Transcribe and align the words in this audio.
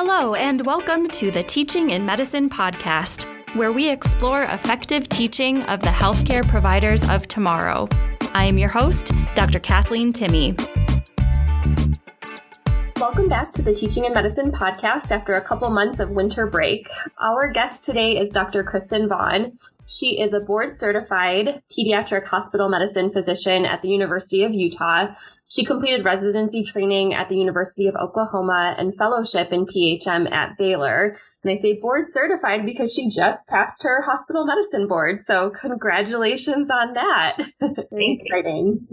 Hello, 0.00 0.34
and 0.36 0.64
welcome 0.64 1.08
to 1.08 1.32
the 1.32 1.42
Teaching 1.42 1.90
in 1.90 2.06
Medicine 2.06 2.48
podcast, 2.48 3.24
where 3.56 3.72
we 3.72 3.90
explore 3.90 4.44
effective 4.44 5.08
teaching 5.08 5.64
of 5.64 5.80
the 5.80 5.88
healthcare 5.88 6.46
providers 6.46 7.02
of 7.10 7.26
tomorrow. 7.26 7.88
I 8.32 8.44
am 8.44 8.58
your 8.58 8.68
host, 8.68 9.10
Dr. 9.34 9.58
Kathleen 9.58 10.12
Timmy. 10.12 10.54
Welcome 13.00 13.28
back 13.28 13.52
to 13.54 13.62
the 13.62 13.74
Teaching 13.74 14.04
in 14.04 14.12
Medicine 14.12 14.52
podcast 14.52 15.10
after 15.10 15.32
a 15.32 15.42
couple 15.42 15.68
months 15.70 15.98
of 15.98 16.12
winter 16.12 16.46
break. 16.46 16.88
Our 17.20 17.50
guest 17.50 17.82
today 17.82 18.18
is 18.18 18.30
Dr. 18.30 18.62
Kristen 18.62 19.08
Vaughn. 19.08 19.58
She 19.86 20.20
is 20.20 20.32
a 20.32 20.38
board 20.38 20.76
certified 20.76 21.60
pediatric 21.76 22.24
hospital 22.24 22.68
medicine 22.68 23.10
physician 23.10 23.64
at 23.64 23.82
the 23.82 23.88
University 23.88 24.44
of 24.44 24.54
Utah. 24.54 25.08
She 25.50 25.64
completed 25.64 26.04
residency 26.04 26.62
training 26.62 27.14
at 27.14 27.30
the 27.30 27.36
University 27.36 27.86
of 27.86 27.96
Oklahoma 27.96 28.74
and 28.76 28.94
fellowship 28.96 29.50
in 29.50 29.64
PHM 29.64 30.30
at 30.30 30.58
Baylor. 30.58 31.16
And 31.42 31.50
I 31.50 31.56
say 31.56 31.78
board 31.80 32.12
certified 32.12 32.66
because 32.66 32.92
she 32.92 33.08
just 33.08 33.48
passed 33.48 33.82
her 33.82 34.02
hospital 34.02 34.44
medicine 34.44 34.86
board. 34.86 35.24
So 35.24 35.50
congratulations 35.50 36.68
on 36.68 36.92
that. 36.94 37.38
Exciting. 37.92 38.86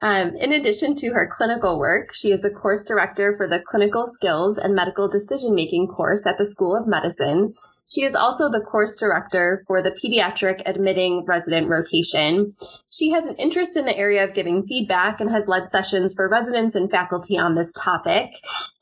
Um, 0.00 0.36
in 0.40 0.52
addition 0.52 0.94
to 0.96 1.08
her 1.08 1.28
clinical 1.32 1.78
work, 1.78 2.14
she 2.14 2.30
is 2.30 2.44
a 2.44 2.50
course 2.50 2.84
director 2.84 3.34
for 3.36 3.48
the 3.48 3.60
Clinical 3.68 4.06
Skills 4.06 4.58
and 4.58 4.74
Medical 4.74 5.08
Decision 5.08 5.54
Making 5.54 5.88
course 5.88 6.24
at 6.26 6.38
the 6.38 6.46
School 6.46 6.76
of 6.76 6.86
Medicine. 6.86 7.54
She 7.88 8.02
is 8.02 8.14
also 8.14 8.50
the 8.50 8.60
course 8.60 8.96
director 8.96 9.62
for 9.66 9.80
the 9.80 9.92
pediatric 9.92 10.62
admitting 10.66 11.24
resident 11.26 11.68
rotation. 11.68 12.54
She 12.90 13.10
has 13.12 13.26
an 13.26 13.36
interest 13.36 13.76
in 13.76 13.84
the 13.84 13.96
area 13.96 14.24
of 14.24 14.34
giving 14.34 14.66
feedback 14.66 15.20
and 15.20 15.30
has 15.30 15.46
led 15.46 15.70
sessions 15.70 16.12
for 16.14 16.28
residents 16.28 16.74
and 16.74 16.90
faculty 16.90 17.38
on 17.38 17.54
this 17.54 17.72
topic. 17.72 18.30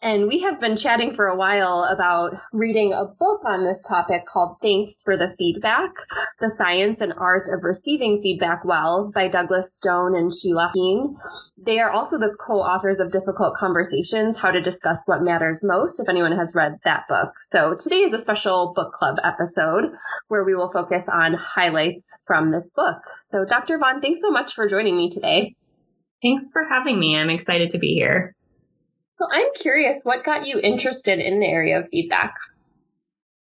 And 0.04 0.28
we 0.28 0.40
have 0.40 0.60
been 0.60 0.76
chatting 0.76 1.14
for 1.14 1.28
a 1.28 1.34
while 1.34 1.88
about 1.90 2.34
reading 2.52 2.92
a 2.92 3.06
book 3.06 3.40
on 3.46 3.64
this 3.64 3.82
topic 3.88 4.26
called 4.26 4.58
Thanks 4.60 5.02
for 5.02 5.16
the 5.16 5.34
Feedback, 5.38 5.92
The 6.40 6.50
Science 6.50 7.00
and 7.00 7.14
Art 7.16 7.48
of 7.50 7.64
Receiving 7.64 8.20
Feedback 8.20 8.66
Well 8.66 9.10
by 9.14 9.28
Douglas 9.28 9.74
Stone 9.74 10.14
and 10.14 10.30
Sheila 10.30 10.72
Heen. 10.74 11.16
They 11.56 11.80
are 11.80 11.90
also 11.90 12.18
the 12.18 12.36
co-authors 12.38 13.00
of 13.00 13.12
Difficult 13.12 13.54
Conversations, 13.56 14.36
How 14.36 14.50
to 14.50 14.60
Discuss 14.60 15.04
What 15.06 15.22
Matters 15.22 15.64
Most, 15.64 15.98
if 15.98 16.06
anyone 16.06 16.36
has 16.36 16.54
read 16.54 16.76
that 16.84 17.08
book. 17.08 17.32
So 17.40 17.74
today 17.74 18.00
is 18.00 18.12
a 18.12 18.18
special 18.18 18.74
book 18.76 18.92
club 18.92 19.16
episode 19.24 19.84
where 20.28 20.44
we 20.44 20.54
will 20.54 20.70
focus 20.70 21.08
on 21.10 21.32
highlights 21.32 22.14
from 22.26 22.52
this 22.52 22.70
book. 22.76 22.98
So 23.30 23.46
Dr. 23.46 23.78
Vaughn, 23.78 24.02
thanks 24.02 24.20
so 24.20 24.30
much 24.30 24.52
for 24.52 24.68
joining 24.68 24.98
me 24.98 25.08
today. 25.08 25.56
Thanks 26.22 26.44
for 26.52 26.62
having 26.68 27.00
me. 27.00 27.16
I'm 27.16 27.30
excited 27.30 27.70
to 27.70 27.78
be 27.78 27.94
here. 27.94 28.34
So 29.16 29.26
I'm 29.30 29.46
curious, 29.54 30.00
what 30.02 30.24
got 30.24 30.46
you 30.46 30.58
interested 30.60 31.20
in 31.20 31.38
the 31.38 31.46
area 31.46 31.78
of 31.78 31.88
feedback? 31.88 32.34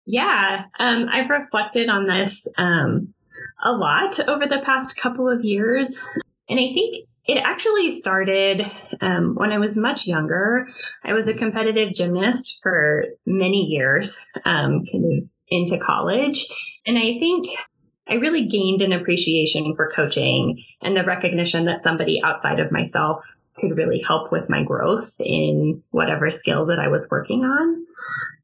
Yeah, 0.05 0.65
um, 0.81 1.07
I've 1.13 1.31
reflected 1.31 1.89
on 1.89 2.07
this 2.07 2.49
um, 2.59 3.15
a 3.63 3.73
lot 3.73 4.19
over 4.29 4.47
the 4.47 4.63
past 4.65 4.97
couple 4.97 5.29
of 5.29 5.45
years. 5.45 5.97
And 6.49 6.59
I 6.59 6.75
think 6.75 7.07
it 7.27 7.39
actually 7.39 7.93
started 7.93 8.69
um, 9.01 9.37
when 9.37 9.53
I 9.53 9.59
was 9.59 9.77
much 9.77 10.07
younger. 10.07 10.67
I 11.05 11.13
was 11.13 11.29
a 11.29 11.35
competitive 11.35 11.95
gymnast 11.95 12.59
for 12.63 13.05
many 13.25 13.67
years, 13.67 14.19
um, 14.45 14.85
kind 14.91 15.19
of 15.19 15.31
into 15.49 15.79
college. 15.79 16.47
And 16.87 16.99
I 16.99 17.19
think 17.21 17.47
I 18.09 18.15
really 18.15 18.47
gained 18.47 18.83
an 18.83 18.93
appreciation 18.93 19.73
for 19.77 19.93
coaching 19.95 20.61
and 20.83 20.97
the 20.97 21.05
recognition 21.05 21.67
that 21.67 21.83
somebody 21.83 22.21
outside 22.25 22.59
of 22.59 22.73
myself 22.73 23.25
could 23.61 23.77
really 23.77 24.03
help 24.07 24.33
with 24.33 24.49
my 24.49 24.63
growth 24.63 25.15
in 25.21 25.83
whatever 25.91 26.31
skill 26.31 26.67
that 26.67 26.79
I 26.79 26.89
was 26.89 27.09
working 27.11 27.41
on. 27.41 27.87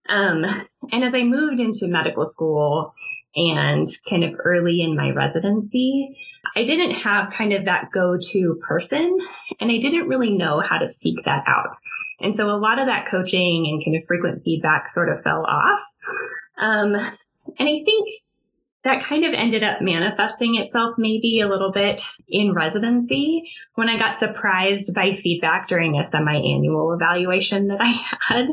Um, 0.08 0.44
and 0.92 1.04
as 1.04 1.14
I 1.14 1.22
moved 1.22 1.60
into 1.60 1.88
medical 1.88 2.24
school 2.24 2.94
and 3.34 3.86
kind 4.08 4.24
of 4.24 4.34
early 4.44 4.80
in 4.80 4.96
my 4.96 5.10
residency, 5.10 6.16
I 6.54 6.64
didn't 6.64 6.92
have 6.92 7.32
kind 7.32 7.52
of 7.52 7.64
that 7.64 7.90
go 7.92 8.16
to 8.32 8.60
person 8.66 9.18
and 9.60 9.70
I 9.70 9.78
didn't 9.78 10.08
really 10.08 10.30
know 10.30 10.60
how 10.60 10.78
to 10.78 10.88
seek 10.88 11.16
that 11.24 11.44
out. 11.46 11.72
And 12.20 12.34
so 12.34 12.48
a 12.48 12.56
lot 12.56 12.78
of 12.78 12.86
that 12.86 13.08
coaching 13.10 13.66
and 13.66 13.84
kind 13.84 13.96
of 13.96 14.06
frequent 14.06 14.42
feedback 14.42 14.88
sort 14.88 15.10
of 15.10 15.22
fell 15.22 15.44
off. 15.44 15.80
Um, 16.58 16.94
and 16.94 17.68
I 17.68 17.82
think 17.84 18.08
that 18.86 19.04
kind 19.04 19.24
of 19.24 19.34
ended 19.34 19.64
up 19.64 19.82
manifesting 19.82 20.54
itself 20.54 20.94
maybe 20.96 21.40
a 21.40 21.48
little 21.48 21.72
bit 21.72 22.02
in 22.28 22.54
residency 22.54 23.42
when 23.74 23.88
I 23.88 23.98
got 23.98 24.16
surprised 24.16 24.94
by 24.94 25.14
feedback 25.14 25.66
during 25.66 25.98
a 25.98 26.04
semi-annual 26.04 26.92
evaluation 26.92 27.66
that 27.66 27.80
I 27.80 27.88
had. 28.28 28.46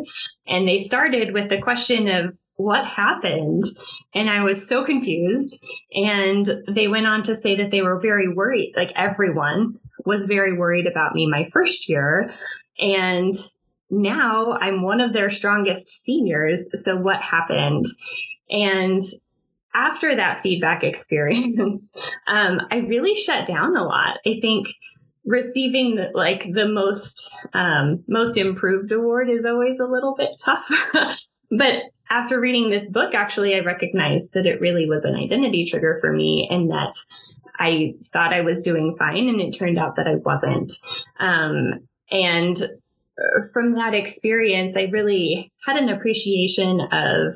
And 0.47 0.67
they 0.67 0.79
started 0.79 1.33
with 1.33 1.49
the 1.49 1.61
question 1.61 2.07
of 2.07 2.35
what 2.55 2.83
happened? 2.85 3.63
And 4.15 4.27
I 4.27 4.43
was 4.43 4.67
so 4.67 4.83
confused. 4.83 5.63
And 5.93 6.49
they 6.67 6.87
went 6.87 7.05
on 7.05 7.21
to 7.23 7.35
say 7.35 7.55
that 7.57 7.69
they 7.69 7.81
were 7.81 7.99
very 7.99 8.27
worried, 8.27 8.73
like 8.75 8.91
everyone 8.95 9.75
was 10.03 10.25
very 10.25 10.57
worried 10.57 10.87
about 10.87 11.13
me 11.13 11.29
my 11.29 11.47
first 11.53 11.87
year. 11.87 12.33
And 12.79 13.35
now 13.91 14.53
I'm 14.53 14.81
one 14.81 14.99
of 14.99 15.13
their 15.13 15.29
strongest 15.29 16.03
seniors. 16.03 16.69
So 16.83 16.95
what 16.95 17.21
happened? 17.21 17.85
And 18.49 19.03
after 19.75 20.15
that 20.15 20.41
feedback 20.41 20.83
experience, 20.83 21.91
um, 22.27 22.61
I 22.71 22.77
really 22.77 23.15
shut 23.15 23.45
down 23.45 23.75
a 23.75 23.83
lot. 23.83 24.17
I 24.25 24.39
think 24.41 24.67
receiving 25.25 25.95
the, 25.95 26.09
like 26.13 26.45
the 26.53 26.67
most 26.67 27.31
um, 27.53 28.03
most 28.07 28.37
improved 28.37 28.91
award 28.91 29.29
is 29.29 29.45
always 29.45 29.79
a 29.79 29.85
little 29.85 30.15
bit 30.15 30.31
tough. 30.43 30.67
but 31.51 31.83
after 32.09 32.39
reading 32.39 32.69
this 32.69 32.89
book, 32.89 33.13
actually, 33.13 33.55
I 33.55 33.59
recognized 33.59 34.33
that 34.33 34.45
it 34.45 34.61
really 34.61 34.87
was 34.87 35.03
an 35.03 35.15
identity 35.15 35.65
trigger 35.65 35.97
for 36.01 36.13
me, 36.13 36.47
and 36.51 36.69
that 36.69 36.95
I 37.59 37.93
thought 38.11 38.33
I 38.33 38.41
was 38.41 38.61
doing 38.61 38.95
fine, 38.99 39.27
and 39.29 39.41
it 39.41 39.51
turned 39.51 39.79
out 39.79 39.95
that 39.95 40.07
I 40.07 40.15
wasn't. 40.15 40.71
Um, 41.19 41.87
and 42.11 42.57
uh, 42.61 43.41
from 43.53 43.73
that 43.75 43.93
experience, 43.93 44.75
I 44.75 44.83
really 44.91 45.51
had 45.65 45.77
an 45.77 45.89
appreciation 45.89 46.81
of 46.91 47.35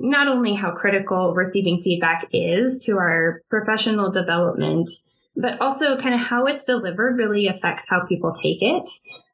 not 0.00 0.28
only 0.28 0.54
how 0.54 0.72
critical 0.72 1.34
receiving 1.34 1.80
feedback 1.82 2.28
is 2.32 2.78
to 2.84 2.98
our 2.98 3.42
professional 3.48 4.10
development, 4.10 4.90
but 5.36 5.60
also 5.60 5.96
kind 5.96 6.14
of 6.14 6.20
how 6.20 6.46
it's 6.46 6.64
delivered 6.64 7.16
really 7.16 7.48
affects 7.48 7.86
how 7.88 8.04
people 8.06 8.32
take 8.32 8.58
it. 8.60 8.88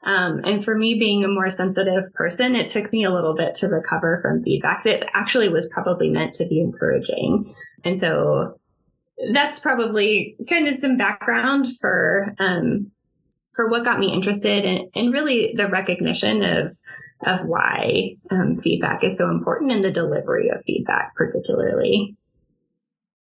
Um, 0.04 0.40
and 0.44 0.64
for 0.64 0.74
me, 0.74 0.96
being 0.98 1.24
a 1.24 1.28
more 1.28 1.50
sensitive 1.50 2.12
person, 2.14 2.54
it 2.54 2.68
took 2.68 2.90
me 2.92 3.04
a 3.04 3.12
little 3.12 3.34
bit 3.34 3.54
to 3.56 3.68
recover 3.68 4.18
from 4.22 4.42
feedback 4.42 4.84
that 4.84 5.04
actually 5.14 5.48
was 5.48 5.66
probably 5.70 6.08
meant 6.08 6.34
to 6.36 6.46
be 6.46 6.60
encouraging. 6.60 7.54
And 7.84 8.00
so 8.00 8.58
that's 9.32 9.58
probably 9.58 10.36
kind 10.48 10.68
of 10.68 10.76
some 10.80 10.96
background 10.96 11.66
for 11.80 12.34
um, 12.38 12.90
for 13.54 13.68
what 13.68 13.84
got 13.84 13.98
me 13.98 14.12
interested 14.12 14.64
and, 14.64 14.88
and 14.94 15.12
really 15.12 15.52
the 15.56 15.66
recognition 15.66 16.42
of 16.42 16.74
of 17.26 17.40
why 17.46 18.16
um, 18.30 18.56
feedback 18.58 19.04
is 19.04 19.16
so 19.16 19.30
important 19.30 19.72
in 19.72 19.82
the 19.82 19.90
delivery 19.90 20.48
of 20.48 20.62
feedback, 20.64 21.14
particularly. 21.14 22.16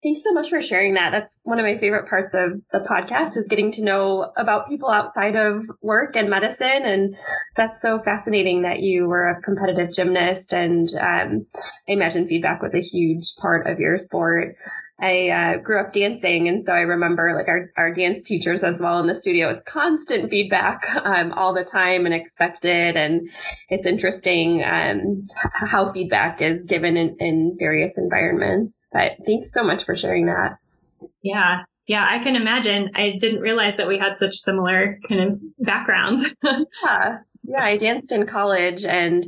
Thanks 0.02 0.24
so 0.24 0.32
much 0.32 0.50
for 0.50 0.60
sharing 0.60 0.94
that. 0.94 1.10
That's 1.12 1.38
one 1.44 1.60
of 1.60 1.64
my 1.64 1.78
favorite 1.78 2.08
parts 2.08 2.34
of 2.34 2.60
the 2.72 2.80
podcast 2.80 3.36
is 3.36 3.46
getting 3.48 3.70
to 3.72 3.84
know 3.84 4.32
about 4.36 4.68
people 4.68 4.90
outside 4.90 5.36
of 5.36 5.62
work 5.80 6.16
and 6.16 6.28
medicine. 6.28 6.82
And 6.84 7.14
that's 7.54 7.80
so 7.80 8.00
fascinating 8.00 8.62
that 8.62 8.80
you 8.80 9.06
were 9.06 9.28
a 9.28 9.40
competitive 9.42 9.94
gymnast. 9.94 10.52
And 10.52 10.88
um, 11.00 11.46
I 11.88 11.92
imagine 11.92 12.26
feedback 12.26 12.60
was 12.60 12.74
a 12.74 12.80
huge 12.80 13.36
part 13.36 13.68
of 13.68 13.78
your 13.78 13.96
sport. 13.98 14.56
I 15.02 15.30
uh, 15.30 15.58
grew 15.58 15.80
up 15.80 15.92
dancing, 15.92 16.48
and 16.48 16.62
so 16.64 16.72
I 16.72 16.80
remember 16.80 17.34
like 17.34 17.48
our, 17.48 17.72
our 17.76 17.92
dance 17.92 18.22
teachers 18.22 18.62
as 18.62 18.80
well 18.80 19.00
in 19.00 19.08
the 19.08 19.16
studio 19.16 19.48
was 19.48 19.60
constant 19.66 20.30
feedback 20.30 20.82
um, 21.02 21.32
all 21.32 21.52
the 21.52 21.64
time 21.64 22.06
and 22.06 22.14
expected. 22.14 22.96
And 22.96 23.28
it's 23.68 23.84
interesting 23.84 24.62
um, 24.62 25.26
how 25.54 25.92
feedback 25.92 26.40
is 26.40 26.64
given 26.64 26.96
in, 26.96 27.16
in 27.18 27.56
various 27.58 27.98
environments. 27.98 28.86
But 28.92 29.12
thanks 29.26 29.52
so 29.52 29.64
much 29.64 29.82
for 29.82 29.96
sharing 29.96 30.26
that. 30.26 30.58
Yeah, 31.20 31.64
yeah, 31.88 32.06
I 32.08 32.22
can 32.22 32.36
imagine. 32.36 32.90
I 32.94 33.14
didn't 33.20 33.40
realize 33.40 33.76
that 33.78 33.88
we 33.88 33.98
had 33.98 34.18
such 34.18 34.36
similar 34.36 35.00
kind 35.08 35.32
of 35.32 35.40
backgrounds. 35.58 36.24
yeah. 36.44 37.18
Yeah, 37.44 37.64
I 37.64 37.76
danced 37.76 38.12
in 38.12 38.24
college 38.24 38.84
and 38.84 39.26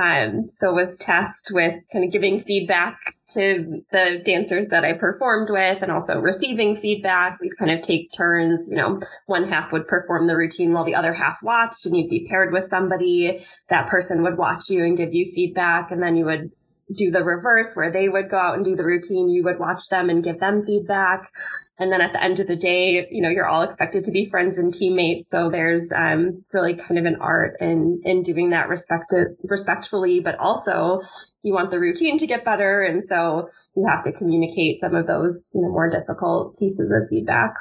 um, 0.00 0.48
so 0.48 0.72
was 0.72 0.96
tasked 0.96 1.50
with 1.50 1.74
kind 1.92 2.04
of 2.04 2.12
giving 2.12 2.42
feedback 2.42 2.98
to 3.34 3.82
the 3.90 4.22
dancers 4.24 4.68
that 4.68 4.84
I 4.84 4.92
performed 4.94 5.48
with 5.50 5.82
and 5.82 5.92
also 5.92 6.20
receiving 6.20 6.76
feedback. 6.76 7.38
We'd 7.40 7.56
kind 7.58 7.70
of 7.70 7.82
take 7.82 8.12
turns, 8.12 8.68
you 8.70 8.76
know, 8.76 9.00
one 9.26 9.48
half 9.48 9.72
would 9.72 9.88
perform 9.88 10.26
the 10.26 10.36
routine 10.36 10.72
while 10.72 10.84
the 10.84 10.94
other 10.94 11.12
half 11.12 11.38
watched 11.42 11.86
and 11.86 11.96
you'd 11.96 12.10
be 12.10 12.26
paired 12.28 12.52
with 12.52 12.64
somebody. 12.64 13.44
That 13.68 13.88
person 13.88 14.22
would 14.22 14.38
watch 14.38 14.70
you 14.70 14.84
and 14.84 14.96
give 14.96 15.14
you 15.14 15.32
feedback 15.34 15.90
and 15.90 16.02
then 16.02 16.16
you 16.16 16.24
would 16.24 16.50
do 16.94 17.10
the 17.10 17.22
reverse 17.22 17.74
where 17.74 17.90
they 17.90 18.08
would 18.08 18.30
go 18.30 18.38
out 18.38 18.56
and 18.56 18.64
do 18.64 18.76
the 18.76 18.84
routine. 18.84 19.28
You 19.28 19.44
would 19.44 19.58
watch 19.58 19.88
them 19.88 20.10
and 20.10 20.24
give 20.24 20.40
them 20.40 20.64
feedback. 20.64 21.30
and 21.78 21.90
then 21.90 22.00
at 22.00 22.12
the 22.12 22.22
end 22.22 22.38
of 22.38 22.46
the 22.46 22.56
day, 22.56 23.08
you 23.10 23.22
know, 23.22 23.30
you're 23.30 23.48
all 23.48 23.62
expected 23.62 24.04
to 24.04 24.12
be 24.12 24.28
friends 24.28 24.58
and 24.58 24.72
teammates. 24.72 25.30
So 25.30 25.50
there's 25.50 25.90
um, 25.96 26.44
really 26.52 26.74
kind 26.74 26.98
of 26.98 27.06
an 27.06 27.16
art 27.20 27.56
in 27.60 28.00
in 28.04 28.22
doing 28.22 28.50
that 28.50 28.68
respect 28.68 29.12
respectfully, 29.42 30.20
but 30.20 30.38
also 30.38 31.00
you 31.42 31.52
want 31.52 31.70
the 31.70 31.80
routine 31.80 32.18
to 32.18 32.26
get 32.26 32.44
better, 32.44 32.82
and 32.82 33.02
so 33.04 33.48
you 33.76 33.86
have 33.88 34.04
to 34.04 34.12
communicate 34.12 34.80
some 34.80 34.94
of 34.94 35.06
those 35.06 35.50
you 35.54 35.62
know 35.62 35.68
more 35.68 35.90
difficult 35.90 36.58
pieces 36.58 36.90
of 36.90 37.08
feedback. 37.08 37.54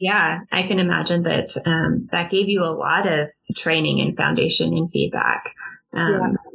Yeah, 0.00 0.40
I 0.52 0.62
can 0.62 0.78
imagine 0.78 1.22
that 1.22 1.56
um, 1.66 2.08
that 2.12 2.30
gave 2.30 2.48
you 2.48 2.62
a 2.62 2.74
lot 2.74 3.06
of 3.06 3.28
training 3.56 4.00
and 4.00 4.16
foundation 4.16 4.76
in 4.76 4.88
feedback. 4.88 5.54
Um, 5.92 6.20
yeah. 6.20 6.50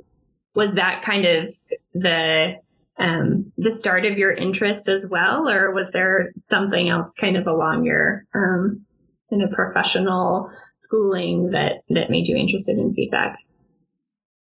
Was 0.55 0.75
that 0.75 1.01
kind 1.03 1.25
of 1.25 1.55
the 1.93 2.53
um, 2.97 3.51
the 3.57 3.71
start 3.71 4.05
of 4.05 4.17
your 4.17 4.31
interest 4.31 4.87
as 4.87 5.05
well, 5.09 5.49
or 5.49 5.73
was 5.73 5.91
there 5.91 6.31
something 6.39 6.89
else 6.89 7.13
kind 7.19 7.35
of 7.35 7.47
along 7.47 7.85
your 7.85 8.25
um, 8.35 8.85
kind 9.29 9.43
of 9.43 9.51
professional 9.51 10.51
schooling 10.73 11.51
that 11.51 11.83
that 11.89 12.09
made 12.09 12.27
you 12.27 12.37
interested 12.37 12.77
in 12.77 12.93
feedback? 12.93 13.39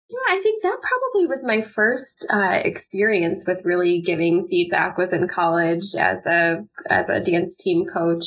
Yeah, 0.08 0.37
I 0.37 0.41
think 0.41 0.62
that 0.62 0.79
probably 0.82 1.26
was 1.26 1.43
my 1.43 1.62
first 1.62 2.26
uh, 2.32 2.61
experience 2.64 3.44
with 3.47 3.64
really 3.64 4.00
giving 4.00 4.47
feedback. 4.47 4.97
Was 4.97 5.12
in 5.12 5.26
college 5.26 5.97
as 5.99 6.25
a 6.26 6.64
as 6.88 7.08
a 7.08 7.19
dance 7.19 7.56
team 7.56 7.87
coach, 7.93 8.25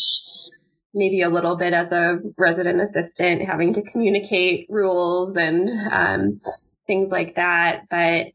maybe 0.94 1.22
a 1.22 1.30
little 1.30 1.56
bit 1.56 1.74
as 1.74 1.94
a 1.94 2.20
resident 2.38 2.81
assistant, 2.81 3.48
having 3.48 3.74
to 3.74 3.81
communicate 3.81 4.68
rules 4.70 5.38
and 5.38 5.70
um, 5.92 6.42
things 6.86 7.12
like 7.12 7.36
that. 7.36 7.84
But 7.90 8.34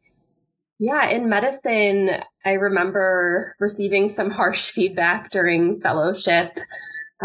yeah, 0.79 1.11
in 1.11 1.29
medicine, 1.29 2.11
I 2.47 2.53
remember 2.53 3.55
receiving 3.61 4.09
some 4.09 4.31
harsh 4.31 4.71
feedback 4.71 5.31
during 5.31 5.81
fellowship. 5.81 6.59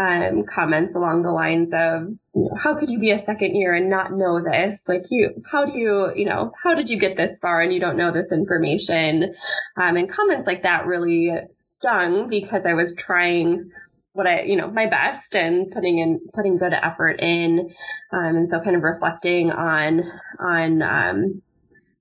Um, 0.00 0.44
comments 0.46 0.94
along 0.94 1.24
the 1.24 1.30
lines 1.30 1.74
of, 1.74 2.08
you 2.34 2.44
know, 2.44 2.56
how 2.62 2.74
could 2.74 2.88
you 2.88 2.98
be 2.98 3.10
a 3.10 3.18
second 3.18 3.54
year 3.54 3.74
and 3.74 3.90
not 3.90 4.12
know 4.12 4.42
this? 4.42 4.84
Like 4.88 5.02
you, 5.10 5.42
how 5.52 5.66
do 5.66 5.78
you, 5.78 6.10
you 6.16 6.24
know, 6.24 6.52
how 6.62 6.74
did 6.74 6.88
you 6.88 6.98
get 6.98 7.18
this 7.18 7.38
far 7.38 7.60
and 7.60 7.70
you 7.70 7.80
don't 7.80 7.98
know 7.98 8.10
this 8.10 8.32
information? 8.32 9.34
Um, 9.76 9.98
and 9.98 10.10
comments 10.10 10.46
like 10.46 10.62
that 10.62 10.86
really 10.86 11.32
stung 11.58 12.30
because 12.30 12.64
I 12.64 12.72
was 12.72 12.94
trying 12.94 13.70
what 14.12 14.26
I, 14.26 14.42
you 14.44 14.56
know, 14.56 14.70
my 14.70 14.86
best 14.86 15.36
and 15.36 15.70
putting 15.70 15.98
in, 15.98 16.20
putting 16.32 16.56
good 16.56 16.72
effort 16.72 17.20
in. 17.20 17.70
Um, 18.10 18.36
and 18.36 18.48
so 18.48 18.58
kind 18.60 18.76
of 18.76 18.82
reflecting 18.82 19.50
on, 19.50 20.02
on, 20.38 20.80
um, 20.82 21.42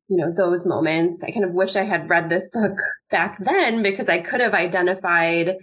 you 0.08 0.18
know, 0.18 0.34
those 0.36 0.66
moments. 0.66 1.22
I 1.22 1.32
kind 1.32 1.44
of 1.44 1.52
wish 1.52 1.76
I 1.76 1.84
had 1.84 2.10
read 2.10 2.30
this 2.30 2.50
book 2.50 2.78
back 3.12 3.38
then 3.44 3.84
because 3.84 4.08
I 4.08 4.20
could 4.20 4.40
have 4.40 4.54
identified 4.54 5.58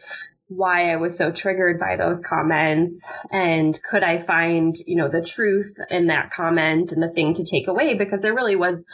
why 0.48 0.92
I 0.92 0.96
was 0.96 1.16
so 1.16 1.32
triggered 1.32 1.80
by 1.80 1.96
those 1.96 2.22
comments 2.22 3.08
and 3.30 3.78
could 3.82 4.04
I 4.04 4.20
find, 4.20 4.76
you 4.86 4.96
know, 4.96 5.08
the 5.08 5.22
truth 5.22 5.74
in 5.90 6.06
that 6.06 6.30
comment 6.30 6.92
and 6.92 7.02
the 7.02 7.10
thing 7.10 7.34
to 7.34 7.44
take 7.44 7.66
away 7.66 7.94
because 7.94 8.22
there 8.22 8.34
really 8.34 8.56
was 8.56 8.84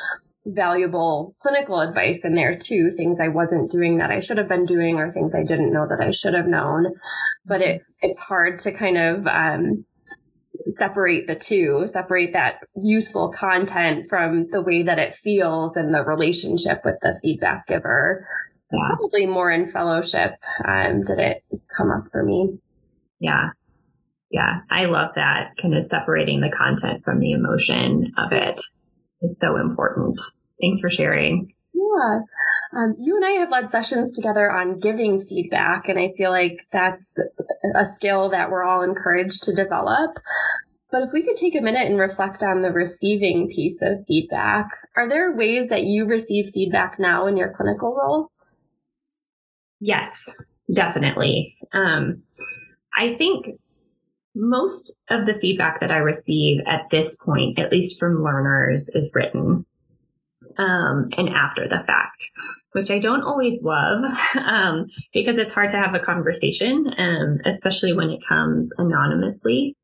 valuable 0.46 1.36
clinical 1.40 1.80
advice 1.80 2.24
in 2.24 2.34
there 2.34 2.58
too, 2.58 2.90
things 2.90 3.20
I 3.20 3.28
wasn't 3.28 3.70
doing 3.70 3.98
that 3.98 4.10
I 4.10 4.20
should 4.20 4.38
have 4.38 4.48
been 4.48 4.66
doing 4.66 4.96
or 4.96 5.12
things 5.12 5.34
I 5.34 5.44
didn't 5.44 5.72
know 5.72 5.86
that 5.88 6.00
I 6.00 6.10
should 6.10 6.34
have 6.34 6.46
known. 6.46 6.94
But 7.44 7.60
it, 7.60 7.82
it's 8.00 8.18
hard 8.18 8.58
to 8.60 8.72
kind 8.72 8.96
of, 8.96 9.26
um, 9.26 9.84
separate 10.68 11.26
the 11.26 11.34
two, 11.34 11.86
separate 11.86 12.32
that 12.32 12.60
useful 12.76 13.30
content 13.30 14.06
from 14.08 14.48
the 14.50 14.62
way 14.62 14.84
that 14.84 14.98
it 14.98 15.16
feels 15.16 15.76
and 15.76 15.94
the 15.94 16.04
relationship 16.04 16.82
with 16.84 16.96
the 17.02 17.18
feedback 17.22 17.66
giver. 17.66 18.26
Yeah. 18.72 18.94
Probably 18.94 19.26
more 19.26 19.50
in 19.50 19.70
fellowship 19.70 20.32
um, 20.66 21.02
did 21.02 21.18
it 21.18 21.41
come 21.76 21.90
up 21.90 22.04
for 22.10 22.22
me. 22.22 22.58
Yeah. 23.20 23.50
Yeah. 24.30 24.60
I 24.70 24.86
love 24.86 25.10
that 25.16 25.52
kind 25.60 25.76
of 25.76 25.84
separating 25.84 26.40
the 26.40 26.50
content 26.50 27.04
from 27.04 27.20
the 27.20 27.32
emotion 27.32 28.12
of 28.18 28.32
it 28.32 28.60
is 29.20 29.38
so 29.40 29.56
important. 29.56 30.20
Thanks 30.60 30.80
for 30.80 30.90
sharing. 30.90 31.52
Yeah. 31.74 32.20
Um, 32.74 32.96
you 32.98 33.16
and 33.16 33.24
I 33.24 33.32
have 33.32 33.50
led 33.50 33.68
sessions 33.68 34.12
together 34.12 34.50
on 34.50 34.80
giving 34.80 35.20
feedback, 35.20 35.88
and 35.88 35.98
I 35.98 36.12
feel 36.16 36.30
like 36.30 36.56
that's 36.72 37.18
a 37.74 37.84
skill 37.84 38.30
that 38.30 38.50
we're 38.50 38.64
all 38.64 38.82
encouraged 38.82 39.42
to 39.44 39.54
develop. 39.54 40.18
But 40.90 41.02
if 41.02 41.12
we 41.12 41.22
could 41.22 41.36
take 41.36 41.54
a 41.54 41.60
minute 41.60 41.86
and 41.86 41.98
reflect 41.98 42.42
on 42.42 42.62
the 42.62 42.70
receiving 42.70 43.48
piece 43.48 43.82
of 43.82 44.04
feedback, 44.06 44.68
are 44.96 45.08
there 45.08 45.34
ways 45.34 45.68
that 45.68 45.84
you 45.84 46.06
receive 46.06 46.50
feedback 46.52 46.98
now 46.98 47.26
in 47.26 47.36
your 47.36 47.52
clinical 47.54 47.94
role? 47.94 48.30
Yes, 49.80 50.34
definitely. 50.72 51.56
Um, 51.72 52.22
I 52.96 53.14
think 53.14 53.46
most 54.34 55.00
of 55.10 55.26
the 55.26 55.34
feedback 55.40 55.80
that 55.80 55.90
I 55.90 55.98
receive 55.98 56.60
at 56.66 56.82
this 56.90 57.16
point, 57.16 57.58
at 57.58 57.70
least 57.70 57.98
from 57.98 58.22
learners, 58.22 58.88
is 58.94 59.10
written 59.14 59.66
um, 60.58 61.08
and 61.16 61.28
after 61.28 61.68
the 61.68 61.82
fact, 61.86 62.30
which 62.72 62.90
I 62.90 62.98
don't 62.98 63.22
always 63.22 63.60
love 63.62 64.04
um, 64.36 64.86
because 65.12 65.38
it's 65.38 65.54
hard 65.54 65.72
to 65.72 65.78
have 65.78 65.94
a 65.94 66.00
conversation, 66.00 66.92
um, 66.98 67.38
especially 67.44 67.92
when 67.92 68.10
it 68.10 68.20
comes 68.28 68.70
anonymously. 68.78 69.76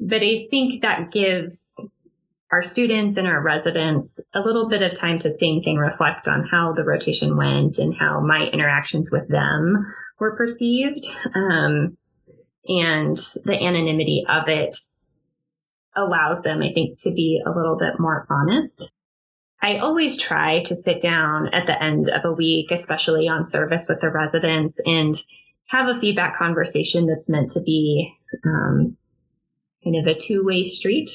But 0.00 0.22
I 0.22 0.46
think 0.50 0.82
that 0.82 1.12
gives 1.12 1.84
our 2.54 2.62
students 2.62 3.16
and 3.16 3.26
our 3.26 3.42
residents 3.42 4.20
a 4.32 4.38
little 4.38 4.68
bit 4.68 4.80
of 4.80 4.96
time 4.96 5.18
to 5.18 5.36
think 5.38 5.66
and 5.66 5.80
reflect 5.80 6.28
on 6.28 6.46
how 6.48 6.72
the 6.72 6.84
rotation 6.84 7.36
went 7.36 7.78
and 7.78 7.96
how 7.98 8.20
my 8.20 8.48
interactions 8.52 9.10
with 9.10 9.26
them 9.28 9.84
were 10.20 10.36
perceived. 10.36 11.04
Um, 11.34 11.96
and 12.68 13.16
the 13.44 13.58
anonymity 13.60 14.24
of 14.28 14.48
it 14.48 14.76
allows 15.96 16.42
them, 16.42 16.62
I 16.62 16.72
think, 16.72 17.00
to 17.00 17.10
be 17.10 17.42
a 17.44 17.50
little 17.50 17.76
bit 17.76 17.98
more 17.98 18.24
honest. 18.30 18.92
I 19.60 19.78
always 19.78 20.16
try 20.16 20.62
to 20.62 20.76
sit 20.76 21.00
down 21.00 21.48
at 21.52 21.66
the 21.66 21.82
end 21.82 22.08
of 22.08 22.24
a 22.24 22.32
week, 22.32 22.70
especially 22.70 23.26
on 23.26 23.44
service 23.44 23.86
with 23.88 23.98
the 23.98 24.10
residents, 24.10 24.78
and 24.86 25.16
have 25.70 25.88
a 25.88 25.98
feedback 25.98 26.38
conversation 26.38 27.06
that's 27.06 27.28
meant 27.28 27.50
to 27.50 27.60
be 27.62 28.14
um, 28.46 28.96
kind 29.84 29.96
of 29.96 30.06
a 30.06 30.18
two 30.18 30.44
way 30.44 30.64
street. 30.64 31.10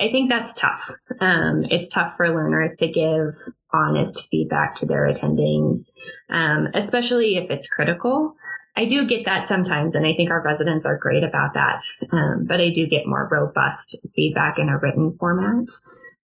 I 0.00 0.10
think 0.10 0.28
that's 0.28 0.54
tough. 0.54 0.90
Um, 1.20 1.64
it's 1.70 1.88
tough 1.88 2.14
for 2.16 2.28
learners 2.28 2.76
to 2.76 2.88
give 2.88 3.34
honest 3.72 4.28
feedback 4.30 4.74
to 4.76 4.86
their 4.86 5.10
attendings, 5.10 5.90
um, 6.30 6.68
especially 6.74 7.36
if 7.36 7.50
it's 7.50 7.68
critical. 7.68 8.34
I 8.76 8.84
do 8.84 9.06
get 9.06 9.24
that 9.24 9.48
sometimes, 9.48 9.96
and 9.96 10.06
I 10.06 10.14
think 10.14 10.30
our 10.30 10.40
residents 10.40 10.86
are 10.86 10.96
great 10.96 11.24
about 11.24 11.54
that. 11.54 11.82
Um, 12.12 12.46
but 12.46 12.60
I 12.60 12.70
do 12.70 12.86
get 12.86 13.06
more 13.06 13.28
robust 13.30 13.96
feedback 14.14 14.56
in 14.58 14.68
a 14.68 14.78
written 14.78 15.16
format. 15.18 15.68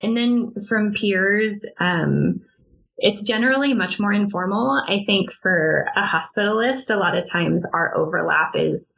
And 0.00 0.16
then 0.16 0.52
from 0.68 0.92
peers, 0.92 1.66
um, 1.80 2.42
it's 2.98 3.24
generally 3.24 3.74
much 3.74 3.98
more 3.98 4.12
informal. 4.12 4.70
I 4.86 5.02
think 5.04 5.30
for 5.42 5.86
a 5.96 6.06
hospitalist, 6.06 6.94
a 6.94 6.98
lot 6.98 7.16
of 7.16 7.28
times 7.28 7.66
our 7.72 7.96
overlap 7.96 8.52
is 8.54 8.94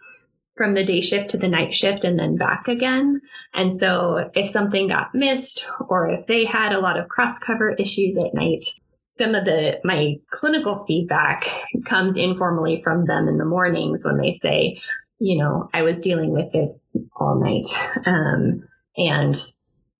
from 0.57 0.75
the 0.75 0.85
day 0.85 1.01
shift 1.01 1.31
to 1.31 1.37
the 1.37 1.49
night 1.49 1.75
shift 1.75 2.05
and 2.05 2.19
then 2.19 2.37
back 2.37 2.69
again. 2.69 3.21
And 3.55 3.75
so 3.75 4.31
if 4.35 4.49
something 4.49 4.89
got 4.89 5.15
missed 5.15 5.69
or 5.89 6.09
if 6.09 6.27
they 6.27 6.45
had 6.45 6.73
a 6.73 6.81
lot 6.81 6.99
of 6.99 7.09
cross 7.09 7.39
cover 7.39 7.71
issues 7.79 8.17
at 8.17 8.35
night, 8.35 8.65
some 9.11 9.35
of 9.35 9.45
the 9.45 9.81
my 9.85 10.15
clinical 10.33 10.85
feedback 10.87 11.47
comes 11.87 12.17
informally 12.17 12.81
from 12.83 13.07
them 13.07 13.29
in 13.29 13.39
the 13.39 13.45
mornings 13.45 14.05
when 14.05 14.19
they 14.19 14.33
say, 14.33 14.81
you 15.19 15.39
know, 15.39 15.69
I 15.73 15.83
was 15.83 16.01
dealing 16.01 16.33
with 16.33 16.53
this 16.53 16.97
all 17.17 17.41
night. 17.41 17.69
Um, 18.07 18.69
and, 18.97 19.35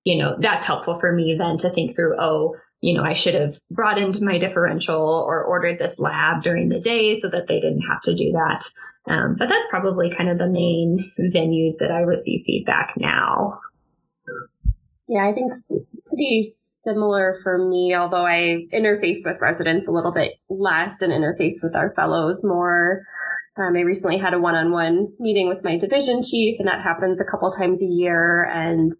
you 0.03 0.17
know, 0.17 0.37
that's 0.39 0.65
helpful 0.65 0.99
for 0.99 1.11
me 1.11 1.35
then 1.37 1.57
to 1.59 1.69
think 1.71 1.95
through, 1.95 2.15
oh, 2.19 2.55
you 2.81 2.95
know, 2.95 3.03
I 3.03 3.13
should 3.13 3.33
have 3.33 3.59
broadened 3.71 4.21
my 4.21 4.37
differential 4.37 5.25
or 5.27 5.43
ordered 5.43 5.79
this 5.79 5.99
lab 5.99 6.43
during 6.43 6.69
the 6.69 6.79
day 6.79 7.15
so 7.15 7.27
that 7.29 7.47
they 7.47 7.59
didn't 7.59 7.81
have 7.89 8.01
to 8.03 8.13
do 8.13 8.31
that. 8.33 8.65
Um, 9.09 9.35
but 9.37 9.47
that's 9.47 9.65
probably 9.69 10.13
kind 10.15 10.29
of 10.29 10.37
the 10.37 10.47
main 10.47 11.11
venues 11.33 11.77
that 11.79 11.91
I 11.91 12.01
receive 12.01 12.43
feedback 12.45 12.93
now. 12.97 13.59
Yeah, 15.07 15.25
I 15.29 15.33
think 15.33 15.53
pretty 16.07 16.43
similar 16.43 17.39
for 17.43 17.57
me, 17.57 17.95
although 17.95 18.25
I 18.25 18.65
interface 18.73 19.19
with 19.23 19.39
residents 19.39 19.87
a 19.87 19.91
little 19.91 20.11
bit 20.11 20.33
less 20.49 21.01
and 21.01 21.13
interface 21.13 21.63
with 21.63 21.75
our 21.75 21.93
fellows 21.95 22.43
more. 22.43 23.03
Um, 23.57 23.75
I 23.75 23.81
recently 23.81 24.17
had 24.17 24.33
a 24.33 24.39
one-on-one 24.39 25.13
meeting 25.19 25.47
with 25.47 25.63
my 25.63 25.77
division 25.77 26.21
chief, 26.23 26.59
and 26.59 26.67
that 26.67 26.81
happens 26.81 27.19
a 27.19 27.23
couple 27.23 27.49
times 27.51 27.81
a 27.81 27.85
year. 27.85 28.43
And 28.43 28.91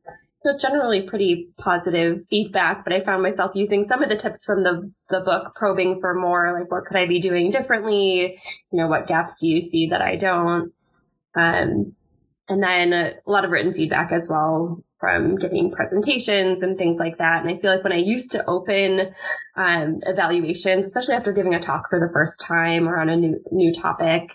was 0.48 0.62
generally 0.62 1.01
pretty 1.01 1.50
positive 1.58 2.25
feedback, 2.30 2.84
but 2.84 2.94
I 2.94 3.04
found 3.04 3.22
myself 3.22 3.51
using 3.54 3.84
some 3.84 4.01
of 4.01 4.10
the 4.10 4.16
tips 4.16 4.46
from 4.46 4.63
the, 4.63 4.92
the 5.10 5.20
book, 5.20 5.54
probing 5.56 6.00
for 6.00 6.16
more 6.16 6.58
like, 6.58 6.72
what 6.72 6.86
could 6.86 6.98
I 6.98 7.06
be 7.06 7.20
doing 7.20 7.51
differently? 7.51 8.39
You 8.72 8.82
know, 8.82 8.88
what 8.88 9.08
gaps 9.08 9.42
do 9.42 9.48
you 9.48 9.62
see 9.62 9.88
that 9.89 10.01
I 10.01 10.16
don't? 10.16 10.72
Um, 11.36 11.94
and 12.50 12.63
then 12.63 12.94
a, 12.94 13.13
a 13.27 13.32
lot 13.32 13.46
of 13.46 13.51
written 13.51 13.74
feedback 13.74 14.12
as 14.12 14.27
well 14.30 14.82
from 15.00 15.36
giving 15.36 15.70
presentations 15.70 16.63
and 16.63 16.77
things 16.77 16.98
like 16.98 17.18
that. 17.18 17.42
And 17.42 17.50
I 17.50 17.60
feel 17.60 17.72
like 17.72 17.84
when 17.84 17.94
I 17.94 17.98
used 17.98 18.32
to 18.32 18.46
open 18.46 19.13
um, 19.56 20.00
evaluations, 20.04 20.86
especially 20.86 21.16
after 21.16 21.32
giving 21.32 21.54
a 21.54 21.60
talk 21.60 21.89
for 21.89 22.00
the 22.00 22.12
first 22.12 22.42
time 22.42 22.88
or 22.88 23.00
on 23.00 23.10
a 23.10 23.16
new 23.16 23.39
new 23.51 23.74
topic, 23.74 24.32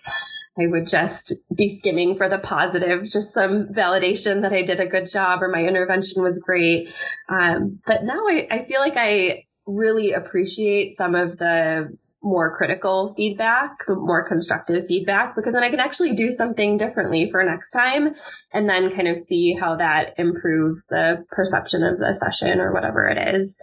I 0.58 0.66
would 0.66 0.86
just 0.86 1.34
be 1.54 1.70
skimming 1.70 2.16
for 2.16 2.28
the 2.28 2.38
positive, 2.38 3.04
just 3.04 3.32
some 3.32 3.68
validation 3.68 4.42
that 4.42 4.52
I 4.52 4.62
did 4.62 4.80
a 4.80 4.86
good 4.86 5.10
job 5.10 5.42
or 5.42 5.48
my 5.48 5.64
intervention 5.64 6.22
was 6.22 6.42
great. 6.44 6.88
Um, 7.28 7.80
but 7.86 8.04
now 8.04 8.26
I, 8.28 8.46
I 8.50 8.64
feel 8.66 8.80
like 8.80 8.96
I 8.96 9.44
really 9.66 10.12
appreciate 10.12 10.92
some 10.92 11.14
of 11.14 11.38
the 11.38 11.96
more 12.22 12.54
critical 12.54 13.14
feedback, 13.16 13.72
the 13.86 13.96
more 13.96 14.28
constructive 14.28 14.86
feedback, 14.86 15.34
because 15.34 15.54
then 15.54 15.64
I 15.64 15.70
can 15.70 15.80
actually 15.80 16.14
do 16.14 16.30
something 16.30 16.76
differently 16.76 17.28
for 17.30 17.42
next 17.42 17.70
time 17.70 18.14
and 18.52 18.68
then 18.68 18.94
kind 18.94 19.08
of 19.08 19.18
see 19.18 19.56
how 19.58 19.76
that 19.76 20.14
improves 20.18 20.86
the 20.86 21.24
perception 21.30 21.82
of 21.82 21.98
the 21.98 22.14
session 22.14 22.60
or 22.60 22.72
whatever 22.72 23.06
it 23.08 23.34
is. 23.34 23.58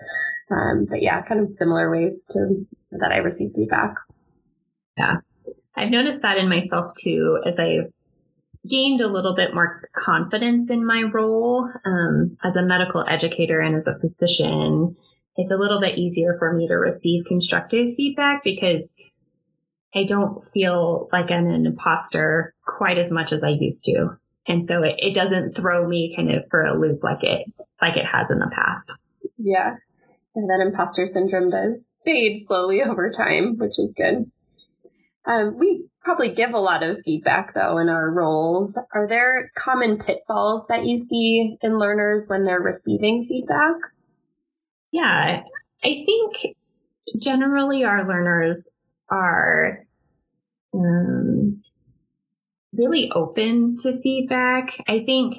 Um, 0.51 0.87
but 0.89 1.01
yeah, 1.01 1.21
kind 1.21 1.39
of 1.39 1.55
similar 1.55 1.89
ways 1.89 2.25
to 2.31 2.65
that 2.91 3.11
I 3.13 3.17
receive 3.17 3.51
feedback. 3.55 3.93
Yeah. 4.97 5.17
I've 5.79 5.91
noticed 5.91 6.21
that 6.21 6.37
in 6.37 6.49
myself 6.49 6.91
too, 7.01 7.41
as 7.45 7.57
I've 7.57 7.91
gained 8.69 9.01
a 9.01 9.07
little 9.07 9.35
bit 9.35 9.53
more 9.53 9.89
confidence 9.95 10.69
in 10.69 10.85
my 10.85 11.03
role 11.13 11.69
um, 11.85 12.37
as 12.43 12.55
a 12.55 12.61
medical 12.61 13.05
educator 13.07 13.59
and 13.59 13.75
as 13.75 13.87
a 13.87 13.97
physician 13.99 14.95
it's 15.39 15.51
a 15.51 15.57
little 15.57 15.79
bit 15.79 15.97
easier 15.97 16.35
for 16.37 16.53
me 16.53 16.67
to 16.67 16.73
receive 16.73 17.23
constructive 17.25 17.95
feedback 17.95 18.43
because 18.43 18.93
I 19.95 20.03
don't 20.03 20.45
feel 20.53 21.07
like 21.13 21.31
I'm 21.31 21.47
an 21.47 21.65
imposter 21.65 22.53
quite 22.65 22.97
as 22.97 23.09
much 23.09 23.31
as 23.31 23.41
I 23.41 23.55
used 23.57 23.85
to. 23.85 24.17
And 24.47 24.65
so 24.67 24.83
it, 24.83 24.95
it 24.97 25.15
doesn't 25.15 25.55
throw 25.55 25.87
me 25.87 26.13
kind 26.13 26.29
of 26.29 26.43
for 26.51 26.65
a 26.65 26.77
loop 26.77 27.03
like 27.03 27.23
it 27.23 27.47
like 27.81 27.95
it 27.95 28.05
has 28.05 28.29
in 28.29 28.39
the 28.39 28.51
past. 28.53 28.99
Yeah. 29.37 29.75
And 30.35 30.49
that 30.49 30.61
imposter 30.61 31.05
syndrome 31.05 31.51
does 31.51 31.93
fade 32.03 32.41
slowly 32.45 32.83
over 32.87 33.09
time, 33.09 33.57
which 33.57 33.79
is 33.79 33.93
good. 33.95 34.29
Um, 35.29 35.59
we 35.59 35.85
probably 36.01 36.29
give 36.29 36.53
a 36.55 36.59
lot 36.59 36.81
of 36.81 36.97
feedback 37.05 37.53
though 37.53 37.77
in 37.77 37.87
our 37.87 38.09
roles. 38.09 38.79
Are 38.95 39.07
there 39.07 39.51
common 39.55 39.99
pitfalls 39.99 40.65
that 40.69 40.85
you 40.85 40.97
see 40.97 41.57
in 41.61 41.77
learners 41.77 42.25
when 42.27 42.45
they're 42.45 42.59
receiving 42.59 43.27
feedback? 43.29 43.75
Yeah, 44.91 45.43
I 45.83 46.03
think 46.05 46.55
generally 47.21 47.83
our 47.83 48.07
learners 48.07 48.71
are 49.09 49.85
um, 50.73 51.59
really 52.73 53.11
open 53.13 53.77
to 53.81 54.01
feedback. 54.01 54.77
I 54.87 55.03
think 55.05 55.35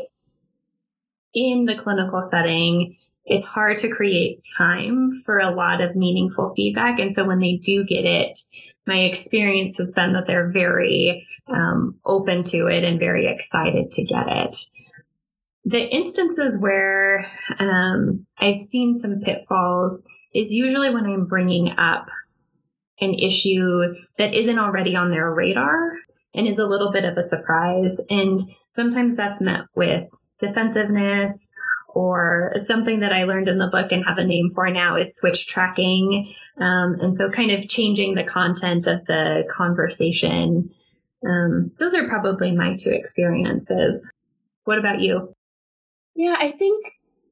in 1.35 1.65
the 1.65 1.75
clinical 1.75 2.23
setting, 2.23 2.97
it's 3.25 3.45
hard 3.45 3.79
to 3.79 3.89
create 3.89 4.41
time 4.57 5.23
for 5.25 5.39
a 5.39 5.55
lot 5.55 5.81
of 5.81 5.97
meaningful 5.97 6.53
feedback. 6.57 7.01
And 7.01 7.13
so 7.13 7.25
when 7.25 7.41
they 7.41 7.61
do 7.65 7.85
get 7.85 8.05
it, 8.05 8.39
my 8.87 8.99
experience 8.99 9.77
has 9.79 9.93
been 9.93 10.13
that 10.15 10.25
they're 10.27 10.51
very 10.51 11.27
um, 11.49 11.99
open 12.05 12.45
to 12.45 12.67
it 12.67 12.85
and 12.85 12.99
very 12.99 13.27
excited 13.27 13.91
to 13.93 14.05
get 14.05 14.27
it 14.29 14.57
the 15.65 15.89
instances 15.89 16.59
where 16.61 17.27
um, 17.59 18.27
I've 18.39 18.61
seen 18.61 18.97
some 18.97 19.21
pitfalls 19.21 20.05
is 20.35 20.53
usually 20.53 20.93
when 20.93 21.07
I'm 21.07 21.27
bringing 21.27 21.71
up 21.79 22.07
an 23.01 23.15
issue 23.15 23.95
that 24.19 24.35
isn't 24.35 24.59
already 24.59 24.95
on 24.95 25.11
their 25.11 25.33
radar 25.33 25.93
and 26.35 26.47
is 26.47 26.59
a 26.59 26.67
little 26.67 26.93
bit 26.93 27.05
of 27.05 27.17
a 27.17 27.23
surprise. 27.23 27.99
And 28.09 28.43
sometimes 28.75 29.17
that's 29.17 29.41
met 29.41 29.63
with 29.75 30.05
defensiveness 30.39 31.51
or 31.95 32.55
something 32.67 33.01
that 33.01 33.13
I 33.13 33.25
learned 33.25 33.49
in 33.49 33.59
the 33.59 33.67
book 33.71 33.91
and 33.91 34.05
have 34.07 34.19
a 34.19 34.25
name 34.25 34.51
for 34.55 34.71
now 34.71 34.97
is 34.97 35.17
switch 35.17 35.47
tracking. 35.47 36.33
Um, 36.61 36.97
and 37.01 37.17
so 37.17 37.31
kind 37.31 37.51
of 37.51 37.69
changing 37.69 38.15
the 38.15 38.25
content 38.25 38.87
of 38.87 39.05
the 39.07 39.45
conversation. 39.51 40.71
Um, 41.27 41.73
those 41.79 41.95
are 41.95 42.07
probably 42.09 42.53
my 42.53 42.77
two 42.77 42.91
experiences. 42.91 44.11
What 44.65 44.79
about 44.79 45.01
you? 45.01 45.35
Yeah, 46.15 46.37
I 46.39 46.53
think, 46.53 46.85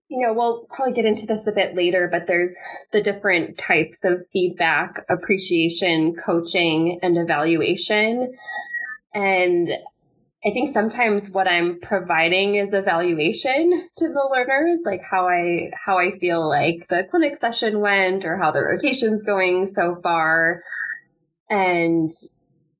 you 0.09 0.27
know, 0.27 0.33
we'll 0.33 0.67
probably 0.71 0.95
get 0.95 1.05
into 1.05 1.27
this 1.27 1.47
a 1.47 1.53
bit 1.53 1.77
later, 1.77 2.09
but 2.11 2.27
there's 2.27 2.55
the 2.93 3.03
different 3.03 3.59
types 3.59 4.05
of 4.05 4.25
feedback, 4.33 5.05
appreciation, 5.11 6.15
coaching, 6.15 6.99
and 7.03 7.19
evaluation. 7.19 8.35
And 9.15 9.69
I 10.47 10.51
think 10.53 10.71
sometimes 10.71 11.31
what 11.31 11.49
I'm 11.49 11.81
providing 11.81 12.55
is 12.55 12.73
evaluation 12.73 13.89
to 13.97 14.09
the 14.09 14.29
learners, 14.33 14.83
like 14.87 15.03
how 15.03 15.27
I 15.27 15.71
how 15.85 15.99
I 15.99 16.17
feel 16.19 16.49
like 16.49 16.87
the 16.89 17.09
clinic 17.11 17.37
session 17.37 17.81
went 17.81 18.25
or 18.25 18.39
how 18.39 18.53
the 18.53 18.63
rotation's 18.63 19.25
going 19.25 19.67
so 19.67 19.97
far. 20.01 20.63
And 21.51 22.11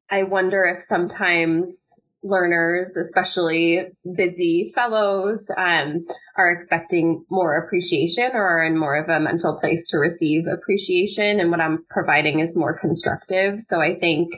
I 0.09 0.23
wonder 0.23 0.65
if 0.65 0.83
sometimes 0.83 1.99
learners, 2.23 2.97
especially 2.97 3.87
busy 4.17 4.71
fellows, 4.75 5.51
um, 5.57 6.07
are 6.37 6.51
expecting 6.51 7.25
more 7.29 7.57
appreciation 7.57 8.31
or 8.35 8.47
are 8.47 8.65
in 8.65 8.79
more 8.79 8.97
of 8.97 9.09
a 9.09 9.21
mental 9.21 9.59
place 9.59 9.87
to 9.89 9.99
receive 9.99 10.47
appreciation. 10.47 11.41
And 11.41 11.51
what 11.51 11.61
I'm 11.61 11.85
providing 11.91 12.39
is 12.39 12.57
more 12.57 12.79
constructive. 12.79 13.61
So 13.61 13.81
I 13.81 13.99
think 13.99 14.29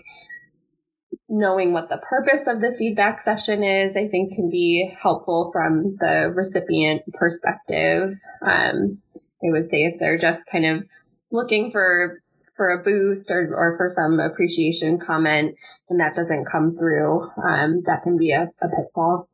knowing 1.30 1.72
what 1.72 1.88
the 1.88 1.98
purpose 1.98 2.46
of 2.48 2.60
the 2.60 2.74
feedback 2.76 3.20
session 3.20 3.62
is, 3.62 3.96
I 3.96 4.08
think 4.08 4.34
can 4.34 4.50
be 4.50 4.92
helpful 5.00 5.50
from 5.52 5.96
the 6.00 6.32
recipient 6.34 7.02
perspective. 7.14 8.18
Um, 8.42 8.98
I 9.16 9.52
would 9.52 9.70
say 9.70 9.84
if 9.84 9.98
they're 9.98 10.18
just 10.18 10.46
kind 10.50 10.66
of 10.66 10.84
looking 11.30 11.70
for 11.70 12.20
for 12.56 12.72
a 12.72 12.82
boost 12.82 13.30
or, 13.30 13.54
or 13.54 13.74
for 13.78 13.88
some 13.88 14.20
appreciation 14.20 14.98
comment 14.98 15.54
and 15.88 16.00
that 16.00 16.14
doesn't 16.14 16.44
come 16.50 16.76
through, 16.76 17.22
um, 17.42 17.82
that 17.86 18.02
can 18.02 18.18
be 18.18 18.32
a, 18.32 18.50
a 18.60 18.68
pitfall. 18.68 19.30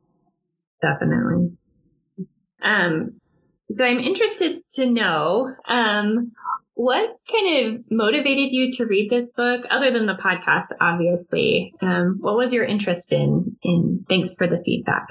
Definitely. 0.81 1.57
Um, 2.63 3.19
so 3.69 3.83
I'm 3.83 3.99
interested 3.99 4.61
to 4.73 4.89
know, 4.89 5.53
um, 5.67 6.31
what 6.77 7.17
kind 7.31 7.65
of 7.65 7.83
motivated 7.89 8.51
you 8.51 8.71
to 8.71 8.85
read 8.85 9.09
this 9.09 9.31
book 9.33 9.65
other 9.71 9.91
than 9.91 10.05
the 10.05 10.13
podcast, 10.13 10.67
obviously? 10.79 11.73
Um, 11.81 12.17
what 12.19 12.37
was 12.37 12.53
your 12.53 12.65
interest 12.65 13.11
in, 13.11 13.57
in 13.63 14.05
thanks 14.07 14.35
for 14.37 14.45
the 14.45 14.61
feedback? 14.63 15.07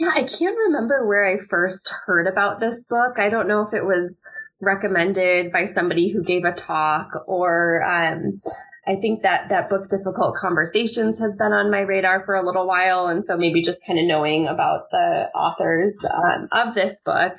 Yeah, 0.00 0.12
I 0.14 0.22
can't 0.24 0.56
remember 0.56 1.06
where 1.06 1.28
I 1.28 1.44
first 1.50 1.92
heard 2.06 2.26
about 2.26 2.60
this 2.60 2.84
book. 2.84 3.18
I 3.18 3.28
don't 3.28 3.48
know 3.48 3.66
if 3.66 3.74
it 3.74 3.84
was 3.84 4.18
recommended 4.62 5.52
by 5.52 5.66
somebody 5.66 6.10
who 6.10 6.24
gave 6.24 6.44
a 6.44 6.52
talk 6.52 7.08
or 7.26 7.82
um, 7.82 8.40
I 8.86 8.96
think 8.96 9.22
that 9.24 9.50
that 9.50 9.68
book 9.68 9.90
Difficult 9.90 10.36
Conversations 10.36 11.18
has 11.20 11.36
been 11.36 11.52
on 11.52 11.70
my 11.70 11.80
radar 11.80 12.24
for 12.24 12.34
a 12.34 12.46
little 12.46 12.66
while. 12.66 13.08
And 13.08 13.22
so 13.26 13.36
maybe 13.36 13.60
just 13.60 13.84
kind 13.86 13.98
of 13.98 14.06
knowing 14.06 14.48
about 14.48 14.90
the 14.90 15.28
authors 15.34 15.96
um, 16.10 16.48
of 16.50 16.74
this 16.74 17.02
book. 17.04 17.34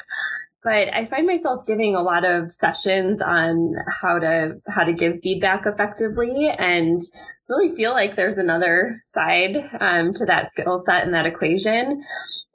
But 0.63 0.93
I 0.93 1.07
find 1.07 1.27
myself 1.27 1.65
giving 1.65 1.95
a 1.95 2.01
lot 2.01 2.23
of 2.23 2.53
sessions 2.53 3.21
on 3.21 3.75
how 4.01 4.19
to 4.19 4.61
how 4.67 4.83
to 4.83 4.93
give 4.93 5.19
feedback 5.21 5.65
effectively 5.65 6.49
and 6.57 7.01
really 7.49 7.75
feel 7.75 7.91
like 7.91 8.15
there's 8.15 8.37
another 8.37 9.01
side 9.03 9.57
um, 9.81 10.13
to 10.13 10.25
that 10.25 10.47
skill 10.47 10.79
set 10.79 11.03
and 11.03 11.13
that 11.13 11.25
equation. 11.25 12.03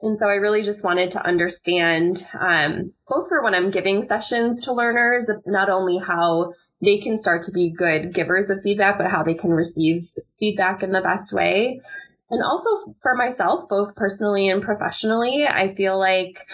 And 0.01 0.17
so 0.17 0.27
I 0.27 0.35
really 0.35 0.63
just 0.63 0.83
wanted 0.83 1.11
to 1.11 1.25
understand, 1.25 2.25
um, 2.39 2.91
both 3.07 3.27
for 3.27 3.43
when 3.43 3.53
I'm 3.53 3.69
giving 3.69 4.01
sessions 4.01 4.61
to 4.61 4.73
learners, 4.73 5.29
not 5.45 5.69
only 5.69 5.97
how 5.97 6.53
they 6.81 6.97
can 6.97 7.17
start 7.17 7.43
to 7.43 7.51
be 7.51 7.69
good 7.69 8.13
givers 8.13 8.49
of 8.49 8.61
feedback, 8.63 8.97
but 8.97 9.11
how 9.11 9.21
they 9.21 9.33
can 9.33 9.51
receive 9.51 10.09
feedback 10.39 10.81
in 10.81 10.91
the 10.91 11.01
best 11.01 11.33
way. 11.33 11.81
And 12.31 12.43
also 12.43 12.69
for 13.01 13.15
myself, 13.15 13.67
both 13.69 13.95
personally 13.95 14.49
and 14.49 14.61
professionally, 14.61 15.45
I 15.47 15.73
feel 15.75 15.97
like, 15.97 16.45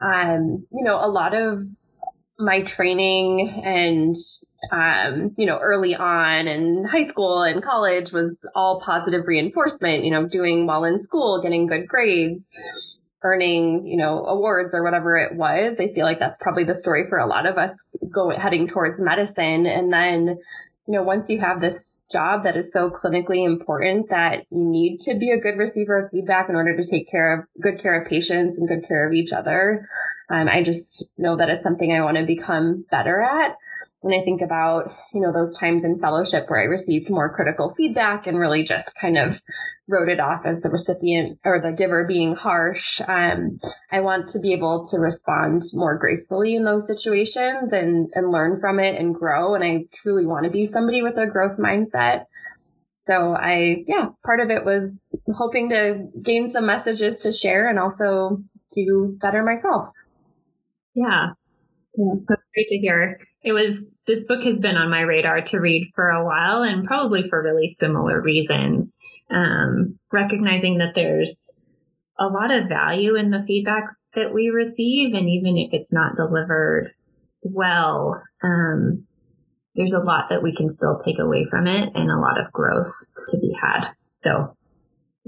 um, 0.00 0.66
you 0.72 0.84
know, 0.84 1.04
a 1.04 1.08
lot 1.08 1.34
of 1.34 1.64
my 2.38 2.62
training 2.62 3.62
and 3.64 4.14
um, 4.72 5.34
you 5.36 5.46
know, 5.46 5.58
early 5.58 5.94
on 5.94 6.48
in 6.48 6.84
high 6.84 7.02
school 7.02 7.42
and 7.42 7.62
college 7.62 8.12
was 8.12 8.46
all 8.54 8.80
positive 8.80 9.26
reinforcement, 9.26 10.04
you 10.04 10.10
know, 10.10 10.26
doing 10.26 10.66
well 10.66 10.84
in 10.84 11.02
school, 11.02 11.42
getting 11.42 11.66
good 11.66 11.86
grades, 11.86 12.48
earning, 13.22 13.86
you 13.86 13.96
know, 13.96 14.24
awards 14.26 14.74
or 14.74 14.82
whatever 14.82 15.16
it 15.16 15.36
was. 15.36 15.78
I 15.80 15.92
feel 15.92 16.04
like 16.04 16.18
that's 16.18 16.38
probably 16.40 16.64
the 16.64 16.74
story 16.74 17.06
for 17.08 17.18
a 17.18 17.26
lot 17.26 17.46
of 17.46 17.58
us 17.58 17.74
going 18.10 18.40
heading 18.40 18.68
towards 18.68 19.00
medicine. 19.00 19.66
And 19.66 19.92
then, 19.92 20.38
you 20.86 20.92
know, 20.92 21.02
once 21.02 21.30
you 21.30 21.40
have 21.40 21.60
this 21.60 22.02
job 22.10 22.44
that 22.44 22.56
is 22.56 22.72
so 22.72 22.90
clinically 22.90 23.44
important 23.44 24.10
that 24.10 24.46
you 24.50 24.64
need 24.64 25.00
to 25.00 25.14
be 25.14 25.30
a 25.30 25.40
good 25.40 25.56
receiver 25.56 25.98
of 25.98 26.10
feedback 26.10 26.48
in 26.48 26.56
order 26.56 26.76
to 26.76 26.84
take 26.84 27.10
care 27.10 27.38
of 27.38 27.46
good 27.60 27.78
care 27.78 28.00
of 28.00 28.08
patients 28.08 28.58
and 28.58 28.68
good 28.68 28.86
care 28.86 29.06
of 29.06 29.14
each 29.14 29.32
other. 29.32 29.88
Um, 30.28 30.48
I 30.48 30.62
just 30.62 31.10
know 31.16 31.36
that 31.36 31.48
it's 31.48 31.64
something 31.64 31.92
I 31.92 32.02
want 32.02 32.18
to 32.18 32.26
become 32.26 32.84
better 32.90 33.22
at 33.22 33.56
when 34.04 34.12
I 34.12 34.22
think 34.22 34.42
about, 34.42 34.94
you 35.14 35.20
know, 35.22 35.32
those 35.32 35.56
times 35.58 35.82
in 35.82 35.98
fellowship 35.98 36.50
where 36.50 36.60
I 36.60 36.64
received 36.64 37.08
more 37.08 37.34
critical 37.34 37.72
feedback 37.74 38.26
and 38.26 38.38
really 38.38 38.62
just 38.62 38.94
kind 39.00 39.16
of 39.16 39.40
wrote 39.88 40.10
it 40.10 40.20
off 40.20 40.42
as 40.44 40.60
the 40.60 40.68
recipient 40.68 41.38
or 41.42 41.58
the 41.58 41.72
giver 41.72 42.04
being 42.06 42.34
harsh. 42.34 43.00
Um, 43.08 43.58
I 43.90 44.00
want 44.00 44.28
to 44.28 44.40
be 44.40 44.52
able 44.52 44.84
to 44.90 44.98
respond 44.98 45.62
more 45.72 45.96
gracefully 45.96 46.54
in 46.54 46.64
those 46.64 46.86
situations 46.86 47.72
and, 47.72 48.10
and 48.14 48.30
learn 48.30 48.60
from 48.60 48.78
it 48.78 49.00
and 49.00 49.14
grow. 49.14 49.54
And 49.54 49.64
I 49.64 49.86
truly 49.94 50.26
want 50.26 50.44
to 50.44 50.50
be 50.50 50.66
somebody 50.66 51.00
with 51.00 51.16
a 51.16 51.26
growth 51.26 51.56
mindset. 51.56 52.24
So 52.96 53.34
I, 53.34 53.84
yeah, 53.88 54.08
part 54.22 54.40
of 54.40 54.50
it 54.50 54.66
was 54.66 55.08
hoping 55.34 55.70
to 55.70 56.08
gain 56.22 56.48
some 56.48 56.66
messages 56.66 57.20
to 57.20 57.32
share 57.32 57.70
and 57.70 57.78
also 57.78 58.42
do 58.74 59.16
better 59.18 59.42
myself. 59.42 59.88
Yeah. 60.94 61.28
Yeah. 61.96 62.14
That's 62.28 62.42
great 62.54 62.68
to 62.68 62.78
hear. 62.78 63.20
It 63.42 63.52
was, 63.52 63.86
this 64.06 64.24
book 64.24 64.42
has 64.44 64.58
been 64.58 64.76
on 64.76 64.90
my 64.90 65.00
radar 65.00 65.42
to 65.42 65.58
read 65.58 65.92
for 65.94 66.08
a 66.08 66.24
while 66.24 66.62
and 66.62 66.86
probably 66.86 67.28
for 67.28 67.42
really 67.42 67.68
similar 67.68 68.20
reasons. 68.20 68.96
Um, 69.30 69.98
recognizing 70.12 70.78
that 70.78 70.92
there's 70.94 71.36
a 72.18 72.26
lot 72.26 72.50
of 72.50 72.68
value 72.68 73.16
in 73.16 73.30
the 73.30 73.44
feedback 73.46 73.84
that 74.14 74.34
we 74.34 74.48
receive. 74.48 75.14
And 75.14 75.28
even 75.28 75.56
if 75.56 75.72
it's 75.72 75.92
not 75.92 76.16
delivered 76.16 76.92
well, 77.42 78.22
um, 78.42 79.06
there's 79.74 79.92
a 79.92 79.98
lot 79.98 80.26
that 80.30 80.42
we 80.42 80.54
can 80.54 80.70
still 80.70 80.98
take 80.98 81.18
away 81.18 81.46
from 81.50 81.66
it 81.66 81.90
and 81.94 82.10
a 82.10 82.20
lot 82.20 82.40
of 82.40 82.52
growth 82.52 82.92
to 83.28 83.38
be 83.38 83.52
had. 83.60 83.90
So, 84.16 84.56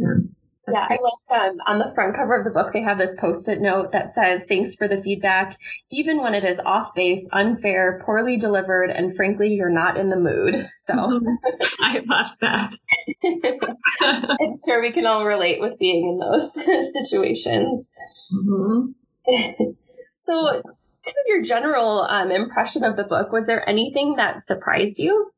um, 0.05 0.35
yeah, 0.73 0.87
I 0.91 0.99
like 1.01 1.41
um, 1.41 1.59
on 1.67 1.79
the 1.79 1.93
front 1.95 2.17
cover 2.17 2.37
of 2.37 2.45
the 2.45 2.51
book, 2.51 2.73
they 2.73 2.83
have 2.83 2.99
this 2.99 3.17
post 3.21 3.49
it 3.49 3.61
note 3.61 3.93
that 3.93 4.13
says, 4.13 4.45
Thanks 4.49 4.75
for 4.75 4.89
the 4.89 5.01
feedback, 5.03 5.57
even 5.91 6.21
when 6.21 6.35
it 6.35 6.45
is 6.45 6.59
off 6.65 6.95
base, 6.95 7.29
unfair, 7.33 8.03
poorly 8.05 8.37
delivered, 8.37 8.91
and 8.91 9.15
frankly, 9.15 9.55
you're 9.55 9.71
not 9.71 9.97
in 9.97 10.11
the 10.11 10.17
mood. 10.17 10.69
So 10.87 10.95
I 11.81 11.99
love 12.07 12.31
that. 12.43 12.73
I'm 14.39 14.57
sure 14.65 14.81
we 14.81 14.93
can 14.93 15.05
all 15.05 15.27
relate 15.27 15.61
with 15.61 15.77
being 15.81 16.07
in 16.07 16.19
those 16.21 16.55
situations. 16.93 17.91
Mm-hmm. 18.33 18.93
so, 20.23 20.53
kind 20.53 20.63
of 20.63 21.27
your 21.27 21.43
general 21.43 22.03
um, 22.03 22.31
impression 22.31 22.85
of 22.85 22.95
the 22.95 23.03
book, 23.03 23.33
was 23.33 23.47
there 23.47 23.69
anything 23.69 24.15
that 24.15 24.45
surprised 24.45 25.01
you? 25.01 25.33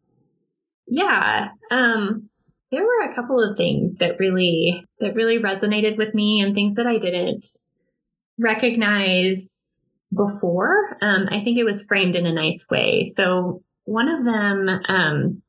Yeah. 0.86 1.48
Um, 1.70 2.28
there 2.70 2.84
were 2.84 3.10
a 3.10 3.14
couple 3.14 3.42
of 3.42 3.56
things 3.56 3.96
that 3.96 4.18
really 4.18 4.84
that 5.00 5.14
really 5.14 5.38
resonated 5.38 5.96
with 5.96 6.14
me 6.14 6.40
and 6.40 6.54
things 6.54 6.74
that 6.74 6.86
I 6.86 6.98
didn't 6.98 7.46
recognize 8.38 9.66
before. 10.14 10.96
Um, 11.02 11.28
I 11.30 11.42
think 11.42 11.58
it 11.58 11.64
was 11.64 11.84
framed 11.84 12.16
in 12.16 12.26
a 12.26 12.32
nice 12.32 12.66
way. 12.70 13.10
So 13.14 13.62
one 13.84 14.08
of 14.08 14.24
them, 14.24 14.68
um, 14.88 15.42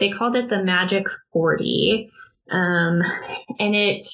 they 0.00 0.10
called 0.10 0.36
it 0.36 0.50
the 0.50 0.62
Magic 0.62 1.04
40. 1.32 2.10
Um, 2.50 3.02
and 3.58 3.74
it 3.74 4.04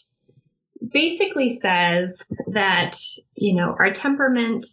basically 0.92 1.50
says 1.50 2.22
that, 2.52 2.96
you 3.34 3.54
know, 3.54 3.74
our 3.78 3.90
temperament 3.90 4.66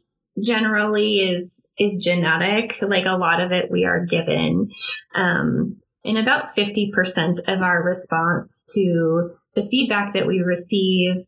generally 0.43 1.19
is, 1.19 1.61
is 1.79 2.03
genetic. 2.03 2.75
Like 2.81 3.05
a 3.05 3.17
lot 3.17 3.41
of 3.41 3.51
it 3.51 3.71
we 3.71 3.85
are 3.85 4.05
given. 4.05 4.69
Um, 5.15 5.77
and 6.07 6.17
about 6.17 6.55
50% 6.55 7.39
of 7.47 7.61
our 7.61 7.83
response 7.83 8.63
to 8.73 9.31
the 9.55 9.65
feedback 9.69 10.13
that 10.13 10.25
we 10.25 10.39
receive 10.39 11.25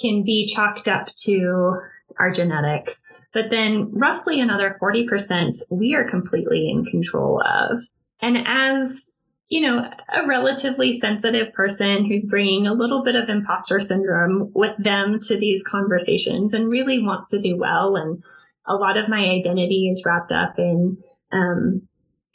can 0.00 0.22
be 0.24 0.46
chalked 0.46 0.86
up 0.86 1.08
to 1.24 1.80
our 2.18 2.30
genetics. 2.30 3.02
But 3.32 3.44
then 3.50 3.90
roughly 3.92 4.40
another 4.40 4.76
40% 4.80 5.52
we 5.70 5.94
are 5.94 6.08
completely 6.08 6.70
in 6.70 6.84
control 6.84 7.42
of. 7.42 7.82
And 8.20 8.36
as 8.46 9.10
you 9.48 9.62
know, 9.62 9.82
a 10.14 10.26
relatively 10.26 10.92
sensitive 10.92 11.52
person 11.54 12.04
who's 12.04 12.26
bringing 12.26 12.66
a 12.66 12.74
little 12.74 13.02
bit 13.02 13.14
of 13.14 13.30
imposter 13.30 13.80
syndrome 13.80 14.50
with 14.54 14.74
them 14.78 15.18
to 15.22 15.38
these 15.38 15.62
conversations 15.66 16.52
and 16.52 16.68
really 16.68 17.02
wants 17.02 17.30
to 17.30 17.40
do 17.40 17.56
well. 17.56 17.96
And 17.96 18.22
a 18.66 18.74
lot 18.74 18.98
of 18.98 19.08
my 19.08 19.20
identity 19.20 19.90
is 19.90 20.02
wrapped 20.04 20.32
up 20.32 20.58
in 20.58 20.98
um, 21.32 21.87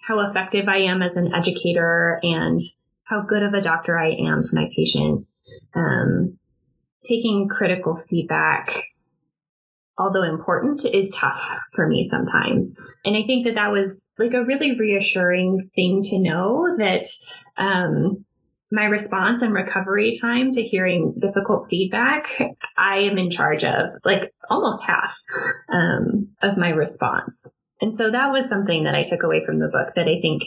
how 0.07 0.19
effective 0.19 0.67
I 0.67 0.77
am 0.77 1.01
as 1.01 1.15
an 1.15 1.33
educator 1.33 2.19
and 2.23 2.59
how 3.03 3.21
good 3.21 3.43
of 3.43 3.53
a 3.53 3.61
doctor 3.61 3.97
I 3.97 4.11
am 4.11 4.43
to 4.43 4.55
my 4.55 4.69
patients. 4.75 5.41
Um, 5.75 6.37
taking 7.03 7.47
critical 7.49 7.99
feedback, 8.09 8.83
although 9.97 10.23
important, 10.23 10.85
is 10.85 11.11
tough 11.11 11.49
for 11.73 11.87
me 11.87 12.07
sometimes. 12.09 12.73
And 13.05 13.15
I 13.15 13.23
think 13.23 13.45
that 13.45 13.55
that 13.55 13.71
was 13.71 14.05
like 14.17 14.33
a 14.33 14.43
really 14.43 14.77
reassuring 14.77 15.69
thing 15.75 16.01
to 16.03 16.19
know 16.19 16.75
that 16.77 17.05
um, 17.57 18.25
my 18.71 18.85
response 18.85 19.41
and 19.41 19.53
recovery 19.53 20.17
time 20.19 20.51
to 20.53 20.63
hearing 20.63 21.13
difficult 21.19 21.67
feedback, 21.69 22.25
I 22.77 22.99
am 22.99 23.17
in 23.17 23.29
charge 23.29 23.63
of 23.63 23.91
like 24.03 24.33
almost 24.49 24.83
half 24.83 25.15
um, 25.71 26.29
of 26.41 26.57
my 26.57 26.69
response. 26.69 27.51
And 27.83 27.93
so 27.93 28.09
that 28.09 28.31
was 28.31 28.47
something 28.47 28.85
that 28.85 28.95
I 28.95 29.03
took 29.03 29.23
away 29.23 29.45
from 29.45 29.59
the 29.59 29.67
book 29.67 29.89
that 29.97 30.07
I 30.07 30.21
think 30.21 30.43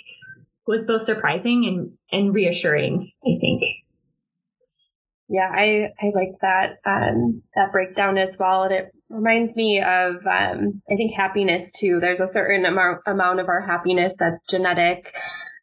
was 0.67 0.87
both 0.87 1.03
surprising 1.03 1.67
and, 1.67 1.93
and 2.11 2.35
reassuring, 2.35 3.13
I 3.23 3.37
think. 3.39 3.63
Yeah, 5.29 5.51
I, 5.53 5.91
I 6.01 6.13
liked 6.15 6.39
that 6.41 6.79
um, 6.87 7.43
that 7.55 7.73
breakdown 7.73 8.17
as 8.17 8.39
well. 8.41 8.63
And 8.63 8.73
it 8.73 8.87
reminds 9.11 9.55
me 9.55 9.83
of 9.83 10.27
um, 10.27 10.81
I 10.91 10.97
think 10.97 11.13
happiness 11.13 11.71
too. 11.73 12.01
There's 12.01 12.21
a 12.21 12.27
certain 12.27 12.65
amount 12.65 13.03
amount 13.07 13.41
of 13.41 13.49
our 13.49 13.61
happiness 13.61 14.17
that's 14.19 14.47
genetic, 14.47 15.13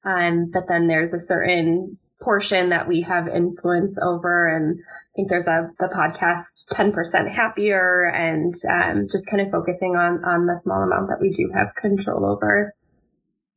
um, 0.05 0.51
but 0.53 0.67
then 0.67 0.87
there's 0.87 1.13
a 1.15 1.19
certain 1.19 1.97
portion 2.21 2.69
that 2.69 2.87
we 2.87 3.01
have 3.01 3.27
influence 3.27 3.97
over. 3.99 4.45
And 4.47 4.79
I 5.13 5.15
think 5.15 5.29
there's 5.29 5.45
a 5.45 5.69
the 5.79 5.89
podcast 5.93 6.73
10% 6.73 7.31
happier 7.31 8.05
and 8.05 8.55
um, 8.67 9.07
just 9.11 9.29
kind 9.29 9.41
of 9.41 9.51
focusing 9.51 9.95
on 9.95 10.25
on 10.25 10.47
the 10.47 10.59
small 10.59 10.81
amount 10.81 11.09
that 11.09 11.21
we 11.21 11.29
do 11.29 11.51
have 11.53 11.75
control 11.75 12.25
over. 12.25 12.73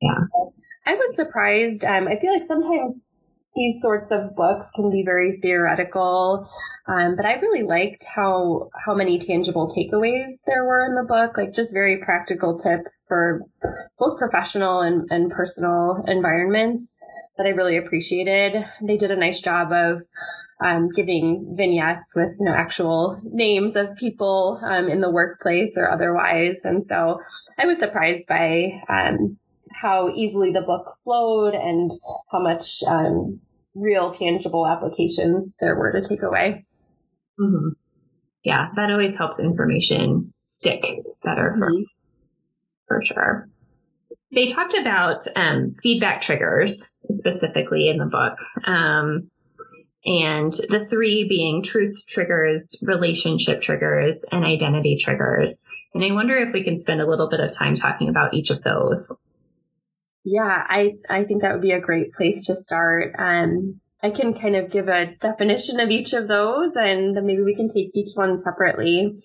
Yeah. 0.02 0.18
I 0.84 0.94
was 0.94 1.16
surprised. 1.16 1.82
Um, 1.84 2.08
I 2.08 2.18
feel 2.20 2.32
like 2.32 2.44
sometimes 2.44 3.06
these 3.54 3.80
sorts 3.80 4.10
of 4.10 4.36
books 4.36 4.70
can 4.76 4.90
be 4.90 5.02
very 5.02 5.38
theoretical. 5.40 6.46
Um, 6.88 7.16
but 7.16 7.26
I 7.26 7.34
really 7.40 7.64
liked 7.64 8.04
how 8.14 8.68
how 8.84 8.94
many 8.94 9.18
tangible 9.18 9.66
takeaways 9.66 10.42
there 10.46 10.64
were 10.64 10.86
in 10.86 10.94
the 10.94 11.08
book, 11.08 11.36
like 11.36 11.54
just 11.54 11.72
very 11.72 11.98
practical 12.04 12.56
tips 12.58 13.04
for 13.08 13.40
both 13.98 14.18
professional 14.18 14.82
and, 14.82 15.08
and 15.10 15.30
personal 15.30 16.04
environments 16.06 17.00
that 17.38 17.46
I 17.46 17.50
really 17.50 17.76
appreciated. 17.76 18.64
They 18.86 18.96
did 18.96 19.10
a 19.10 19.16
nice 19.16 19.40
job 19.40 19.72
of 19.72 20.02
um, 20.64 20.88
giving 20.94 21.54
vignettes 21.56 22.12
with 22.14 22.30
you 22.38 22.46
know 22.46 22.54
actual 22.54 23.20
names 23.24 23.76
of 23.76 23.94
people 23.96 24.60
um, 24.64 24.88
in 24.88 25.00
the 25.00 25.10
workplace 25.10 25.74
or 25.76 25.90
otherwise, 25.90 26.60
and 26.64 26.82
so 26.84 27.20
I 27.58 27.66
was 27.66 27.78
surprised 27.78 28.26
by 28.26 28.80
um, 28.88 29.38
how 29.72 30.10
easily 30.10 30.52
the 30.52 30.62
book 30.62 30.96
flowed 31.04 31.54
and 31.54 31.92
how 32.30 32.40
much 32.40 32.82
um, 32.86 33.40
real 33.74 34.10
tangible 34.10 34.66
applications 34.66 35.54
there 35.60 35.76
were 35.76 35.92
to 35.92 36.06
take 36.06 36.22
away. 36.22 36.64
Mm-hmm. 37.40 37.68
Yeah, 38.42 38.68
that 38.76 38.90
always 38.90 39.16
helps 39.16 39.38
information 39.38 40.32
stick 40.44 40.82
better 41.22 41.54
for, 41.58 41.70
mm-hmm. 41.70 41.82
for 42.86 43.02
sure. 43.04 43.48
They 44.32 44.46
talked 44.46 44.74
about 44.74 45.22
um, 45.36 45.76
feedback 45.82 46.22
triggers 46.22 46.90
specifically 47.10 47.88
in 47.88 47.98
the 47.98 48.06
book. 48.06 48.38
Um, 48.66 49.30
and 50.06 50.52
the 50.68 50.86
three 50.88 51.26
being 51.28 51.62
truth 51.62 52.00
triggers, 52.08 52.74
relationship 52.80 53.60
triggers, 53.60 54.24
and 54.30 54.44
identity 54.44 54.96
triggers. 55.00 55.60
And 55.94 56.04
I 56.04 56.12
wonder 56.12 56.36
if 56.36 56.52
we 56.52 56.62
can 56.62 56.78
spend 56.78 57.00
a 57.00 57.08
little 57.08 57.28
bit 57.28 57.40
of 57.40 57.52
time 57.52 57.74
talking 57.74 58.08
about 58.08 58.32
each 58.32 58.50
of 58.50 58.62
those. 58.62 59.12
Yeah, 60.24 60.64
I, 60.68 60.94
I 61.10 61.24
think 61.24 61.42
that 61.42 61.52
would 61.52 61.62
be 61.62 61.72
a 61.72 61.80
great 61.80 62.12
place 62.12 62.44
to 62.46 62.54
start. 62.54 63.14
Um, 63.18 63.80
I 64.02 64.10
can 64.10 64.34
kind 64.34 64.54
of 64.54 64.70
give 64.70 64.88
a 64.88 65.14
definition 65.20 65.80
of 65.80 65.90
each 65.90 66.12
of 66.12 66.28
those 66.28 66.76
and 66.76 67.14
maybe 67.24 67.42
we 67.42 67.56
can 67.56 67.68
take 67.68 67.90
each 67.94 68.10
one 68.14 68.38
separately. 68.38 69.22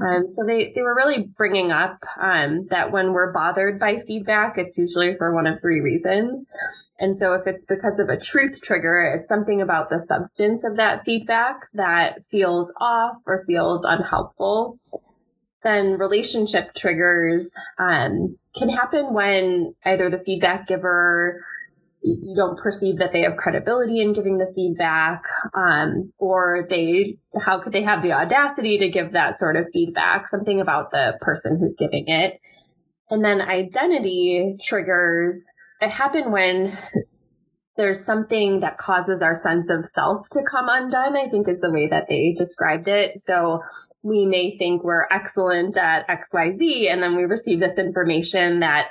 Um, 0.00 0.26
so 0.26 0.44
they, 0.46 0.72
they 0.74 0.82
were 0.82 0.94
really 0.94 1.28
bringing 1.36 1.70
up 1.70 1.98
um, 2.20 2.66
that 2.70 2.92
when 2.92 3.12
we're 3.12 3.32
bothered 3.32 3.78
by 3.78 3.98
feedback, 4.06 4.56
it's 4.56 4.78
usually 4.78 5.16
for 5.16 5.34
one 5.34 5.46
of 5.46 5.60
three 5.60 5.80
reasons. 5.80 6.46
And 6.98 7.16
so 7.16 7.34
if 7.34 7.46
it's 7.46 7.64
because 7.64 7.98
of 7.98 8.08
a 8.08 8.18
truth 8.18 8.60
trigger, 8.62 9.02
it's 9.02 9.28
something 9.28 9.60
about 9.60 9.90
the 9.90 10.00
substance 10.00 10.64
of 10.64 10.76
that 10.76 11.04
feedback 11.04 11.56
that 11.74 12.24
feels 12.30 12.72
off 12.80 13.16
or 13.26 13.44
feels 13.46 13.84
unhelpful 13.84 14.78
then 15.62 15.96
relationship 15.98 16.74
triggers 16.74 17.52
um, 17.78 18.36
can 18.56 18.68
happen 18.68 19.14
when 19.14 19.74
either 19.84 20.10
the 20.10 20.18
feedback 20.18 20.66
giver 20.66 21.44
you 22.02 22.34
don't 22.36 22.58
perceive 22.58 22.98
that 22.98 23.12
they 23.12 23.22
have 23.22 23.36
credibility 23.36 24.00
in 24.00 24.12
giving 24.12 24.38
the 24.38 24.52
feedback 24.54 25.22
um, 25.54 26.12
or 26.18 26.66
they 26.68 27.16
how 27.40 27.60
could 27.60 27.72
they 27.72 27.82
have 27.82 28.02
the 28.02 28.12
audacity 28.12 28.78
to 28.78 28.88
give 28.88 29.12
that 29.12 29.38
sort 29.38 29.56
of 29.56 29.66
feedback? 29.72 30.26
Something 30.28 30.60
about 30.60 30.90
the 30.90 31.16
person 31.20 31.58
who's 31.58 31.76
giving 31.78 32.08
it. 32.08 32.40
And 33.10 33.24
then 33.24 33.40
identity 33.40 34.56
triggers. 34.62 35.44
It 35.80 35.90
happen 35.90 36.32
when 36.32 36.76
there's 37.76 38.04
something 38.04 38.60
that 38.60 38.78
causes 38.78 39.22
our 39.22 39.34
sense 39.34 39.70
of 39.70 39.86
self 39.86 40.26
to 40.30 40.42
come 40.42 40.68
undone 40.68 41.16
i 41.16 41.28
think 41.30 41.48
is 41.48 41.60
the 41.60 41.72
way 41.72 41.88
that 41.88 42.06
they 42.08 42.34
described 42.36 42.88
it. 42.88 43.18
So 43.18 43.60
we 44.02 44.26
may 44.26 44.56
think 44.58 44.82
we're 44.82 45.06
excellent 45.10 45.76
at 45.76 46.06
XYZ, 46.08 46.90
and 46.90 47.02
then 47.02 47.16
we 47.16 47.22
receive 47.22 47.60
this 47.60 47.78
information 47.78 48.60
that 48.60 48.88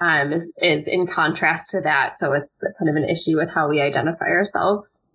um, 0.00 0.32
is, 0.32 0.52
is 0.60 0.86
in 0.86 1.06
contrast 1.06 1.70
to 1.70 1.80
that. 1.82 2.18
So 2.18 2.32
it's 2.32 2.64
kind 2.78 2.88
of 2.88 2.96
an 2.96 3.08
issue 3.08 3.36
with 3.36 3.50
how 3.50 3.68
we 3.68 3.80
identify 3.80 4.26
ourselves. 4.26 5.06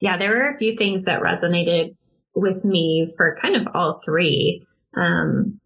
Yeah, 0.00 0.18
there 0.18 0.30
were 0.30 0.50
a 0.50 0.58
few 0.58 0.76
things 0.76 1.04
that 1.04 1.22
resonated 1.22 1.96
with 2.34 2.64
me 2.64 3.12
for 3.16 3.38
kind 3.40 3.56
of 3.56 3.66
all 3.74 4.00
three. 4.04 4.66
Um, 4.96 5.60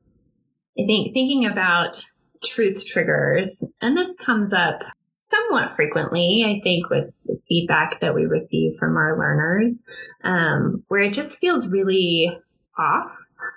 I 0.78 0.86
think 0.86 1.12
thinking 1.12 1.46
about 1.50 2.02
truth 2.44 2.86
triggers, 2.86 3.62
and 3.80 3.96
this 3.96 4.14
comes 4.24 4.52
up 4.52 4.80
somewhat 5.18 5.76
frequently, 5.76 6.44
I 6.44 6.60
think, 6.62 6.88
with 6.90 7.14
the 7.24 7.40
feedback 7.48 8.00
that 8.00 8.14
we 8.14 8.26
receive 8.26 8.72
from 8.78 8.96
our 8.96 9.18
learners, 9.18 9.74
um, 10.24 10.84
where 10.88 11.02
it 11.02 11.12
just 11.12 11.38
feels 11.38 11.68
really 11.68 12.30
off. 12.80 13.10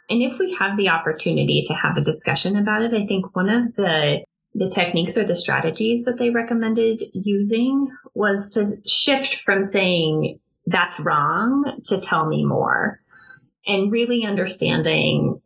And 0.10 0.22
if 0.22 0.38
we 0.38 0.56
have 0.60 0.78
the 0.78 0.90
opportunity 0.90 1.64
to 1.68 1.74
have 1.74 1.98
a 1.98 2.02
discussion 2.02 2.56
about 2.56 2.82
it, 2.82 2.94
I 2.94 3.06
think 3.06 3.36
one 3.36 3.50
of 3.50 3.76
the 3.76 4.26
the 4.56 4.70
techniques 4.70 5.18
or 5.18 5.26
the 5.26 5.36
strategies 5.36 6.06
that 6.06 6.20
they 6.20 6.30
recommended 6.30 7.02
using 7.14 7.90
was 8.14 8.54
to 8.54 8.78
shift 8.88 9.38
from 9.44 9.64
saying 9.64 10.40
that's 10.68 11.00
wrong 11.00 11.82
to 11.88 12.00
tell 12.00 12.28
me 12.28 12.46
more 12.46 13.00
and 13.66 13.92
really 13.92 14.26
understanding 14.26 15.42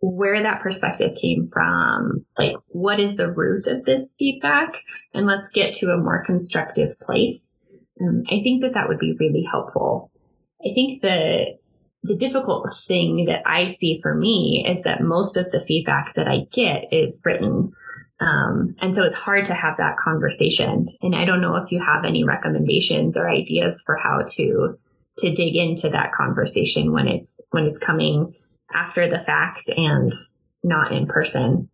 where 0.00 0.42
that 0.42 0.60
perspective 0.62 1.16
came 1.20 1.48
from, 1.52 2.24
like 2.38 2.54
what 2.68 3.00
is 3.00 3.16
the 3.16 3.30
root 3.30 3.66
of 3.66 3.84
this 3.84 4.14
feedback, 4.18 4.72
and 5.12 5.26
let's 5.26 5.48
get 5.48 5.74
to 5.74 5.92
a 5.92 5.96
more 5.96 6.24
constructive 6.24 6.98
place. 7.00 7.52
Um, 8.00 8.22
I 8.26 8.40
think 8.42 8.62
that 8.62 8.74
that 8.74 8.88
would 8.88 8.98
be 8.98 9.16
really 9.18 9.46
helpful. 9.50 10.10
I 10.60 10.74
think 10.74 11.02
the 11.02 11.57
the 12.02 12.16
difficult 12.16 12.72
thing 12.86 13.26
that 13.26 13.42
I 13.46 13.68
see 13.68 14.00
for 14.02 14.14
me 14.14 14.64
is 14.68 14.82
that 14.82 15.02
most 15.02 15.36
of 15.36 15.50
the 15.50 15.60
feedback 15.60 16.14
that 16.14 16.28
I 16.28 16.46
get 16.52 16.92
is 16.92 17.20
written. 17.24 17.72
Um, 18.20 18.76
and 18.80 18.94
so 18.94 19.04
it's 19.04 19.16
hard 19.16 19.44
to 19.46 19.54
have 19.54 19.76
that 19.78 19.96
conversation. 20.02 20.88
And 21.02 21.14
I 21.14 21.24
don't 21.24 21.40
know 21.40 21.56
if 21.56 21.70
you 21.70 21.80
have 21.80 22.04
any 22.04 22.24
recommendations 22.24 23.16
or 23.16 23.28
ideas 23.28 23.82
for 23.84 23.96
how 23.96 24.24
to 24.36 24.78
to 25.18 25.34
dig 25.34 25.56
into 25.56 25.88
that 25.90 26.12
conversation 26.12 26.92
when 26.92 27.08
it's 27.08 27.40
when 27.50 27.64
it's 27.64 27.80
coming 27.80 28.34
after 28.72 29.10
the 29.10 29.18
fact 29.18 29.68
and 29.68 30.12
not 30.62 30.92
in 30.92 31.06
person. 31.06 31.68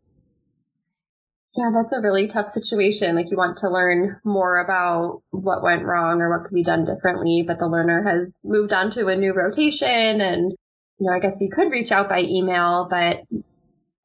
Yeah, 1.56 1.70
that's 1.72 1.92
a 1.92 2.00
really 2.00 2.26
tough 2.26 2.48
situation. 2.48 3.14
Like 3.14 3.30
you 3.30 3.36
want 3.36 3.58
to 3.58 3.70
learn 3.70 4.20
more 4.24 4.58
about 4.58 5.22
what 5.30 5.62
went 5.62 5.84
wrong 5.84 6.20
or 6.20 6.28
what 6.30 6.48
could 6.48 6.54
be 6.54 6.64
done 6.64 6.84
differently, 6.84 7.44
but 7.46 7.60
the 7.60 7.68
learner 7.68 8.02
has 8.02 8.40
moved 8.42 8.72
on 8.72 8.90
to 8.90 9.06
a 9.06 9.16
new 9.16 9.32
rotation 9.32 10.20
and 10.20 10.52
you 10.98 11.10
know, 11.10 11.12
I 11.16 11.20
guess 11.20 11.38
you 11.40 11.50
could 11.52 11.70
reach 11.70 11.92
out 11.92 12.08
by 12.08 12.20
email, 12.20 12.88
but 12.90 13.18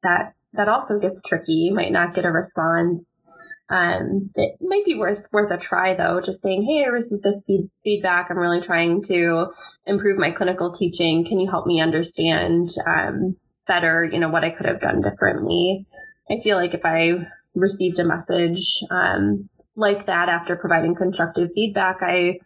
that 0.02 0.34
that 0.52 0.68
also 0.68 0.98
gets 0.98 1.22
tricky. 1.22 1.52
You 1.52 1.74
might 1.74 1.92
not 1.92 2.14
get 2.14 2.24
a 2.24 2.30
response. 2.30 3.24
Um, 3.68 4.30
it 4.34 4.56
might 4.60 4.84
be 4.84 4.96
worth 4.96 5.26
worth 5.32 5.50
a 5.52 5.58
try 5.58 5.94
though. 5.94 6.20
Just 6.20 6.42
saying, 6.42 6.62
"Hey, 6.64 6.84
I 6.84 6.88
received 6.88 7.22
this 7.22 7.44
feed- 7.46 7.70
feedback. 7.84 8.28
I'm 8.30 8.38
really 8.38 8.60
trying 8.60 9.02
to 9.04 9.46
improve 9.86 10.18
my 10.18 10.30
clinical 10.32 10.72
teaching. 10.72 11.24
Can 11.24 11.38
you 11.38 11.48
help 11.48 11.66
me 11.66 11.80
understand 11.80 12.70
um, 12.86 13.36
better? 13.66 14.04
You 14.04 14.18
know 14.18 14.28
what 14.28 14.44
I 14.44 14.50
could 14.50 14.66
have 14.66 14.80
done 14.80 15.00
differently." 15.00 15.86
I 16.30 16.40
feel 16.42 16.56
like 16.56 16.74
if 16.74 16.84
I 16.84 17.26
received 17.54 17.98
a 17.98 18.04
message 18.04 18.82
um, 18.90 19.48
like 19.76 20.06
that 20.06 20.28
after 20.28 20.56
providing 20.56 20.94
constructive 20.94 21.50
feedback, 21.54 21.98
I 22.02 22.38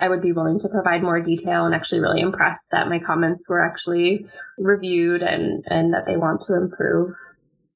I 0.00 0.08
would 0.08 0.22
be 0.22 0.32
willing 0.32 0.58
to 0.58 0.68
provide 0.68 1.02
more 1.02 1.20
detail 1.20 1.64
and 1.64 1.74
actually 1.74 2.00
really 2.00 2.20
impressed 2.20 2.66
that 2.72 2.88
my 2.88 2.98
comments 2.98 3.48
were 3.48 3.64
actually 3.64 4.26
reviewed 4.58 5.22
and 5.22 5.64
and 5.68 5.94
that 5.94 6.04
they 6.06 6.16
want 6.16 6.40
to 6.42 6.56
improve. 6.56 7.14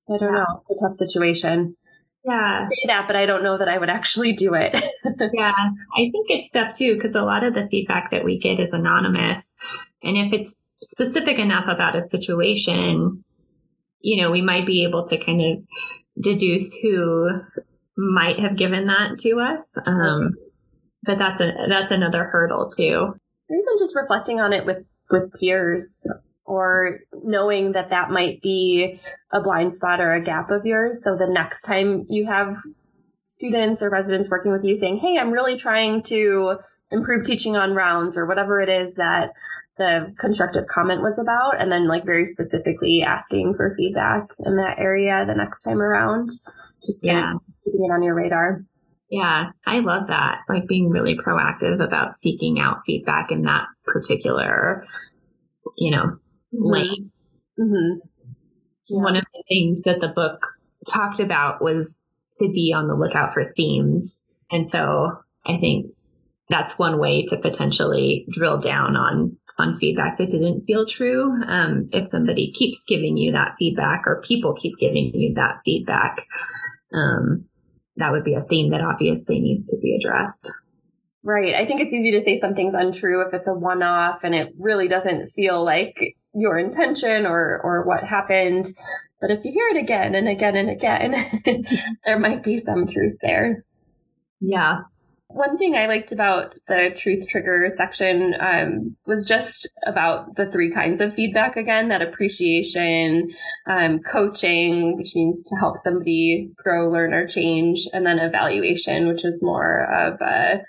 I 0.09 0.19
don't 0.19 0.35
yeah. 0.35 0.39
know. 0.41 0.63
It's 0.69 0.83
a 0.83 0.85
tough 0.85 0.95
situation. 0.95 1.77
Yeah. 2.25 2.67
I 2.67 2.69
say 2.69 2.89
that, 2.89 3.07
but 3.07 3.15
I 3.15 3.25
don't 3.25 3.45
know 3.45 3.57
that 3.57 3.69
I 3.69 3.79
would 3.79 3.89
actually 3.89 4.33
do 4.33 4.55
it. 4.55 4.73
yeah. 5.33 5.53
I 5.53 6.11
think 6.11 6.27
it's 6.29 6.51
tough 6.51 6.77
too, 6.77 6.95
because 6.95 7.15
a 7.15 7.23
lot 7.23 7.45
of 7.45 7.55
the 7.55 7.69
feedback 7.71 8.11
that 8.11 8.25
we 8.25 8.39
get 8.39 8.59
is 8.59 8.73
anonymous. 8.73 9.55
And 10.03 10.17
if 10.17 10.33
it's 10.33 10.61
specific 10.83 11.39
enough 11.39 11.67
about 11.69 11.95
a 11.95 12.03
situation, 12.03 13.25
you 14.01 14.21
know, 14.21 14.33
we 14.33 14.43
might 14.43 14.67
be 14.67 14.85
able 14.85 15.07
to 15.09 15.25
kind 15.25 15.41
of 15.41 15.59
deduce 16.21 16.73
who 16.83 17.29
might 17.97 18.39
have 18.39 18.57
given 18.57 18.87
that 18.87 19.19
to 19.21 19.41
us. 19.41 19.73
Um, 19.87 20.35
but 21.03 21.19
that's 21.19 21.41
a 21.41 21.53
that's 21.69 21.93
another 21.93 22.25
hurdle 22.25 22.71
too. 22.71 23.15
Or 23.49 23.57
even 23.57 23.79
just 23.79 23.97
reflecting 23.97 24.41
on 24.41 24.53
it 24.53 24.67
with 24.67 24.85
with 25.11 25.33
peers 25.41 26.07
or 26.45 27.01
knowing 27.25 27.73
that 27.73 27.91
that 27.91 28.11
might 28.11 28.41
be 28.41 29.01
a 29.33 29.41
blind 29.41 29.75
spot 29.75 30.01
or 30.01 30.13
a 30.13 30.23
gap 30.23 30.51
of 30.51 30.65
yours. 30.65 31.03
So 31.03 31.17
the 31.17 31.27
next 31.29 31.63
time 31.63 32.07
you 32.09 32.27
have 32.27 32.57
students 33.25 33.83
or 33.83 33.91
residents 33.91 34.31
working 34.31 34.53
with 34.53 34.65
you 34.65 34.75
saying, 34.75 34.99
Hey, 34.99 35.19
I'm 35.19 35.33
really 35.33 35.57
trying 35.57 36.03
to 36.05 36.57
improve 36.91 37.25
teaching 37.25 37.57
on 37.57 37.75
rounds 37.75 38.17
or 38.17 38.27
whatever 38.27 38.61
it 38.61 38.69
is 38.69 38.95
that 38.95 39.31
the 39.79 40.15
constructive 40.19 40.65
comment 40.73 41.03
was 41.03 41.19
about. 41.19 41.61
And 41.61 41.71
then 41.71 41.89
like 41.89 42.05
very 42.05 42.25
specifically 42.25 43.03
asking 43.03 43.55
for 43.57 43.75
feedback 43.77 44.29
in 44.45 44.57
that 44.57 44.79
area 44.79 45.25
the 45.27 45.35
next 45.35 45.63
time 45.63 45.81
around. 45.81 46.29
Just 46.85 46.99
yeah. 47.03 47.35
keeping 47.65 47.85
it 47.85 47.93
on 47.93 48.03
your 48.03 48.15
radar. 48.15 48.65
Yeah, 49.11 49.51
I 49.65 49.81
love 49.81 50.09
that. 50.09 50.39
Like 50.49 50.67
being 50.67 50.91
really 50.91 51.17
proactive 51.17 51.83
about 51.83 52.15
seeking 52.15 52.59
out 52.59 52.79
feedback 52.87 53.31
in 53.31 53.43
that 53.43 53.67
particular, 53.85 54.85
you 55.77 55.93
know, 55.93 56.17
lane. 56.53 57.13
Mm-hmm. 57.59 57.99
Yeah. 58.89 59.03
One 59.03 59.17
of 59.17 59.25
the 59.33 59.45
things 59.49 59.83
that 59.83 60.01
the 60.01 60.09
book 60.09 60.41
talked 60.89 61.21
about 61.21 61.63
was 61.63 62.03
to 62.41 62.49
be 62.49 62.73
on 62.75 62.89
the 62.89 62.95
lookout 62.95 63.33
for 63.33 63.45
themes. 63.57 64.25
And 64.51 64.69
so 64.69 65.13
I 65.45 65.59
think 65.59 65.87
that's 66.49 66.79
one 66.79 66.99
way 66.99 67.25
to 67.29 67.37
potentially 67.37 68.27
drill 68.33 68.59
down 68.59 68.97
on 68.97 69.37
on 69.59 69.77
feedback 69.79 70.19
that 70.19 70.31
didn't 70.31 70.65
feel 70.65 70.87
true. 70.87 71.33
Um, 71.47 71.89
if 71.93 72.07
somebody 72.07 72.53
keeps 72.53 72.85
giving 72.87 73.17
you 73.17 73.33
that 73.33 73.55
feedback 73.59 74.03
or 74.07 74.23
people 74.23 74.55
keep 74.55 74.79
giving 74.79 75.13
you 75.15 75.35
that 75.35 75.61
feedback, 75.65 76.27
um, 76.93 77.47
that 77.97 78.13
would 78.13 78.25
be 78.25 78.35
a 78.35 78.43
theme 78.43 78.71
that 78.71 78.83
obviously 78.83 79.41
needs 79.41 79.67
to 79.67 79.77
be 79.83 79.97
addressed. 79.97 80.53
Right. 81.23 81.55
I 81.55 81.67
think 81.67 81.81
it's 81.81 81.93
easy 81.93 82.13
to 82.13 82.21
say 82.21 82.39
something's 82.39 82.75
untrue 82.75 83.27
if 83.27 83.35
it's 83.35 83.49
a 83.49 83.55
one 83.55 83.83
off 83.83 84.21
and 84.23 84.35
it 84.35 84.53
really 84.59 84.87
doesn't 84.87 85.31
feel 85.31 85.65
like 85.65 85.97
your 86.35 86.59
intention 86.59 87.27
or, 87.27 87.61
or 87.65 87.85
what 87.85 88.05
happened. 88.05 88.67
But 89.21 89.31
if 89.31 89.45
you 89.45 89.53
hear 89.53 89.69
it 89.75 89.83
again 89.83 90.15
and 90.15 90.29
again 90.29 90.55
and 90.55 90.71
again, 90.71 91.67
there 92.05 92.19
might 92.19 92.45
be 92.45 92.59
some 92.59 92.87
truth 92.87 93.17
there. 93.23 93.65
Yeah. 94.41 94.83
One 95.37 95.59
thing 95.59 95.77
I 95.77 95.87
liked 95.87 96.13
about 96.13 96.55
the 96.67 96.95
truth 96.97 97.29
trigger 97.29 97.69
section 97.69 98.33
um, 98.41 98.97
was 99.05 99.27
just 99.27 99.69
about 99.87 100.35
the 100.37 100.51
three 100.51 100.73
kinds 100.73 100.99
of 101.03 101.13
feedback 101.13 101.59
again 101.59 101.91
that 101.91 102.01
appreciation, 102.01 103.29
um, 103.67 103.99
coaching, 103.99 104.97
which 104.97 105.15
means 105.15 105.45
to 105.45 105.57
help 105.57 105.77
somebody 105.79 106.51
grow, 106.57 106.91
learn, 106.91 107.13
or 107.13 107.29
change, 107.29 107.87
and 107.93 108.07
then 108.07 108.19
evaluation, 108.19 109.09
which 109.09 109.27
is 109.27 109.43
more 109.43 109.85
of 109.93 110.19
a, 110.23 110.63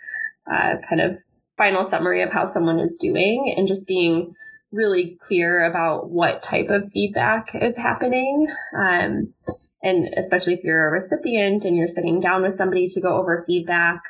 a 0.52 0.74
kind 0.90 1.00
of 1.00 1.18
final 1.58 1.86
summary 1.86 2.22
of 2.22 2.34
how 2.34 2.46
someone 2.46 2.82
is 2.82 2.98
doing 3.00 3.54
and 3.56 3.70
just 3.70 3.88
being 3.88 4.34
really 4.74 5.18
clear 5.26 5.64
about 5.64 6.10
what 6.10 6.44
type 6.44 6.68
of 6.68 6.92
feedback 6.92 7.52
is 7.54 7.78
happening. 7.78 8.48
Um, 8.78 9.34
and 9.82 10.14
especially 10.18 10.56
if 10.56 10.64
you're 10.64 10.88
a 10.88 10.92
recipient 10.92 11.64
and 11.64 11.78
you're 11.78 11.88
sitting 11.88 12.20
down 12.20 12.42
with 12.42 12.56
somebody 12.56 12.88
to 12.90 13.00
go 13.00 13.16
over 13.18 13.46
feedback, 13.48 14.02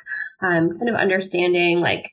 um, 0.42 0.78
kind 0.78 0.88
of 0.88 0.94
understanding 0.94 1.80
like 1.80 2.12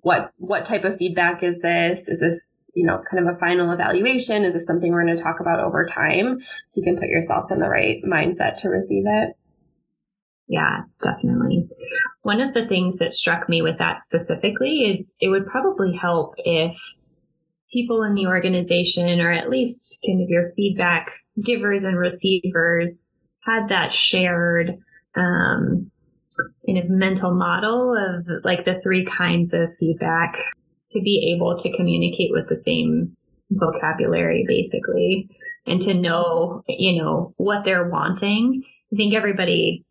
what 0.00 0.32
what 0.36 0.64
type 0.64 0.84
of 0.84 0.98
feedback 0.98 1.42
is 1.42 1.60
this? 1.60 2.08
Is 2.08 2.20
this 2.20 2.66
you 2.74 2.86
know 2.86 3.02
kind 3.10 3.26
of 3.26 3.34
a 3.34 3.38
final 3.38 3.72
evaluation? 3.72 4.44
Is 4.44 4.54
this 4.54 4.66
something 4.66 4.92
we're 4.92 5.04
going 5.04 5.16
to 5.16 5.22
talk 5.22 5.40
about 5.40 5.60
over 5.60 5.86
time? 5.86 6.38
So 6.68 6.80
you 6.80 6.84
can 6.84 6.98
put 6.98 7.08
yourself 7.08 7.50
in 7.50 7.58
the 7.58 7.68
right 7.68 8.02
mindset 8.04 8.60
to 8.60 8.68
receive 8.68 9.04
it. 9.06 9.36
Yeah, 10.46 10.82
definitely. 11.02 11.68
One 12.22 12.40
of 12.40 12.52
the 12.52 12.66
things 12.66 12.98
that 12.98 13.12
struck 13.12 13.48
me 13.48 13.62
with 13.62 13.78
that 13.78 14.02
specifically 14.02 14.80
is 14.82 15.10
it 15.20 15.28
would 15.28 15.46
probably 15.46 15.96
help 15.96 16.34
if 16.38 16.76
people 17.72 18.02
in 18.02 18.14
the 18.14 18.26
organization, 18.26 19.20
or 19.20 19.32
at 19.32 19.48
least 19.48 20.00
kind 20.06 20.22
of 20.22 20.28
your 20.28 20.52
feedback 20.54 21.10
givers 21.42 21.82
and 21.84 21.98
receivers, 21.98 23.06
had 23.40 23.68
that 23.68 23.94
shared 23.94 24.78
um, 25.16 25.90
kind 26.66 26.78
of 26.78 26.88
mental 26.88 27.34
model 27.34 27.94
of 27.96 28.26
like 28.44 28.64
the 28.64 28.80
three 28.82 29.06
kinds 29.06 29.52
of 29.52 29.68
feedback 29.78 30.36
to 30.90 31.00
be 31.00 31.34
able 31.34 31.58
to 31.58 31.76
communicate 31.76 32.30
with 32.32 32.48
the 32.48 32.56
same 32.56 33.16
vocabulary 33.50 34.44
basically 34.46 35.28
and 35.66 35.80
to 35.80 35.94
know, 35.94 36.62
you 36.68 37.02
know, 37.02 37.32
what 37.36 37.64
they're 37.64 37.88
wanting. 37.88 38.62
I 38.92 38.96
think 38.96 39.14
everybody 39.14 39.84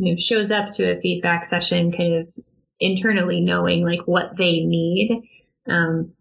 you 0.00 0.12
know 0.12 0.16
shows 0.18 0.50
up 0.50 0.70
to 0.72 0.96
a 0.96 1.00
feedback 1.00 1.44
session 1.44 1.92
kind 1.92 2.14
of 2.14 2.34
internally 2.80 3.40
knowing 3.40 3.84
like 3.84 4.00
what 4.06 4.36
they 4.38 4.60
need. 4.60 5.22
Um, 5.68 6.12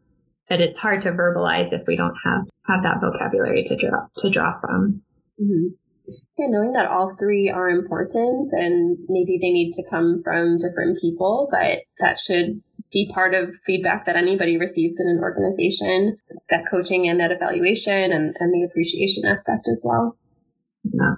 but 0.49 0.59
it's 0.59 0.79
hard 0.79 1.01
to 1.03 1.11
verbalize 1.11 1.71
if 1.71 1.87
we 1.87 1.95
don't 1.95 2.15
have 2.25 2.47
have 2.67 2.83
that 2.83 2.99
vocabulary 3.01 3.63
to 3.63 3.75
draw 3.75 4.07
to 4.17 4.29
draw 4.29 4.59
from. 4.59 5.01
Mm-hmm. 5.41 5.67
Yeah, 6.37 6.47
knowing 6.49 6.73
that 6.73 6.87
all 6.87 7.15
three 7.19 7.49
are 7.49 7.69
important 7.69 8.49
and 8.53 8.97
maybe 9.07 9.37
they 9.41 9.51
need 9.51 9.73
to 9.73 9.83
come 9.89 10.21
from 10.23 10.57
different 10.57 10.99
people, 10.99 11.47
but 11.51 11.79
that 11.99 12.19
should 12.19 12.61
be 12.91 13.11
part 13.13 13.33
of 13.33 13.49
feedback 13.65 14.05
that 14.05 14.15
anybody 14.15 14.57
receives 14.57 14.99
in 14.99 15.07
an 15.07 15.19
organization, 15.21 16.15
that 16.49 16.63
coaching 16.69 17.07
and 17.07 17.19
that 17.19 17.31
evaluation 17.31 18.11
and, 18.11 18.35
and 18.39 18.53
the 18.53 18.67
appreciation 18.69 19.25
aspect 19.25 19.67
as 19.71 19.83
well. 19.85 20.17
Yeah. 20.83 21.15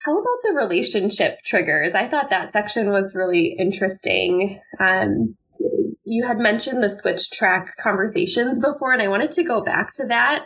How 0.00 0.18
about 0.18 0.38
the 0.42 0.54
relationship 0.54 1.38
triggers? 1.44 1.94
I 1.94 2.08
thought 2.08 2.30
that 2.30 2.52
section 2.52 2.90
was 2.90 3.14
really 3.14 3.54
interesting. 3.58 4.60
Um, 4.80 5.36
you 6.04 6.26
had 6.26 6.38
mentioned 6.38 6.82
the 6.82 6.90
switch 6.90 7.30
track 7.30 7.76
conversations 7.80 8.58
before, 8.58 8.92
and 8.92 9.00
I 9.00 9.08
wanted 9.08 9.30
to 9.32 9.44
go 9.44 9.62
back 9.62 9.92
to 9.94 10.06
that 10.06 10.40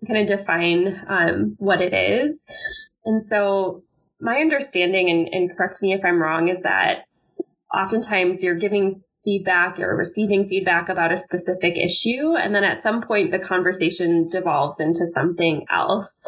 and 0.00 0.08
kind 0.08 0.30
of 0.30 0.38
define 0.38 1.04
um, 1.08 1.56
what 1.58 1.80
it 1.80 1.92
is. 1.92 2.44
And 3.04 3.24
so, 3.24 3.82
my 4.20 4.38
understanding, 4.38 5.08
and, 5.08 5.28
and 5.32 5.56
correct 5.56 5.82
me 5.82 5.92
if 5.92 6.04
I'm 6.04 6.20
wrong, 6.20 6.48
is 6.48 6.62
that 6.62 7.04
oftentimes 7.74 8.42
you're 8.42 8.54
giving 8.54 9.02
feedback 9.24 9.78
or 9.78 9.96
receiving 9.96 10.48
feedback 10.48 10.88
about 10.88 11.12
a 11.12 11.18
specific 11.18 11.76
issue. 11.76 12.34
And 12.36 12.54
then 12.54 12.64
at 12.64 12.82
some 12.82 13.02
point, 13.02 13.32
the 13.32 13.38
conversation 13.38 14.28
devolves 14.28 14.80
into 14.80 15.06
something 15.06 15.66
else. 15.70 16.22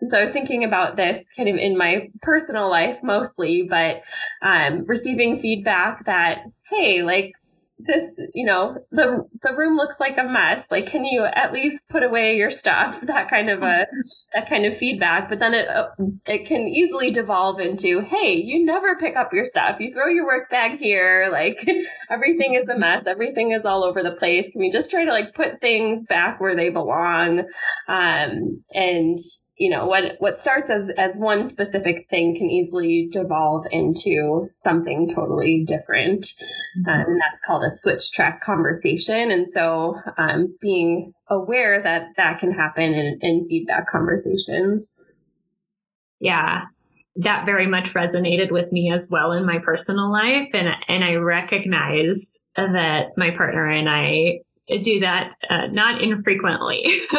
And 0.00 0.10
so 0.10 0.18
I 0.18 0.20
was 0.22 0.30
thinking 0.30 0.64
about 0.64 0.96
this 0.96 1.24
kind 1.36 1.48
of 1.48 1.56
in 1.56 1.76
my 1.76 2.08
personal 2.22 2.70
life 2.70 2.98
mostly, 3.02 3.66
but 3.68 4.02
um, 4.42 4.84
receiving 4.86 5.38
feedback 5.38 6.06
that, 6.06 6.38
hey, 6.70 7.02
like, 7.02 7.32
this 7.78 8.18
you 8.32 8.46
know 8.46 8.76
the 8.90 9.24
the 9.42 9.54
room 9.54 9.76
looks 9.76 10.00
like 10.00 10.16
a 10.16 10.24
mess. 10.24 10.66
Like 10.70 10.90
can 10.90 11.04
you 11.04 11.24
at 11.24 11.52
least 11.52 11.88
put 11.88 12.02
away 12.02 12.36
your 12.36 12.50
stuff? 12.50 13.00
That 13.06 13.30
kind 13.30 13.48
of 13.48 13.62
a 13.62 13.86
that 14.34 14.48
kind 14.48 14.66
of 14.66 14.76
feedback. 14.76 15.28
But 15.28 15.38
then 15.38 15.54
it 15.54 15.68
uh, 15.68 15.88
it 16.26 16.46
can 16.46 16.68
easily 16.68 17.10
devolve 17.10 17.60
into 17.60 18.00
hey 18.00 18.34
you 18.34 18.64
never 18.64 18.96
pick 18.96 19.16
up 19.16 19.32
your 19.32 19.44
stuff. 19.44 19.76
You 19.78 19.92
throw 19.92 20.08
your 20.08 20.26
work 20.26 20.50
bag 20.50 20.78
here. 20.78 21.28
Like 21.30 21.66
everything 22.10 22.54
is 22.54 22.68
a 22.68 22.76
mess. 22.78 23.04
Everything 23.06 23.52
is 23.52 23.64
all 23.64 23.84
over 23.84 24.02
the 24.02 24.12
place. 24.12 24.46
Can 24.50 24.60
we 24.60 24.70
just 24.70 24.90
try 24.90 25.04
to 25.04 25.12
like 25.12 25.34
put 25.34 25.60
things 25.60 26.04
back 26.08 26.40
where 26.40 26.56
they 26.56 26.68
belong? 26.70 27.44
Um 27.88 28.62
and 28.72 29.18
you 29.58 29.70
know 29.70 29.86
what 29.86 30.02
what 30.18 30.38
starts 30.38 30.70
as 30.70 30.90
as 30.98 31.16
one 31.16 31.48
specific 31.48 32.06
thing 32.10 32.36
can 32.36 32.50
easily 32.50 33.08
devolve 33.10 33.64
into 33.70 34.48
something 34.54 35.08
totally 35.14 35.64
different. 35.66 36.22
Mm-hmm. 36.24 36.88
um, 36.88 37.06
and 37.06 37.20
that's 37.20 37.40
called 37.46 37.64
a 37.64 37.70
switch 37.70 38.10
track 38.12 38.42
conversation. 38.42 39.30
And 39.30 39.48
so 39.50 39.96
um, 40.18 40.56
being 40.60 41.12
aware 41.28 41.82
that 41.82 42.08
that 42.16 42.38
can 42.40 42.52
happen 42.52 42.92
in, 42.92 43.18
in 43.22 43.46
feedback 43.48 43.90
conversations. 43.90 44.92
Yeah. 46.20 46.64
That 47.16 47.46
very 47.46 47.66
much 47.66 47.94
resonated 47.94 48.52
with 48.52 48.70
me 48.72 48.92
as 48.92 49.06
well 49.10 49.32
in 49.32 49.46
my 49.46 49.58
personal 49.64 50.12
life. 50.12 50.48
And 50.52 50.68
and 50.86 51.02
I 51.02 51.14
recognized 51.14 52.42
that 52.56 53.12
my 53.16 53.30
partner 53.30 53.66
and 53.66 53.88
I 53.88 54.40
do 54.82 55.00
that 55.00 55.32
uh, 55.48 55.66
not 55.70 56.02
infrequently 56.02 57.02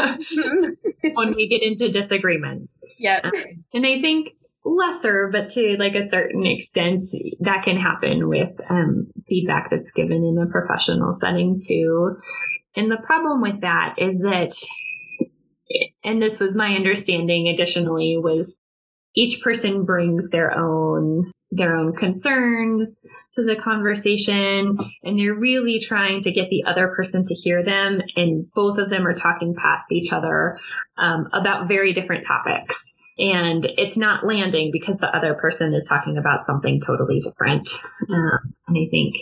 when 1.14 1.36
we 1.36 1.48
get 1.48 1.64
into 1.64 1.90
disagreements. 1.90 2.78
Yeah. 3.00 3.22
Um, 3.24 3.32
and 3.74 3.86
I 3.86 4.02
think 4.02 4.30
lesser, 4.66 5.30
but 5.32 5.50
to 5.52 5.76
like 5.80 5.96
a 5.96 6.08
certain 6.08 6.46
extent, 6.46 7.02
that 7.40 7.64
can 7.64 7.78
happen 7.78 8.28
with 8.28 8.50
um, 8.70 9.08
feedback 9.28 9.70
that's 9.70 9.92
given 9.92 10.24
in 10.24 10.38
a 10.42 10.52
professional 10.52 11.14
setting 11.14 11.60
too. 11.66 12.18
And 12.76 12.92
the 12.92 12.98
problem 12.98 13.42
with 13.42 13.62
that 13.62 13.96
is 13.98 14.20
that, 14.20 14.52
and 16.04 16.22
this 16.22 16.40
was 16.40 16.56
my 16.56 16.76
understanding 16.76 17.48
additionally, 17.48 18.18
was 18.18 18.58
each 19.16 19.42
person 19.42 19.84
brings 19.84 20.30
their 20.30 20.56
own 20.56 21.32
their 21.52 21.76
own 21.76 21.96
concerns 21.96 23.00
to 23.34 23.44
the 23.44 23.56
conversation 23.56 24.78
and 25.04 25.20
they're 25.20 25.34
really 25.34 25.80
trying 25.80 26.22
to 26.22 26.32
get 26.32 26.50
the 26.50 26.64
other 26.68 26.90
person 26.90 27.24
to 27.26 27.34
hear 27.34 27.64
them 27.64 28.02
and 28.16 28.52
both 28.54 28.78
of 28.78 28.90
them 28.90 29.08
are 29.08 29.16
talking 29.16 29.56
past 29.56 29.86
each 29.92 30.12
other 30.12 30.60
um, 30.98 31.28
about 31.34 31.68
very 31.68 31.94
different 31.94 32.26
topics. 32.28 32.94
And 33.18 33.66
it's 33.78 33.98
not 33.98 34.26
landing 34.26 34.70
because 34.72 34.98
the 34.98 35.16
other 35.16 35.34
person 35.36 35.74
is 35.74 35.88
talking 35.90 36.18
about 36.18 36.46
something 36.46 36.82
totally 36.86 37.20
different. 37.22 37.70
Um, 38.10 38.54
and 38.68 38.78
i 38.78 38.90
think 38.92 39.16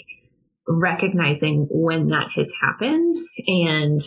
recognizing 0.68 1.68
when 1.70 2.08
that 2.08 2.28
has 2.36 2.50
happened 2.62 3.16
and 3.48 4.02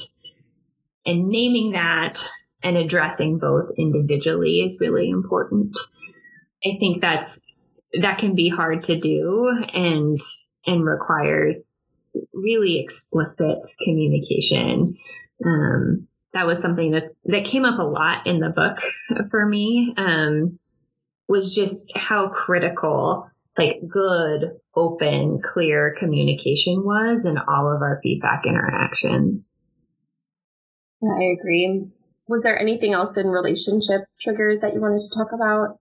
and 1.07 1.29
naming 1.29 1.73
that 1.73 2.19
and 2.63 2.77
addressing 2.77 3.39
both 3.39 3.71
individually 3.79 4.59
is 4.59 4.79
really 4.81 5.09
important. 5.09 5.77
I 6.65 6.77
think 6.81 7.01
that's 7.01 7.39
that 8.01 8.19
can 8.19 8.35
be 8.35 8.49
hard 8.49 8.85
to 8.85 8.99
do 8.99 9.51
and 9.73 10.19
and 10.67 10.85
requires 10.85 11.75
really 12.33 12.79
explicit 12.79 13.59
communication. 13.85 14.97
Um, 15.45 16.09
that 16.35 16.47
was 16.47 16.61
something 16.61 16.91
that's 16.91 17.11
that 17.27 17.45
came 17.45 17.65
up 17.65 17.79
a 17.79 17.83
lot 17.83 18.27
in 18.27 18.41
the 18.41 18.51
book 18.51 18.79
for 19.31 19.47
me. 19.47 19.95
Um, 19.97 20.59
was 21.29 21.55
just 21.55 21.93
how 21.95 22.29
critical 22.29 23.31
like 23.59 23.81
good, 23.89 24.53
open, 24.77 25.41
clear 25.43 25.97
communication 25.99 26.85
was 26.85 27.25
in 27.27 27.37
all 27.37 27.75
of 27.75 27.83
our 27.83 27.99
feedback 28.03 28.47
interactions. 28.47 29.49
Yeah, 31.03 31.11
I 31.11 31.35
agree. 31.39 31.87
Was 32.29 32.43
there 32.43 32.59
anything 32.59 32.93
else 32.93 33.17
in 33.17 33.27
relationship 33.27 34.03
triggers 34.21 34.61
that 34.61 34.75
you 34.75 34.81
wanted 34.81 35.01
to 35.01 35.19
talk 35.19 35.33
about? 35.33 35.81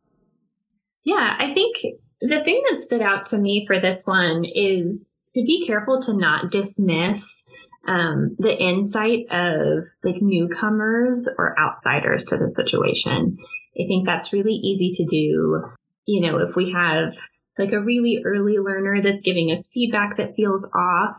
Yeah, 1.08 1.38
I 1.40 1.54
think 1.54 1.78
the 2.20 2.44
thing 2.44 2.62
that 2.70 2.82
stood 2.82 3.02
out 3.02 3.28
to 3.28 3.38
me 3.38 3.64
for 3.66 3.80
this 3.80 4.04
one 4.04 4.44
is 4.44 5.08
to 5.36 5.42
be 5.42 5.66
careful 5.66 6.02
to 6.02 6.12
not 6.12 6.52
dismiss 6.52 7.46
um, 7.88 8.36
the 8.38 8.54
insight 8.54 9.26
of 9.32 9.86
like 10.04 10.22
newcomers 10.22 11.30
or 11.38 11.58
outsiders 11.58 12.26
to 12.26 12.36
the 12.36 12.50
situation. 12.50 13.38
I 13.80 13.88
think 13.88 14.06
that's 14.06 14.34
really 14.34 14.56
easy 14.56 14.92
to 14.96 15.06
do. 15.06 15.64
You 16.06 16.30
know, 16.30 16.40
if 16.40 16.58
we 16.58 16.74
have 16.74 17.14
like 17.58 17.72
a 17.72 17.80
really 17.80 18.22
early 18.26 18.58
learner 18.58 19.02
that's 19.02 19.22
giving 19.22 19.50
us 19.50 19.72
feedback 19.74 20.18
that 20.18 20.36
feels 20.36 20.70
off, 20.76 21.16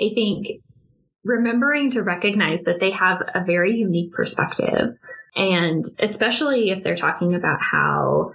I 0.00 0.14
think 0.14 0.46
remembering 1.24 1.90
to 1.90 2.04
recognize 2.04 2.62
that 2.62 2.78
they 2.78 2.92
have 2.92 3.20
a 3.34 3.44
very 3.44 3.74
unique 3.74 4.12
perspective. 4.12 4.94
And 5.34 5.84
especially 5.98 6.70
if 6.70 6.84
they're 6.84 6.94
talking 6.94 7.34
about 7.34 7.58
how 7.60 8.34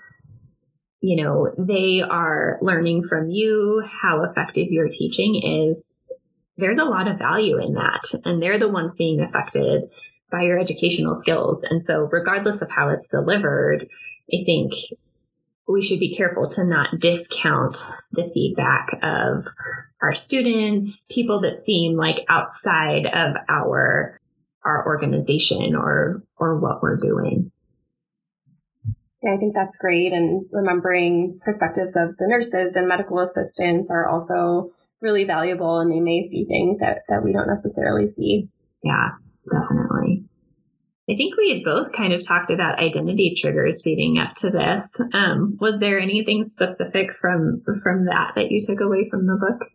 you 1.03 1.21
know, 1.21 1.53
they 1.57 2.01
are 2.01 2.57
learning 2.61 3.03
from 3.03 3.29
you 3.29 3.83
how 4.01 4.23
effective 4.23 4.67
your 4.69 4.87
teaching 4.87 5.67
is. 5.69 5.91
There's 6.55 6.77
a 6.77 6.85
lot 6.85 7.09
of 7.09 7.17
value 7.17 7.61
in 7.61 7.73
that. 7.73 8.21
And 8.23 8.41
they're 8.41 8.57
the 8.57 8.69
ones 8.69 8.95
being 8.97 9.19
affected 9.19 9.83
by 10.31 10.43
your 10.43 10.57
educational 10.57 11.15
skills. 11.15 11.61
And 11.69 11.83
so, 11.83 12.07
regardless 12.09 12.61
of 12.61 12.71
how 12.71 12.87
it's 12.87 13.09
delivered, 13.09 13.85
I 14.33 14.45
think 14.45 14.71
we 15.67 15.81
should 15.81 15.99
be 15.99 16.15
careful 16.15 16.49
to 16.51 16.63
not 16.63 17.01
discount 17.01 17.83
the 18.13 18.31
feedback 18.33 18.87
of 19.03 19.45
our 20.01 20.15
students, 20.15 21.05
people 21.09 21.41
that 21.41 21.57
seem 21.57 21.97
like 21.97 22.25
outside 22.29 23.07
of 23.07 23.35
our 23.49 24.17
our 24.63 24.85
organization 24.85 25.75
or 25.75 26.23
or 26.37 26.59
what 26.59 26.81
we're 26.81 26.95
doing. 26.95 27.51
Yeah, 29.23 29.33
I 29.33 29.37
think 29.37 29.55
that's 29.55 29.77
great. 29.77 30.11
And 30.11 30.45
remembering 30.51 31.39
perspectives 31.43 31.95
of 31.95 32.17
the 32.17 32.27
nurses 32.27 32.75
and 32.75 32.87
medical 32.87 33.19
assistants 33.19 33.89
are 33.89 34.09
also 34.09 34.71
really 35.01 35.23
valuable 35.23 35.79
and 35.79 35.91
they 35.91 36.01
may 36.01 36.23
see 36.23 36.45
things 36.45 36.79
that, 36.79 37.03
that 37.07 37.23
we 37.23 37.31
don't 37.31 37.47
necessarily 37.47 38.05
see. 38.05 38.49
Yeah, 38.83 39.09
definitely. 39.49 40.25
I 41.09 41.15
think 41.15 41.35
we 41.37 41.51
had 41.53 41.63
both 41.63 41.91
kind 41.91 42.13
of 42.13 42.25
talked 42.25 42.49
about 42.49 42.79
identity 42.79 43.35
triggers 43.39 43.77
leading 43.85 44.17
up 44.17 44.35
to 44.37 44.49
this. 44.49 44.89
Um, 45.13 45.57
was 45.59 45.79
there 45.79 45.99
anything 45.99 46.45
specific 46.45 47.07
from 47.19 47.61
from 47.83 48.05
that 48.05 48.31
that 48.35 48.51
you 48.51 48.61
took 48.65 48.79
away 48.79 49.09
from 49.09 49.25
the 49.25 49.35
book? 49.35 49.67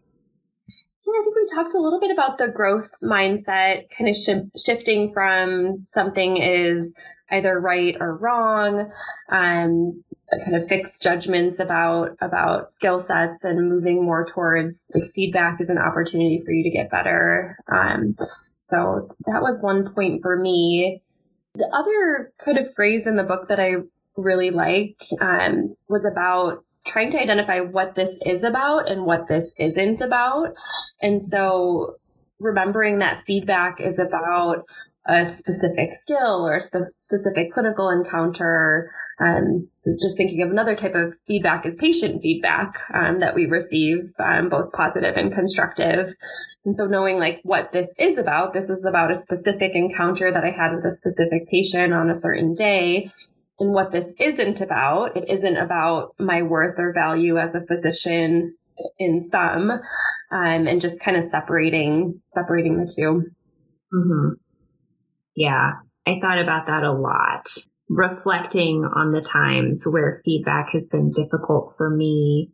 Yeah, 1.06 1.20
I 1.20 1.22
think 1.24 1.36
we 1.36 1.46
talked 1.54 1.74
a 1.74 1.80
little 1.80 2.00
bit 2.00 2.10
about 2.10 2.38
the 2.38 2.48
growth 2.48 2.90
mindset, 3.02 3.88
kind 3.96 4.08
of 4.08 4.16
sh- 4.16 4.62
shifting 4.62 5.12
from 5.12 5.84
something 5.84 6.38
is 6.38 6.94
either 7.30 7.58
right 7.58 7.96
or 8.00 8.16
wrong, 8.16 8.90
um, 9.30 10.04
kind 10.44 10.56
of 10.56 10.68
fixed 10.68 11.02
judgments 11.02 11.58
about 11.58 12.16
about 12.20 12.72
skill 12.72 13.00
sets 13.00 13.44
and 13.44 13.68
moving 13.68 14.04
more 14.04 14.26
towards 14.26 14.90
like 14.94 15.10
feedback 15.14 15.60
is 15.60 15.70
an 15.70 15.78
opportunity 15.78 16.42
for 16.44 16.52
you 16.52 16.62
to 16.64 16.70
get 16.70 16.90
better. 16.90 17.58
Um, 17.72 18.16
so 18.62 19.14
that 19.26 19.42
was 19.42 19.62
one 19.62 19.94
point 19.94 20.22
for 20.22 20.36
me. 20.38 21.02
The 21.54 21.68
other 21.74 22.32
kind 22.44 22.58
of 22.58 22.74
phrase 22.74 23.06
in 23.06 23.16
the 23.16 23.22
book 23.22 23.48
that 23.48 23.58
I 23.58 23.76
really 24.16 24.50
liked 24.50 25.12
um, 25.20 25.74
was 25.88 26.04
about 26.04 26.64
trying 26.86 27.10
to 27.10 27.20
identify 27.20 27.60
what 27.60 27.94
this 27.94 28.18
is 28.24 28.42
about 28.42 28.90
and 28.90 29.04
what 29.04 29.28
this 29.28 29.54
isn't 29.58 30.00
about. 30.00 30.54
And 31.00 31.22
so 31.22 31.96
remembering 32.38 32.98
that 32.98 33.22
feedback 33.26 33.80
is 33.80 33.98
about 33.98 34.64
a 35.08 35.24
specific 35.24 35.94
skill 35.94 36.46
or 36.46 36.56
a 36.56 36.60
spe- 36.60 36.92
specific 36.96 37.52
clinical 37.52 37.88
encounter. 37.88 38.92
Um, 39.20 39.68
just 40.00 40.16
thinking 40.16 40.42
of 40.42 40.50
another 40.50 40.76
type 40.76 40.94
of 40.94 41.14
feedback 41.26 41.66
is 41.66 41.74
patient 41.76 42.22
feedback 42.22 42.74
um, 42.94 43.18
that 43.20 43.34
we 43.34 43.46
receive, 43.46 44.12
um, 44.20 44.48
both 44.48 44.70
positive 44.72 45.16
and 45.16 45.34
constructive. 45.34 46.14
And 46.64 46.76
so 46.76 46.84
knowing 46.84 47.18
like 47.18 47.40
what 47.42 47.72
this 47.72 47.94
is 47.98 48.18
about, 48.18 48.52
this 48.52 48.68
is 48.68 48.84
about 48.84 49.10
a 49.10 49.16
specific 49.16 49.72
encounter 49.74 50.30
that 50.30 50.44
I 50.44 50.50
had 50.50 50.76
with 50.76 50.84
a 50.84 50.94
specific 50.94 51.48
patient 51.48 51.92
on 51.94 52.10
a 52.10 52.16
certain 52.16 52.54
day. 52.54 53.10
And 53.58 53.72
what 53.72 53.90
this 53.90 54.12
isn't 54.20 54.60
about, 54.60 55.16
it 55.16 55.28
isn't 55.28 55.56
about 55.56 56.14
my 56.18 56.42
worth 56.42 56.78
or 56.78 56.92
value 56.92 57.38
as 57.38 57.54
a 57.54 57.64
physician 57.66 58.54
in 58.98 59.18
sum, 59.18 59.70
um, 59.70 59.80
and 60.30 60.80
just 60.80 61.00
kind 61.00 61.16
of 61.16 61.24
separating, 61.24 62.20
separating 62.28 62.78
the 62.78 62.92
2 62.94 63.02
mm-hmm. 63.94 64.34
Yeah. 65.38 65.74
I 66.04 66.18
thought 66.20 66.40
about 66.40 66.66
that 66.66 66.82
a 66.82 66.92
lot, 66.92 67.48
reflecting 67.88 68.84
on 68.84 69.12
the 69.12 69.20
times 69.20 69.84
where 69.88 70.20
feedback 70.24 70.70
has 70.72 70.88
been 70.88 71.12
difficult 71.12 71.74
for 71.76 71.88
me 71.88 72.50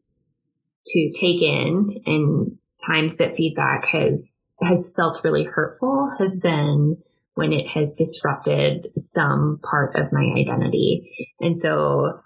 to 0.89 1.13
take 1.19 1.41
in 1.41 2.03
and 2.05 2.59
times 2.87 3.17
that 3.17 3.37
feedback 3.37 3.87
has 3.87 4.43
has 4.61 4.93
felt 4.95 5.25
really 5.25 5.45
hurtful 5.45 6.11
has 6.19 6.37
been 6.37 6.99
when 7.35 7.53
it 7.53 7.67
has 7.69 7.93
disrupted 7.97 8.89
some 8.97 9.61
part 9.69 9.97
of 9.97 10.13
my 10.13 10.35
identity. 10.37 11.11
And 11.41 11.59
so 11.59 12.21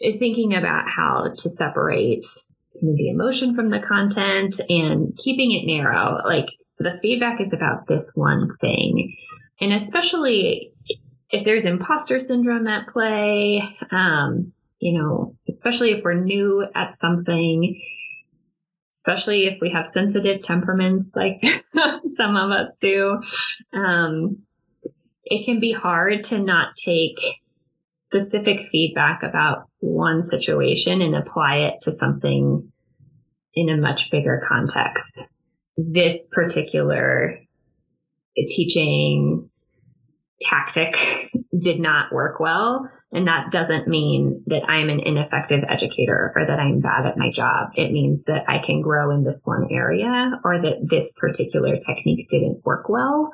eh, 0.00 0.12
thinking 0.18 0.54
about 0.54 0.84
how 0.88 1.32
to 1.36 1.50
separate 1.50 2.26
the 2.80 3.10
emotion 3.10 3.56
from 3.56 3.70
the 3.70 3.80
content 3.80 4.60
and 4.68 5.18
keeping 5.18 5.52
it 5.52 5.66
narrow, 5.66 6.18
like 6.24 6.46
the 6.78 6.98
feedback 7.02 7.40
is 7.40 7.52
about 7.52 7.86
this 7.88 8.12
one 8.14 8.50
thing. 8.60 9.16
And 9.60 9.72
especially 9.72 10.72
if 11.30 11.44
there's 11.44 11.64
imposter 11.64 12.20
syndrome 12.20 12.66
at 12.66 12.88
play, 12.88 13.62
um, 13.90 14.52
you 14.78 14.98
know, 14.98 15.36
especially 15.48 15.92
if 15.92 16.04
we're 16.04 16.14
new 16.14 16.64
at 16.74 16.94
something, 16.94 17.80
especially 18.94 19.46
if 19.46 19.58
we 19.60 19.70
have 19.70 19.86
sensitive 19.86 20.42
temperaments 20.42 21.10
like 21.14 21.40
some 22.16 22.36
of 22.36 22.50
us 22.50 22.76
do. 22.80 23.18
Um, 23.72 24.42
it 25.24 25.44
can 25.44 25.58
be 25.58 25.72
hard 25.72 26.22
to 26.24 26.38
not 26.38 26.68
take 26.84 27.18
specific 27.92 28.68
feedback 28.70 29.22
about 29.22 29.64
one 29.80 30.22
situation 30.22 31.02
and 31.02 31.16
apply 31.16 31.56
it 31.56 31.74
to 31.82 31.92
something 31.92 32.70
in 33.54 33.68
a 33.68 33.76
much 33.76 34.10
bigger 34.10 34.44
context. 34.48 35.30
This 35.76 36.26
particular 36.30 37.40
teaching 38.48 39.48
tactic 40.40 40.94
did 41.58 41.80
not 41.80 42.12
work 42.12 42.40
well. 42.40 42.90
And 43.12 43.28
that 43.28 43.50
doesn't 43.50 43.88
mean 43.88 44.42
that 44.46 44.68
I'm 44.68 44.90
an 44.90 45.00
ineffective 45.00 45.60
educator 45.68 46.32
or 46.36 46.44
that 46.44 46.58
I'm 46.58 46.80
bad 46.80 47.06
at 47.06 47.16
my 47.16 47.30
job. 47.30 47.70
It 47.74 47.92
means 47.92 48.24
that 48.24 48.44
I 48.48 48.58
can 48.64 48.82
grow 48.82 49.10
in 49.10 49.24
this 49.24 49.42
one 49.44 49.68
area 49.70 50.32
or 50.44 50.60
that 50.60 50.88
this 50.90 51.14
particular 51.16 51.76
technique 51.76 52.28
didn't 52.28 52.64
work 52.64 52.88
well. 52.88 53.32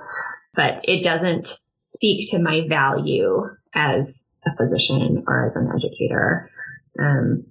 But 0.55 0.81
it 0.85 1.03
doesn't 1.03 1.59
speak 1.81 2.31
to 2.31 2.43
my 2.43 2.67
value 2.69 3.49
as 3.75 4.25
a 4.47 4.55
physician 4.57 5.25
or 5.27 5.47
as 5.47 5.57
an 5.57 5.73
educator. 5.75 6.51
Um, 7.01 7.47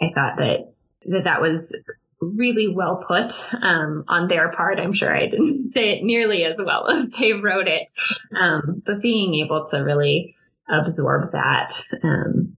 I 0.00 0.06
thought 0.14 0.36
that 0.38 0.72
that 1.06 1.24
that 1.24 1.40
was 1.40 1.74
really 2.22 2.68
well 2.68 3.04
put 3.06 3.32
um, 3.62 4.04
on 4.08 4.28
their 4.28 4.52
part. 4.52 4.78
I'm 4.78 4.92
sure 4.92 5.14
I 5.14 5.26
didn't 5.26 5.72
say 5.74 5.90
it 5.90 6.04
nearly 6.04 6.44
as 6.44 6.56
well 6.58 6.88
as 6.90 7.08
they 7.18 7.32
wrote 7.32 7.68
it, 7.68 7.90
um, 8.38 8.82
but 8.86 9.02
being 9.02 9.34
able 9.34 9.66
to 9.70 9.78
really 9.78 10.36
absorb 10.70 11.32
that 11.32 11.72
um, 12.02 12.56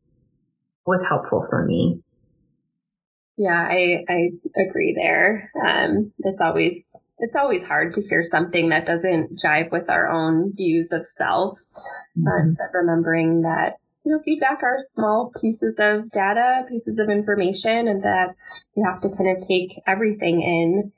was 0.87 1.05
helpful 1.07 1.47
for 1.49 1.65
me. 1.65 2.01
Yeah, 3.37 3.67
I, 3.69 4.05
I 4.09 4.31
agree 4.69 4.95
there. 4.95 5.51
Um, 5.61 6.13
it's 6.19 6.41
always 6.41 6.95
it's 7.19 7.37
always 7.37 7.65
hard 7.65 7.95
to 7.95 8.03
hear 8.03 8.23
something 8.23 8.69
that 8.69 8.87
doesn't 8.87 9.39
jive 9.39 9.71
with 9.73 9.89
our 9.89 10.09
own 10.09 10.53
views 10.55 10.93
of 10.93 11.07
self. 11.07 11.59
Mm-hmm. 12.17 12.53
But 12.53 12.79
remembering 12.79 13.43
that 13.43 13.79
you 14.05 14.13
know, 14.13 14.21
feedback 14.25 14.63
are 14.63 14.79
small 14.91 15.33
pieces 15.41 15.77
of 15.79 16.11
data, 16.11 16.65
pieces 16.69 16.99
of 16.99 17.09
information, 17.09 17.89
and 17.89 18.03
that 18.03 18.35
you 18.77 18.85
have 18.85 19.01
to 19.01 19.09
kind 19.17 19.35
of 19.35 19.47
take 19.47 19.81
everything 19.87 20.43
in. 20.43 20.93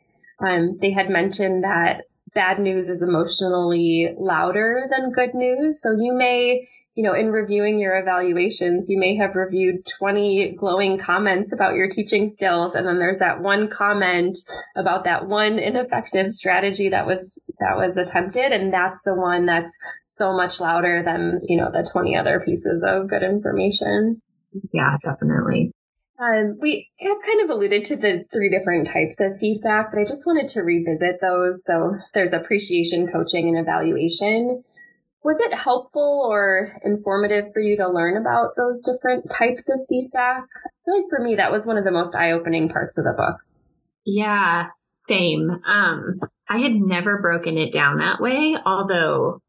Um, 0.47 0.79
they 0.81 0.91
had 0.91 1.09
mentioned 1.09 1.65
that 1.65 2.03
bad 2.35 2.59
news 2.59 2.89
is 2.89 3.03
emotionally 3.03 4.15
louder 4.19 4.87
than 4.91 5.13
good 5.13 5.35
news. 5.35 5.81
So 5.81 5.93
you 5.93 6.13
may 6.13 6.69
you 6.97 7.03
know, 7.03 7.13
in 7.13 7.31
reviewing 7.31 7.79
your 7.79 7.99
evaluations, 7.99 8.89
you 8.89 8.99
may 8.99 9.15
have 9.17 9.37
reviewed 9.37 9.85
20 9.99 10.57
glowing 10.59 10.99
comments 10.99 11.53
about 11.53 11.75
your 11.75 11.89
teaching 11.89 12.27
skills. 12.27 12.75
And 12.75 12.87
then 12.87 12.99
there's 12.99 13.19
that 13.19 13.43
one 13.43 13.69
comment 13.69 14.39
about 14.77 15.05
that 15.05 15.29
one 15.29 15.59
ineffective 15.59 16.33
strategy 16.33 16.89
that 16.89 17.07
was, 17.07 17.43
that 17.61 17.77
was 17.77 17.99
attempted. 17.99 18.51
And 18.51 18.73
that's 18.73 19.03
the 19.03 19.15
one 19.15 19.45
that's 19.45 19.77
so 20.05 20.35
much 20.35 20.59
louder 20.59 21.03
than, 21.05 21.41
you 21.45 21.59
know, 21.59 21.71
the 21.71 21.87
20 21.89 22.17
other 22.17 22.43
pieces 22.43 22.83
of 22.83 23.11
good 23.11 23.23
information. 23.23 24.23
Yeah, 24.73 24.97
definitely. 25.05 25.73
Um, 26.19 26.57
we 26.63 26.89
have 27.01 27.19
kind 27.27 27.43
of 27.43 27.51
alluded 27.51 27.85
to 27.85 27.97
the 27.97 28.25
three 28.33 28.49
different 28.49 28.87
types 28.87 29.21
of 29.21 29.39
feedback, 29.39 29.91
but 29.93 30.01
I 30.01 30.07
just 30.07 30.27
wanted 30.27 30.49
to 30.49 30.63
revisit 30.63 31.21
those. 31.21 31.63
So 31.63 31.93
there's 32.15 32.33
appreciation, 32.33 33.13
coaching, 33.13 33.51
and 33.51 33.59
evaluation 33.59 34.65
was 35.27 35.41
it 35.41 35.53
helpful 35.53 36.25
or 36.31 36.79
informative 36.85 37.47
for 37.53 37.59
you 37.59 37.77
to 37.77 37.91
learn 37.91 38.17
about 38.17 38.51
those 38.57 38.81
different 38.85 39.29
types 39.29 39.69
of 39.69 39.81
feedback? 39.89 40.45
I 40.45 40.69
feel 40.85 40.97
like 40.99 41.11
for 41.11 41.21
me, 41.21 41.35
that 41.35 41.51
was 41.51 41.67
one 41.67 41.77
of 41.77 41.85
the 41.85 41.91
most 41.91 42.15
eye 42.15 42.31
opening 42.31 42.69
parts 42.69 42.97
of 42.97 43.03
the 43.03 43.13
book. 43.13 43.35
Yeah, 44.05 44.67
same. 44.95 45.51
Um, 45.51 46.21
I 46.49 46.59
had 46.59 46.77
never 46.77 47.21
broken 47.21 47.59
it 47.59 47.73
down 47.73 47.99
that 47.99 48.21
way, 48.21 48.57
although 48.65 49.43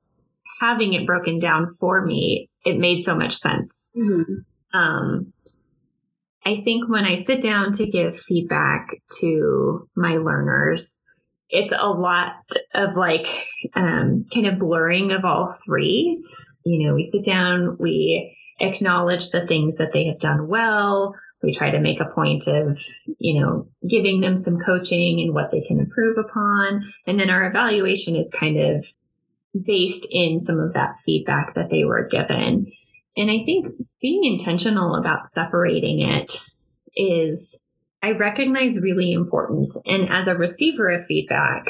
having 0.59 0.95
it 0.95 1.05
broken 1.05 1.37
down 1.37 1.67
for 1.79 2.03
me, 2.03 2.49
it 2.65 2.79
made 2.79 3.03
so 3.03 3.15
much 3.15 3.35
sense. 3.35 3.91
Mm-hmm. 3.95 4.77
Um, 4.77 5.31
I 6.43 6.61
think 6.63 6.89
when 6.89 7.05
I 7.05 7.17
sit 7.17 7.43
down 7.43 7.71
to 7.73 7.85
give 7.85 8.19
feedback 8.19 8.87
to 9.19 9.87
my 9.95 10.17
learners, 10.17 10.96
it's 11.49 11.73
a 11.77 11.89
lot 11.89 12.33
of 12.73 12.95
like 12.95 13.27
um, 13.75 14.25
kind 14.33 14.47
of 14.47 14.59
blurring 14.59 15.11
of 15.11 15.25
all 15.25 15.55
three. 15.65 16.23
You 16.65 16.87
know, 16.87 16.95
we 16.95 17.03
sit 17.03 17.23
down, 17.23 17.77
we 17.79 18.35
acknowledge 18.59 19.29
the 19.29 19.45
things 19.47 19.75
that 19.77 19.91
they 19.93 20.05
have 20.05 20.19
done 20.19 20.47
well. 20.47 21.15
We 21.43 21.55
try 21.55 21.69
to 21.69 21.79
make 21.79 21.99
a 21.99 22.13
point 22.13 22.47
of, 22.47 22.81
you 23.19 23.39
know, 23.39 23.67
giving 23.87 24.21
them 24.21 24.37
some 24.37 24.57
coaching 24.65 25.21
and 25.21 25.33
what 25.33 25.51
they 25.51 25.61
can 25.61 25.79
improve 25.79 26.17
upon. 26.17 26.91
And 27.05 27.19
then 27.19 27.29
our 27.29 27.47
evaluation 27.47 28.15
is 28.15 28.29
kind 28.37 28.57
of 28.57 28.85
based 29.65 30.07
in 30.09 30.41
some 30.41 30.59
of 30.59 30.73
that 30.73 30.95
feedback 31.05 31.55
that 31.55 31.69
they 31.69 31.85
were 31.85 32.09
given. 32.09 32.71
And 33.15 33.31
I 33.31 33.43
think 33.45 33.67
being 34.01 34.25
intentional 34.25 34.95
about 34.95 35.31
separating 35.31 36.01
it 36.01 36.43
is 36.95 37.59
I 38.07 38.11
recognize 38.11 38.79
really 38.79 39.11
important. 39.11 39.73
And 39.85 40.07
as 40.09 40.27
a 40.27 40.35
receiver 40.35 40.89
of 40.89 41.05
feedback, 41.05 41.65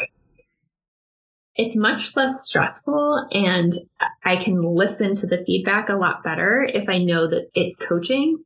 it's 1.56 1.76
much 1.76 2.16
less 2.16 2.46
stressful 2.46 3.28
and 3.32 3.74
I 4.24 4.36
can 4.36 4.62
listen 4.62 5.16
to 5.16 5.26
the 5.26 5.44
feedback 5.48 5.90
a 5.90 5.96
lot 5.96 6.24
better 6.24 6.62
if 6.62 6.88
I 6.90 7.00
know 7.00 7.28
that 7.28 7.50
it's 7.56 7.76
coaching 7.78 8.44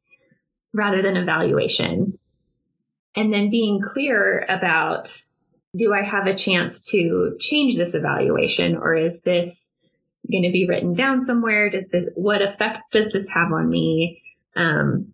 rather 0.73 1.01
than 1.01 1.17
evaluation. 1.17 2.17
And 3.13 3.33
then 3.33 3.49
being 3.49 3.81
clear 3.81 4.45
about 4.47 5.13
do 5.75 5.93
I 5.93 6.01
have 6.01 6.27
a 6.27 6.35
chance 6.35 6.89
to 6.91 7.35
change 7.41 7.75
this 7.75 7.93
evaluation 7.93 8.77
or 8.77 8.95
is 8.95 9.21
this 9.23 9.69
going 10.31 10.43
to 10.43 10.51
be 10.51 10.65
written 10.65 10.93
down 10.93 11.19
somewhere? 11.19 11.69
Does 11.69 11.89
this, 11.89 12.05
what 12.15 12.41
effect 12.41 12.93
does 12.93 13.11
this 13.11 13.27
have 13.33 13.51
on 13.51 13.69
me? 13.69 14.21
Um, 14.55 15.13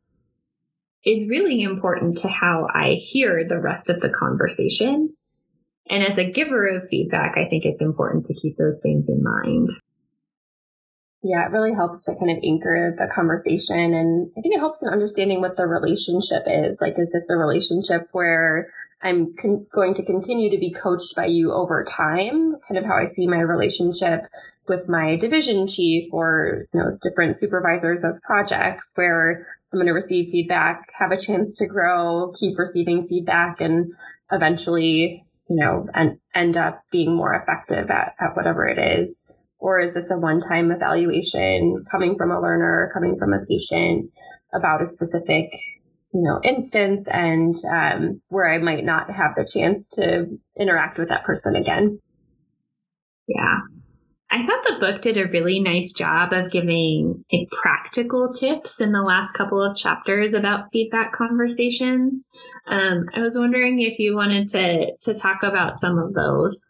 is 1.06 1.30
really 1.30 1.62
important 1.62 2.18
to 2.20 2.28
how 2.28 2.68
I 2.74 2.96
hear 3.00 3.46
the 3.48 3.60
rest 3.60 3.90
of 3.90 4.02
the 4.02 4.10
conversation. 4.10 5.16
And 5.90 6.04
as 6.04 6.18
a 6.18 6.30
giver 6.30 6.68
of 6.68 6.88
feedback, 6.90 7.38
I 7.38 7.48
think 7.50 7.64
it's 7.66 7.82
important 7.82 8.26
to 8.26 8.34
keep 8.34 8.58
those 8.58 8.80
things 8.82 9.08
in 9.08 9.24
mind. 9.24 9.70
Yeah, 11.24 11.46
it 11.46 11.52
really 11.52 11.74
helps 11.74 12.06
to 12.06 12.16
kind 12.16 12.32
of 12.32 12.38
anchor 12.44 12.96
the 12.98 13.12
conversation. 13.14 13.94
And 13.94 14.30
I 14.38 14.42
think 14.42 14.56
it 14.56 14.60
helps 14.60 14.84
in 14.84 14.90
understanding 14.90 15.42
what 15.42 15.58
the 15.58 15.66
relationship 15.66 16.44
is. 16.46 16.80
Like, 16.82 16.96
is 16.98 17.12
this 17.12 17.30
a 17.30 17.36
relationship 17.36 18.08
where 18.12 18.72
I'm 19.02 19.36
con- 19.36 19.66
going 19.74 19.94
to 19.96 20.06
continue 20.06 20.50
to 20.50 20.58
be 20.58 20.72
coached 20.72 21.16
by 21.16 21.26
you 21.26 21.54
over 21.54 21.84
time? 21.86 22.56
Kind 22.68 22.78
of 22.78 22.86
how 22.86 22.96
I 22.96 23.06
see 23.06 23.28
my 23.28 23.40
relationship 23.40 24.22
with 24.68 24.88
my 24.88 25.16
division 25.16 25.68
chief 25.68 26.10
or, 26.12 26.66
you 26.74 26.80
know, 26.80 26.98
different 27.02 27.38
supervisors 27.38 28.04
of 28.04 28.22
projects 28.22 28.92
where 28.96 29.48
I'm 29.78 29.86
going 29.86 29.88
to 29.88 29.94
receive 29.94 30.32
feedback, 30.32 30.90
have 30.98 31.12
a 31.12 31.20
chance 31.20 31.56
to 31.60 31.68
grow, 31.68 32.34
keep 32.40 32.58
receiving 32.58 33.08
feedback, 33.08 33.62
and 33.62 33.94
eventually, 34.32 35.24
you 35.48 35.56
know, 35.56 35.88
and 35.94 36.18
end 36.34 36.58
up 36.58 36.82
being 36.92 37.16
more 37.16 37.36
effective 37.36 37.92
at, 37.92 38.16
at 38.20 38.36
whatever 38.36 38.68
it 38.68 38.80
is. 39.00 39.24
Or 39.60 39.80
is 39.80 39.94
this 39.94 40.10
a 40.10 40.18
one 40.18 40.40
time 40.40 40.72
evaluation 40.72 41.86
coming 41.92 42.16
from 42.18 42.32
a 42.32 42.42
learner, 42.42 42.90
coming 42.92 43.20
from 43.20 43.34
a 43.34 43.46
patient 43.46 44.10
about 44.52 44.82
a 44.82 44.88
specific 44.88 45.52
you 46.12 46.24
know 46.24 46.40
instance 46.44 47.08
and 47.12 47.54
um, 47.72 48.22
where 48.30 48.52
I 48.52 48.58
might 48.58 48.84
not 48.84 49.12
have 49.12 49.36
the 49.36 49.46
chance 49.46 49.90
to 49.90 50.26
interact 50.60 50.98
with 50.98 51.10
that 51.10 51.24
person 51.24 51.56
again. 51.56 52.00
Yeah. 53.28 53.60
I 54.30 54.46
thought 54.46 54.64
the 54.64 54.80
book 54.80 55.02
did 55.02 55.18
a 55.18 55.28
really 55.28 55.60
nice 55.60 55.94
job 55.94 56.34
of 56.34 56.52
giving 56.52 57.24
practical 57.52 58.34
tips 58.34 58.82
in 58.82 58.92
the 58.92 59.02
last 59.02 59.34
couple 59.34 59.64
of 59.64 59.78
chapters 59.78 60.34
about 60.34 60.68
feedback 60.74 61.14
conversations. 61.14 62.28
Um, 62.68 63.06
I 63.16 63.22
was 63.22 63.36
wondering 63.36 63.82
if 63.82 64.00
you 64.00 64.16
wanted 64.16 64.48
to 64.50 64.92
to 65.04 65.14
talk 65.14 65.44
about 65.44 65.78
some 65.78 65.98
of 65.98 66.14
those. 66.14 66.62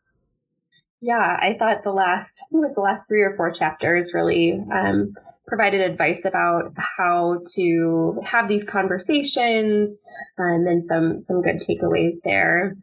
Yeah, 1.02 1.38
I 1.40 1.56
thought 1.58 1.84
the 1.84 1.92
last 1.92 2.46
it 2.52 2.58
was 2.58 2.76
the 2.76 2.82
last 2.82 3.08
three 3.08 3.22
or 3.22 3.36
four 3.36 3.52
chapters 3.52 4.14
really 4.14 4.60
um, 4.72 5.16
provided 5.48 5.82
advice 5.82 6.26
about 6.26 6.74
how 6.98 7.40
to 7.56 8.20
have 8.24 8.48
these 8.48 8.64
conversations, 8.64 10.02
and 10.38 10.68
then 10.68 10.82
some 10.84 11.20
some 11.20 11.42
good 11.42 11.58
takeaways 11.58 12.16
there. 12.24 12.76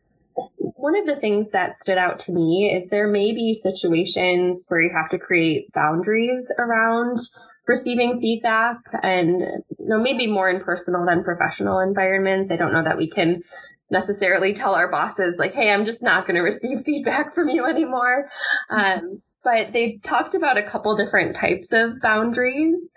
One 0.57 0.99
of 0.99 1.07
the 1.07 1.17
things 1.17 1.51
that 1.51 1.77
stood 1.77 1.99
out 1.99 2.19
to 2.21 2.33
me 2.33 2.73
is 2.75 2.89
there 2.89 3.09
may 3.09 3.33
be 3.33 3.55
situations 3.55 4.67
where 4.69 4.83
you 4.83 4.91
have 4.95 5.09
to 5.11 5.19
create 5.19 5.73
boundaries 5.73 6.53
around 6.59 7.19
receiving 7.67 8.21
feedback 8.21 8.77
and 9.03 9.41
you 9.79 9.89
know 9.89 9.99
maybe 9.99 10.27
more 10.27 10.51
in 10.51 10.61
personal 10.61 11.07
than 11.07 11.25
professional 11.25 11.81
environments. 11.81 12.51
I 12.51 12.57
don't 12.57 12.73
know 12.73 12.85
that 12.85 12.99
we 12.99 13.09
can 13.09 13.43
necessarily 13.91 14.53
tell 14.53 14.75
our 14.75 14.91
bosses 14.91 15.37
like, 15.39 15.55
"Hey, 15.55 15.71
I'm 15.71 15.87
just 15.87 16.03
not 16.03 16.27
going 16.27 16.37
to 16.37 16.43
receive 16.43 16.81
feedback 16.85 17.35
from 17.35 17.49
you 17.49 17.65
anymore." 17.67 18.29
Um, 18.71 19.23
but 19.45 19.73
they 19.73 20.01
talked 20.03 20.35
about 20.35 20.57
a 20.57 20.63
couple 20.63 20.97
different 20.97 21.37
types 21.37 21.71
of 21.73 22.01
boundaries. 22.01 22.91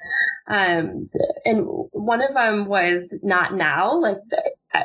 Um, 0.47 1.09
and 1.43 1.65
one 1.91 2.21
of 2.21 2.33
them 2.33 2.67
was 2.67 3.13
not 3.21 3.53
now, 3.53 3.99
like 3.99 4.17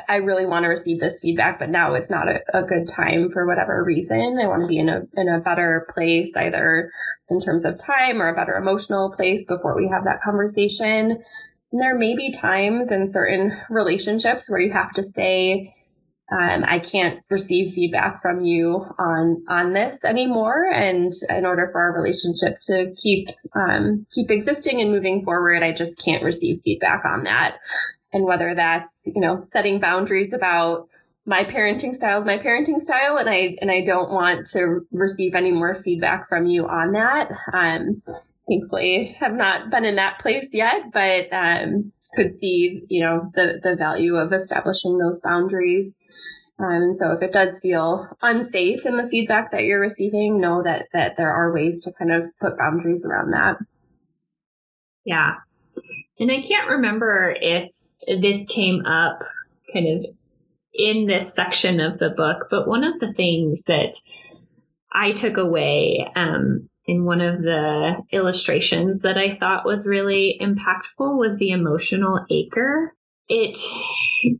I 0.07 0.15
really 0.17 0.45
want 0.45 0.63
to 0.63 0.69
receive 0.69 0.99
this 0.99 1.19
feedback, 1.19 1.59
but 1.59 1.69
now 1.69 1.95
is 1.95 2.09
not 2.09 2.27
a, 2.27 2.39
a, 2.53 2.63
good 2.63 2.87
time 2.87 3.29
for 3.31 3.45
whatever 3.45 3.83
reason. 3.83 4.39
I 4.41 4.47
want 4.47 4.63
to 4.63 4.67
be 4.67 4.77
in 4.77 4.89
a 4.89 5.01
in 5.15 5.29
a 5.29 5.39
better 5.39 5.87
place, 5.93 6.35
either 6.35 6.91
in 7.29 7.39
terms 7.39 7.65
of 7.65 7.79
time 7.79 8.21
or 8.21 8.29
a 8.29 8.35
better 8.35 8.55
emotional 8.55 9.11
place 9.11 9.45
before 9.47 9.75
we 9.75 9.89
have 9.89 10.03
that 10.05 10.21
conversation. 10.23 11.23
And 11.71 11.81
there 11.81 11.97
may 11.97 12.15
be 12.15 12.31
times 12.31 12.91
in 12.91 13.07
certain 13.07 13.57
relationships 13.69 14.49
where 14.49 14.59
you 14.59 14.71
have 14.71 14.91
to 14.93 15.03
say, 15.03 15.73
um, 16.31 16.63
I 16.67 16.79
can't 16.79 17.19
receive 17.29 17.73
feedback 17.73 18.21
from 18.21 18.43
you 18.45 18.85
on 18.97 19.43
on 19.49 19.73
this 19.73 20.03
anymore. 20.03 20.65
And 20.71 21.11
in 21.29 21.45
order 21.45 21.69
for 21.71 21.81
our 21.81 21.93
relationship 21.93 22.59
to 22.67 22.93
keep 23.01 23.29
um, 23.55 24.05
keep 24.13 24.31
existing 24.31 24.81
and 24.81 24.91
moving 24.91 25.23
forward, 25.23 25.63
I 25.63 25.71
just 25.71 26.03
can't 26.03 26.23
receive 26.23 26.61
feedback 26.63 27.03
on 27.05 27.23
that 27.23 27.57
and 28.13 28.25
whether 28.25 28.53
that's 28.55 29.01
you 29.05 29.19
know 29.19 29.43
setting 29.45 29.79
boundaries 29.79 30.33
about 30.33 30.87
my 31.25 31.43
parenting 31.43 31.95
style 31.95 32.19
is 32.19 32.25
my 32.25 32.37
parenting 32.37 32.79
style 32.79 33.17
and 33.17 33.29
i 33.29 33.55
and 33.61 33.71
i 33.71 33.81
don't 33.81 34.11
want 34.11 34.45
to 34.45 34.85
receive 34.91 35.35
any 35.35 35.51
more 35.51 35.81
feedback 35.83 36.27
from 36.29 36.45
you 36.45 36.67
on 36.67 36.91
that 36.91 37.29
um 37.53 38.01
thankfully 38.47 39.15
have 39.19 39.33
not 39.33 39.69
been 39.69 39.85
in 39.85 39.95
that 39.95 40.19
place 40.19 40.49
yet 40.53 40.91
but 40.91 41.31
um 41.31 41.91
could 42.15 42.31
see 42.31 42.83
you 42.89 43.03
know 43.03 43.31
the 43.35 43.59
the 43.63 43.75
value 43.75 44.15
of 44.15 44.31
establishing 44.31 44.97
those 44.97 45.19
boundaries 45.21 45.99
um, 46.59 46.93
so 46.93 47.11
if 47.11 47.21
it 47.21 47.33
does 47.33 47.59
feel 47.59 48.07
unsafe 48.21 48.85
in 48.85 48.97
the 48.97 49.09
feedback 49.09 49.51
that 49.51 49.63
you're 49.63 49.79
receiving, 49.79 50.39
know 50.39 50.61
that 50.63 50.85
that 50.93 51.17
there 51.17 51.33
are 51.33 51.53
ways 51.53 51.81
to 51.81 51.91
kind 51.91 52.11
of 52.11 52.25
put 52.39 52.57
boundaries 52.57 53.05
around 53.05 53.31
that. 53.31 53.57
Yeah. 55.03 55.35
And 56.19 56.31
I 56.31 56.41
can't 56.41 56.69
remember 56.69 57.35
if 57.41 57.71
this 58.07 58.45
came 58.49 58.85
up 58.85 59.19
kind 59.73 60.05
of 60.05 60.15
in 60.73 61.07
this 61.07 61.33
section 61.33 61.79
of 61.79 61.99
the 61.99 62.09
book, 62.09 62.47
but 62.49 62.67
one 62.67 62.83
of 62.83 62.99
the 62.99 63.13
things 63.13 63.63
that 63.67 63.95
I 64.91 65.11
took 65.11 65.37
away 65.37 66.07
um, 66.15 66.69
in 66.85 67.05
one 67.05 67.21
of 67.21 67.41
the 67.41 67.95
illustrations 68.11 69.01
that 69.01 69.17
I 69.17 69.37
thought 69.39 69.65
was 69.65 69.87
really 69.87 70.37
impactful 70.41 71.17
was 71.17 71.37
the 71.37 71.51
emotional 71.51 72.25
acre. 72.29 72.93
It 73.29 73.57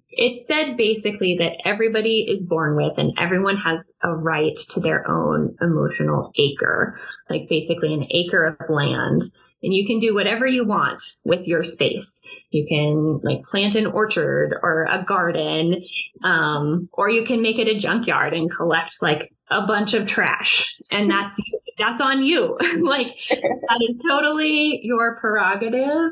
it 0.09 0.45
said 0.45 0.76
basically 0.76 1.38
that 1.39 1.53
everybody 1.66 2.26
is 2.30 2.45
born 2.45 2.76
with 2.76 2.93
and 2.97 3.14
everyone 3.18 3.57
has 3.57 3.89
a 4.03 4.14
right 4.14 4.57
to 4.72 4.80
their 4.80 5.09
own 5.09 5.55
emotional 5.61 6.32
acre, 6.38 6.99
like 7.30 7.47
basically 7.49 7.93
an 7.93 8.05
acre 8.11 8.45
of 8.45 8.70
land 8.70 9.24
and 9.64 9.74
you 9.74 9.88
can 9.88 9.99
do 9.99 10.14
whatever 10.14 10.45
you 10.45 10.66
want 10.66 11.01
with 11.24 11.47
your 11.47 11.64
space. 11.64 12.22
You 12.51 12.66
can 12.68 13.22
like 13.24 13.43
plant 13.43 13.76
an 13.76 13.88
orchard 13.88 14.59
or 14.61 14.84
a 14.84 15.03
garden, 15.03 15.84
um, 16.24 16.89
or 16.91 17.09
you 17.09 17.26
can 17.26 17.41
make 17.41 17.57
it 17.57 17.68
a 17.68 17.80
junkyard 17.80 18.34
and 18.34 18.51
collect 18.51 19.01
like 19.01 19.34
a 19.49 19.66
bunch 19.66 19.93
of 19.93 20.05
trash, 20.05 20.72
and 20.91 21.09
that's 21.09 21.41
that's 21.78 22.01
on 22.01 22.24
you. 22.24 22.57
like 22.82 23.07
that 23.30 23.88
is 23.89 23.97
totally 24.07 24.82
your 24.84 25.16
prerogative, 25.16 26.11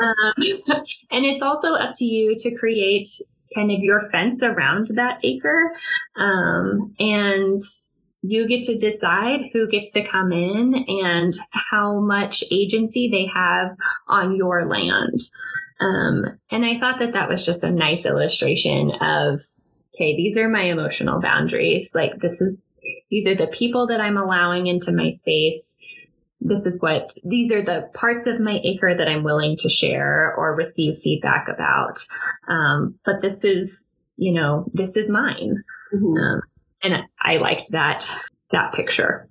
um, 0.00 0.34
and 1.10 1.26
it's 1.26 1.42
also 1.42 1.74
up 1.74 1.92
to 1.96 2.04
you 2.04 2.36
to 2.40 2.54
create 2.56 3.08
kind 3.54 3.70
of 3.70 3.80
your 3.80 4.08
fence 4.10 4.42
around 4.42 4.88
that 4.94 5.18
acre, 5.22 5.72
um, 6.16 6.94
and 6.98 7.60
you 8.28 8.48
get 8.48 8.64
to 8.64 8.78
decide 8.78 9.40
who 9.52 9.68
gets 9.68 9.92
to 9.92 10.06
come 10.06 10.32
in 10.32 10.84
and 10.88 11.38
how 11.70 12.00
much 12.00 12.42
agency 12.50 13.08
they 13.10 13.26
have 13.32 13.76
on 14.08 14.34
your 14.34 14.66
land. 14.66 15.20
Um, 15.80 16.38
and 16.50 16.64
I 16.64 16.78
thought 16.80 16.98
that 16.98 17.12
that 17.12 17.28
was 17.28 17.44
just 17.44 17.62
a 17.62 17.70
nice 17.70 18.06
illustration 18.06 18.90
of, 19.00 19.40
okay, 19.94 20.16
these 20.16 20.36
are 20.36 20.48
my 20.48 20.62
emotional 20.62 21.20
boundaries. 21.20 21.90
Like 21.94 22.20
this 22.20 22.40
is, 22.40 22.64
these 23.10 23.26
are 23.26 23.34
the 23.34 23.48
people 23.48 23.86
that 23.88 24.00
I'm 24.00 24.16
allowing 24.16 24.66
into 24.66 24.92
my 24.92 25.10
space. 25.10 25.76
This 26.40 26.66
is 26.66 26.80
what, 26.80 27.12
these 27.24 27.52
are 27.52 27.64
the 27.64 27.88
parts 27.94 28.26
of 28.26 28.40
my 28.40 28.60
acre 28.64 28.94
that 28.96 29.08
I'm 29.08 29.24
willing 29.24 29.56
to 29.58 29.68
share 29.68 30.34
or 30.36 30.54
receive 30.54 30.98
feedback 31.02 31.46
about. 31.52 31.98
Um, 32.48 32.98
but 33.04 33.20
this 33.22 33.44
is, 33.44 33.84
you 34.16 34.32
know, 34.32 34.66
this 34.72 34.96
is 34.96 35.10
mine. 35.10 35.62
Mm-hmm. 35.94 36.16
Um, 36.16 36.40
and 36.82 36.94
I 37.20 37.36
liked 37.36 37.70
that 37.72 38.08
that 38.52 38.72
picture. 38.74 39.28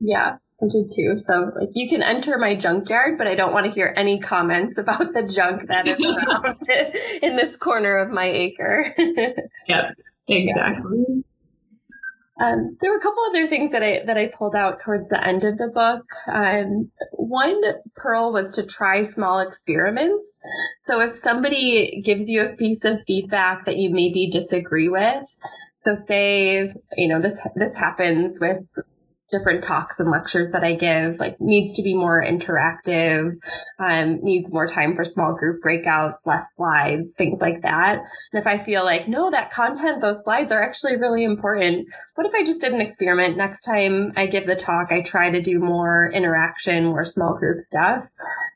Yeah, 0.00 0.36
I 0.62 0.66
did 0.70 0.90
too. 0.94 1.18
So 1.18 1.52
like 1.58 1.70
you 1.74 1.88
can 1.88 2.02
enter 2.02 2.38
my 2.38 2.54
junkyard, 2.54 3.18
but 3.18 3.26
I 3.26 3.34
don't 3.34 3.52
want 3.52 3.66
to 3.66 3.72
hear 3.72 3.92
any 3.96 4.20
comments 4.20 4.78
about 4.78 5.12
the 5.12 5.22
junk 5.22 5.62
that 5.68 5.86
is 5.86 5.98
around 6.00 6.56
in 7.22 7.36
this 7.36 7.56
corner 7.56 7.98
of 7.98 8.10
my 8.10 8.26
acre. 8.26 8.94
yep, 9.68 9.94
exactly. 10.28 11.04
Yeah. 11.08 11.22
Um, 12.40 12.76
there 12.80 12.92
were 12.92 12.98
a 12.98 13.00
couple 13.00 13.24
other 13.28 13.48
things 13.48 13.72
that 13.72 13.82
I 13.82 14.02
that 14.06 14.16
I 14.16 14.28
pulled 14.28 14.54
out 14.54 14.80
towards 14.84 15.08
the 15.08 15.24
end 15.24 15.42
of 15.42 15.58
the 15.58 15.68
book. 15.74 16.04
Um, 16.32 16.90
one 17.12 17.60
pearl 17.96 18.32
was 18.32 18.52
to 18.52 18.62
try 18.62 19.02
small 19.02 19.40
experiments. 19.40 20.40
So 20.82 21.00
if 21.00 21.18
somebody 21.18 22.00
gives 22.04 22.28
you 22.28 22.44
a 22.44 22.54
piece 22.54 22.84
of 22.84 23.02
feedback 23.06 23.66
that 23.66 23.76
you 23.76 23.90
maybe 23.90 24.30
disagree 24.30 24.88
with, 24.88 25.24
so 25.78 25.94
say, 25.94 26.72
you 26.96 27.08
know, 27.08 27.20
this, 27.20 27.38
this 27.54 27.76
happens 27.76 28.38
with 28.40 28.58
different 29.30 29.62
talks 29.62 30.00
and 30.00 30.10
lectures 30.10 30.50
that 30.52 30.64
I 30.64 30.74
give, 30.74 31.18
like 31.18 31.40
needs 31.40 31.74
to 31.74 31.82
be 31.82 31.94
more 31.94 32.24
interactive, 32.24 33.32
um, 33.78 34.20
needs 34.22 34.52
more 34.52 34.66
time 34.66 34.96
for 34.96 35.04
small 35.04 35.34
group 35.34 35.62
breakouts, 35.62 36.26
less 36.26 36.54
slides, 36.56 37.14
things 37.16 37.40
like 37.40 37.62
that. 37.62 37.98
And 38.32 38.40
if 38.40 38.46
I 38.46 38.58
feel 38.58 38.84
like, 38.84 39.06
no, 39.06 39.30
that 39.30 39.52
content, 39.52 40.00
those 40.00 40.24
slides 40.24 40.50
are 40.50 40.62
actually 40.62 40.96
really 40.96 41.24
important. 41.24 41.86
What 42.14 42.26
if 42.26 42.34
I 42.34 42.42
just 42.42 42.60
did 42.60 42.72
an 42.72 42.80
experiment? 42.80 43.36
Next 43.36 43.62
time 43.62 44.12
I 44.16 44.26
give 44.26 44.46
the 44.46 44.56
talk, 44.56 44.90
I 44.90 45.02
try 45.02 45.30
to 45.30 45.42
do 45.42 45.58
more 45.58 46.10
interaction, 46.12 46.86
more 46.86 47.04
small 47.04 47.36
group 47.36 47.60
stuff 47.60 48.04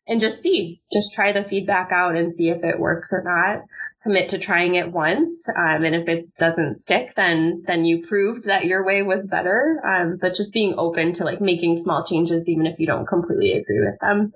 and 0.08 0.20
just 0.20 0.42
see, 0.42 0.80
just 0.92 1.12
try 1.12 1.32
the 1.32 1.44
feedback 1.44 1.92
out 1.92 2.16
and 2.16 2.32
see 2.32 2.48
if 2.48 2.64
it 2.64 2.80
works 2.80 3.12
or 3.12 3.22
not 3.22 3.64
commit 4.02 4.28
to 4.30 4.38
trying 4.38 4.74
it 4.74 4.90
once. 4.90 5.48
Um, 5.48 5.84
and 5.84 5.94
if 5.94 6.08
it 6.08 6.34
doesn't 6.36 6.80
stick, 6.80 7.14
then, 7.16 7.62
then 7.66 7.84
you 7.84 8.06
proved 8.06 8.44
that 8.44 8.64
your 8.64 8.84
way 8.84 9.02
was 9.02 9.26
better. 9.26 9.80
Um, 9.86 10.18
but 10.20 10.34
just 10.34 10.52
being 10.52 10.74
open 10.76 11.12
to 11.14 11.24
like 11.24 11.40
making 11.40 11.76
small 11.76 12.04
changes, 12.04 12.48
even 12.48 12.66
if 12.66 12.78
you 12.78 12.86
don't 12.86 13.06
completely 13.06 13.52
agree 13.52 13.80
with 13.80 13.98
them. 14.00 14.32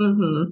Mm-hmm. 0.00 0.50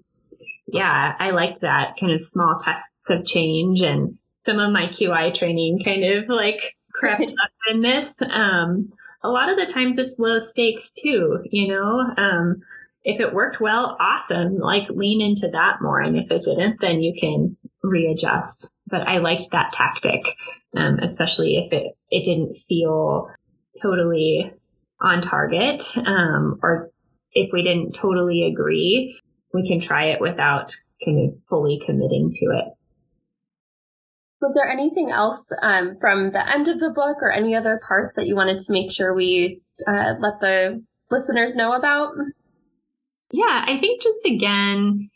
Yeah, 0.66 1.14
I 1.18 1.30
liked 1.30 1.61
that 1.61 1.95
kind 1.99 2.12
of 2.12 2.20
small 2.20 2.59
tests 2.62 3.11
of 3.11 3.26
change 3.26 3.80
and 3.80 4.18
some 4.40 4.59
of 4.59 4.72
my 4.72 4.86
QI 4.86 5.34
training 5.34 5.80
kind 5.84 6.05
of 6.05 6.28
like 6.28 6.74
crept 6.92 7.22
up 7.45 7.51
in 7.70 7.82
this. 7.82 8.14
Um, 8.22 8.92
a 9.22 9.28
lot 9.28 9.49
of 9.49 9.57
the 9.57 9.72
times 9.72 9.99
it's 9.99 10.18
low 10.18 10.38
stakes 10.38 10.92
too, 11.03 11.38
you 11.51 11.68
know, 11.68 12.12
um, 12.16 12.62
if 13.05 13.20
it 13.20 13.34
worked 13.34 13.61
well, 13.61 13.97
awesome. 14.01 14.59
Like 14.59 14.88
lean 14.90 15.20
into 15.20 15.49
that 15.49 15.78
more. 15.80 16.01
And 16.01 16.16
if 16.16 16.30
it 16.30 16.45
didn't, 16.45 16.80
then 16.80 17.03
you 17.03 17.14
can 17.18 17.57
readjust. 17.85 18.70
But 18.87 19.03
I 19.03 19.18
liked 19.18 19.51
that 19.53 19.72
tactic, 19.72 20.22
um, 20.76 20.99
especially 21.01 21.57
if 21.57 21.72
it, 21.72 21.93
it 22.11 22.24
didn't 22.24 22.57
feel 22.57 23.30
totally 23.80 24.53
on 25.01 25.20
target, 25.20 25.85
um, 26.07 26.59
or 26.62 26.91
if 27.32 27.51
we 27.53 27.62
didn't 27.62 27.93
totally 27.93 28.45
agree, 28.45 29.18
we 29.53 29.66
can 29.66 29.80
try 29.80 30.07
it 30.07 30.20
without 30.20 30.74
kind 31.05 31.28
of 31.28 31.39
fully 31.49 31.80
committing 31.85 32.32
to 32.32 32.47
it. 32.47 32.64
Was 34.41 34.55
there 34.55 34.68
anything 34.68 35.11
else 35.11 35.51
um, 35.62 35.97
from 36.01 36.32
the 36.32 36.47
end 36.47 36.68
of 36.68 36.78
the 36.78 36.91
book 36.91 37.16
or 37.22 37.32
any 37.32 37.55
other 37.55 37.80
parts 37.87 38.14
that 38.16 38.26
you 38.26 38.37
wanted 38.37 38.59
to 38.59 38.72
make 38.72 38.93
sure 38.93 39.14
we 39.14 39.62
uh, 39.87 40.14
let 40.20 40.41
the 40.41 40.85
listeners 41.11 41.57
know 41.57 41.72
about? 41.72 42.12
Yeah, 43.32 43.64
I 43.66 43.78
think 43.78 44.03
just 44.03 44.26
again, 44.26 45.09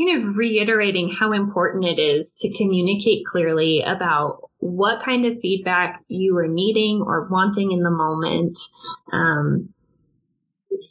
kind 0.00 0.22
of 0.22 0.36
reiterating 0.36 1.14
how 1.18 1.32
important 1.32 1.84
it 1.84 2.00
is 2.00 2.32
to 2.38 2.52
communicate 2.56 3.24
clearly 3.26 3.82
about 3.86 4.50
what 4.58 5.04
kind 5.04 5.24
of 5.26 5.40
feedback 5.40 6.00
you 6.08 6.36
are 6.36 6.48
needing 6.48 7.02
or 7.04 7.28
wanting 7.30 7.72
in 7.72 7.82
the 7.82 7.90
moment. 7.90 8.58
Um, 9.12 9.70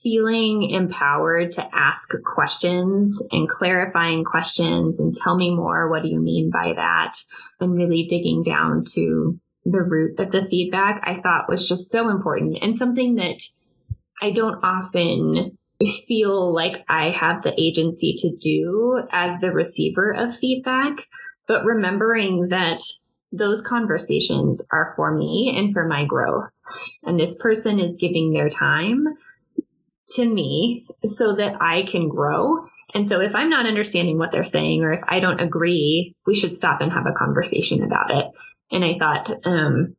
feeling 0.03 0.70
empowered 0.70 1.51
to 1.51 1.68
ask 1.74 2.10
questions 2.24 3.22
and 3.32 3.49
clarifying 3.49 4.24
questions 4.24 4.99
and 4.99 5.16
tell 5.16 5.36
me 5.36 5.53
more. 5.53 5.89
What 5.89 6.03
do 6.03 6.10
you 6.10 6.20
mean 6.20 6.51
by 6.51 6.74
that? 6.76 7.14
And 7.60 7.74
really 7.74 8.05
digging 8.07 8.43
down 8.43 8.84
to 8.93 9.39
the 9.66 9.82
root 9.82 10.20
of 10.20 10.32
the 10.32 10.45
feedback 10.45 11.01
I 11.05 11.20
thought 11.22 11.49
was 11.49 11.68
just 11.68 11.89
so 11.89 12.10
important 12.10 12.57
and 12.62 12.76
something 12.76 13.16
that 13.16 13.41
I 14.22 14.32
don't 14.32 14.64
often 14.64 15.57
feel 16.07 16.53
like 16.53 16.84
I 16.89 17.11
have 17.11 17.43
the 17.43 17.53
agency 17.59 18.13
to 18.17 18.36
do 18.36 19.03
as 19.11 19.39
the 19.39 19.51
receiver 19.51 20.11
of 20.11 20.36
feedback, 20.36 20.93
but 21.47 21.63
remembering 21.63 22.49
that 22.49 22.82
those 23.32 23.61
conversations 23.61 24.61
are 24.71 24.93
for 24.95 25.15
me 25.15 25.53
and 25.55 25.73
for 25.73 25.88
my 25.88 26.05
growth. 26.05 26.51
And 27.03 27.19
this 27.19 27.38
person 27.39 27.80
is 27.80 27.95
giving 27.95 28.34
their 28.34 28.49
time 28.49 29.05
to 30.15 30.25
me 30.25 30.88
so 31.05 31.36
that 31.36 31.61
I 31.61 31.84
can 31.89 32.09
grow. 32.09 32.65
And 32.93 33.07
so 33.07 33.21
if 33.21 33.36
I'm 33.36 33.49
not 33.49 33.67
understanding 33.67 34.17
what 34.17 34.32
they're 34.32 34.45
saying 34.45 34.82
or 34.82 34.91
if 34.91 35.01
I 35.07 35.19
don't 35.19 35.39
agree, 35.39 36.15
we 36.25 36.36
should 36.36 36.55
stop 36.55 36.82
and 36.82 36.91
have 36.91 37.05
a 37.05 37.13
conversation 37.13 37.84
about 37.84 38.09
it. 38.11 38.25
And 38.71 38.84
I 38.84 38.97
thought, 38.97 39.32
um, 39.45 39.95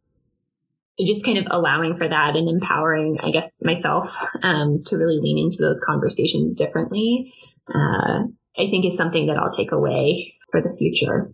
just 1.07 1.25
kind 1.25 1.39
of 1.39 1.47
allowing 1.51 1.97
for 1.97 2.09
that 2.09 2.37
and 2.37 2.49
empowering, 2.49 3.19
I 3.23 3.31
guess, 3.31 3.51
myself 3.63 4.15
um, 4.43 4.83
to 4.87 4.97
really 4.97 5.19
lean 5.21 5.39
into 5.39 5.59
those 5.61 5.81
conversations 5.87 6.57
differently, 6.57 7.33
uh, 7.69 8.25
I 8.59 8.69
think 8.71 8.85
is 8.85 8.97
something 8.97 9.27
that 9.27 9.37
I'll 9.37 9.53
take 9.53 9.73
away 9.73 10.35
for 10.51 10.61
the 10.61 10.75
future. 10.77 11.33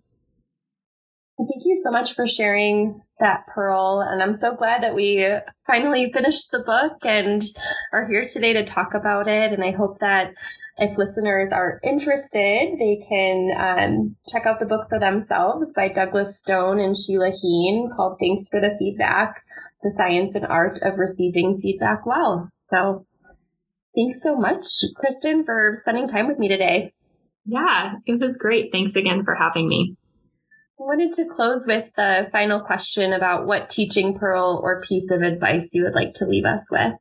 Thank 1.38 1.64
you 1.64 1.76
so 1.82 1.90
much 1.90 2.14
for 2.14 2.26
sharing 2.26 3.00
that, 3.20 3.46
Pearl. 3.54 4.00
And 4.00 4.22
I'm 4.22 4.32
so 4.32 4.54
glad 4.54 4.82
that 4.82 4.94
we 4.94 5.26
finally 5.66 6.10
finished 6.12 6.50
the 6.50 6.60
book 6.60 7.04
and 7.04 7.42
are 7.92 8.08
here 8.08 8.26
today 8.26 8.54
to 8.54 8.64
talk 8.64 8.94
about 8.94 9.28
it. 9.28 9.52
And 9.52 9.62
I 9.62 9.72
hope 9.72 9.98
that 10.00 10.32
if 10.78 10.96
listeners 10.98 11.52
are 11.52 11.80
interested, 11.82 12.76
they 12.78 13.04
can 13.08 13.50
um, 13.58 14.16
check 14.28 14.46
out 14.46 14.60
the 14.60 14.66
book 14.66 14.88
for 14.88 14.98
themselves 14.98 15.72
by 15.74 15.88
Douglas 15.88 16.38
Stone 16.38 16.78
and 16.80 16.96
Sheila 16.96 17.30
Heen 17.30 17.90
called 17.96 18.18
Thanks 18.18 18.48
for 18.48 18.60
the 18.60 18.76
Feedback 18.78 19.42
The 19.82 19.90
Science 19.90 20.34
and 20.34 20.46
Art 20.46 20.78
of 20.82 20.98
Receiving 20.98 21.58
Feedback 21.60 22.06
Well. 22.06 22.50
So 22.70 23.06
thanks 23.94 24.22
so 24.22 24.36
much, 24.36 24.66
Kristen, 24.96 25.44
for 25.44 25.74
spending 25.80 26.08
time 26.08 26.28
with 26.28 26.38
me 26.38 26.48
today. 26.48 26.92
Yeah, 27.44 27.94
it 28.06 28.20
was 28.20 28.36
great. 28.36 28.70
Thanks 28.72 28.96
again 28.96 29.24
for 29.24 29.34
having 29.34 29.68
me. 29.68 29.96
I 30.78 30.82
wanted 30.82 31.14
to 31.14 31.24
close 31.24 31.64
with 31.66 31.86
the 31.96 32.28
final 32.32 32.60
question 32.60 33.12
about 33.12 33.46
what 33.46 33.70
teaching 33.70 34.18
pearl 34.18 34.60
or 34.62 34.82
piece 34.82 35.10
of 35.10 35.22
advice 35.22 35.70
you 35.72 35.84
would 35.84 35.94
like 35.94 36.12
to 36.14 36.26
leave 36.26 36.44
us 36.44 36.66
with. 36.70 36.92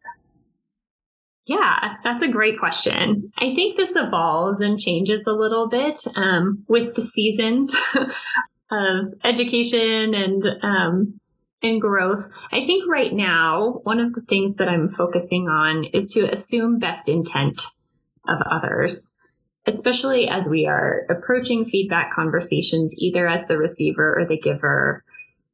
Yeah, 1.45 1.95
that's 2.03 2.23
a 2.23 2.27
great 2.27 2.57
question. 2.57 3.31
I 3.37 3.53
think 3.53 3.77
this 3.77 3.95
evolves 3.95 4.61
and 4.61 4.79
changes 4.79 5.23
a 5.27 5.33
little 5.33 5.67
bit 5.67 5.99
um, 6.15 6.63
with 6.67 6.95
the 6.95 7.03
seasons 7.03 7.75
of 8.71 9.05
education 9.23 10.13
and 10.15 10.43
um, 10.63 11.19
and 11.65 11.81
growth. 11.81 12.29
I 12.51 12.65
think 12.65 12.89
right 12.89 13.13
now 13.13 13.81
one 13.83 13.99
of 13.99 14.13
the 14.13 14.21
things 14.21 14.55
that 14.55 14.69
I'm 14.69 14.89
focusing 14.89 15.47
on 15.47 15.85
is 15.93 16.07
to 16.13 16.31
assume 16.31 16.79
best 16.79 17.09
intent 17.09 17.61
of 18.27 18.41
others 18.49 19.11
especially 19.67 20.27
as 20.27 20.47
we 20.47 20.67
are 20.67 21.05
approaching 21.09 21.65
feedback 21.65 22.13
conversations, 22.13 22.93
either 22.97 23.27
as 23.27 23.47
the 23.47 23.57
receiver 23.57 24.19
or 24.19 24.25
the 24.25 24.39
giver, 24.39 25.03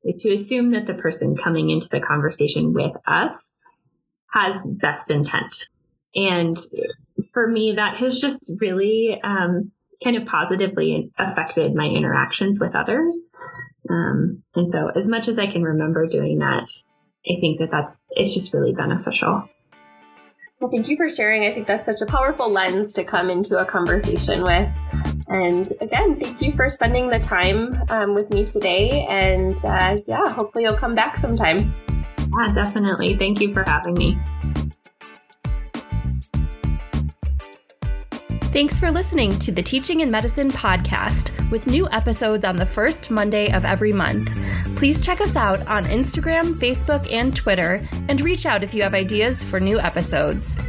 is 0.03 0.22
to 0.24 0.34
assume 0.34 0.72
that 0.72 0.88
the 0.88 0.93
person 0.93 1.38
coming 1.38 1.70
into 1.70 1.88
the 1.89 1.99
conversation 1.99 2.74
with 2.74 2.91
us 3.07 3.55
has 4.32 4.55
best 4.66 5.09
intent. 5.09 5.68
And 6.16 6.57
for 7.34 7.47
me, 7.47 7.74
that 7.76 7.97
has 7.97 8.20
just 8.20 8.51
really 8.59 9.20
um, 9.24 9.72
kind 10.03 10.18
of 10.18 10.26
positively 10.26 11.12
affected 11.18 11.74
my 11.76 11.86
interactions 11.86 12.59
with 12.59 12.76
others. 12.76 13.30
Um, 13.92 14.44
and 14.56 14.72
so, 14.72 14.89
as 14.96 15.08
much 15.08 15.28
as 15.28 15.38
I 15.38 15.52
can 15.52 15.64
remember 15.64 16.08
doing 16.08 16.39
that, 16.39 16.70
I 17.28 17.39
think 17.39 17.60
that 17.60 17.70
that's 17.72 18.02
it's 18.12 18.34
just 18.34 18.54
really 18.54 18.74
beneficial. 18.74 19.50
Well, 20.60 20.70
thank 20.70 20.89
you 20.89 20.96
for 20.96 21.10
sharing. 21.10 21.44
I 21.44 21.54
think 21.54 21.66
that's 21.66 21.88
such 21.88 22.02
a 22.02 22.06
powerful 22.06 22.52
lens 22.52 22.94
to 22.94 23.04
come 23.04 23.32
into 23.32 23.58
a 23.58 23.66
conversation 23.66 24.44
with. 24.44 24.68
And 25.28 25.72
again, 25.82 26.20
thank 26.20 26.42
you 26.42 26.54
for 26.56 26.70
spending 26.70 27.10
the 27.10 27.20
time 27.20 27.74
um, 27.89 28.14
with 28.14 28.30
me 28.32 28.46
today. 28.46 29.08
And 29.10 29.56
uh, 29.66 29.98
yeah, 30.06 30.30
hopefully 30.30 30.66
you'll 30.66 30.76
come 30.76 30.94
back 30.94 31.18
sometime. 31.18 31.74
Yeah, 32.20 32.54
definitely. 32.54 33.18
Thank 33.18 33.42
you 33.42 33.54
for 33.54 33.64
having 33.64 33.96
me. 33.96 34.14
Thanks 38.52 38.78
for 38.78 38.91
listening 38.91 39.32
to 39.39 39.54
the 39.54 39.64
Teaching 39.64 40.02
in 40.02 40.12
Medicine 40.12 40.49
podcast 40.49 41.49
with 41.52 41.68
new 41.68 41.88
episodes 41.89 42.43
on 42.43 42.58
the 42.58 42.66
first 42.66 43.10
Monday 43.10 43.49
of 43.49 43.64
every 43.64 43.93
month. 43.93 44.30
Please 44.76 44.99
check 44.99 45.22
us 45.22 45.38
out 45.38 45.66
on 45.68 45.86
Instagram, 45.86 46.56
Facebook, 46.56 47.10
and 47.10 47.34
Twitter, 47.34 47.88
and 48.10 48.20
reach 48.20 48.45
out 48.45 48.62
if 48.62 48.74
you 48.74 48.84
have 48.84 48.93
ideas 48.93 49.41
for 49.41 49.62
new 49.62 49.80
episodes. 49.80 50.60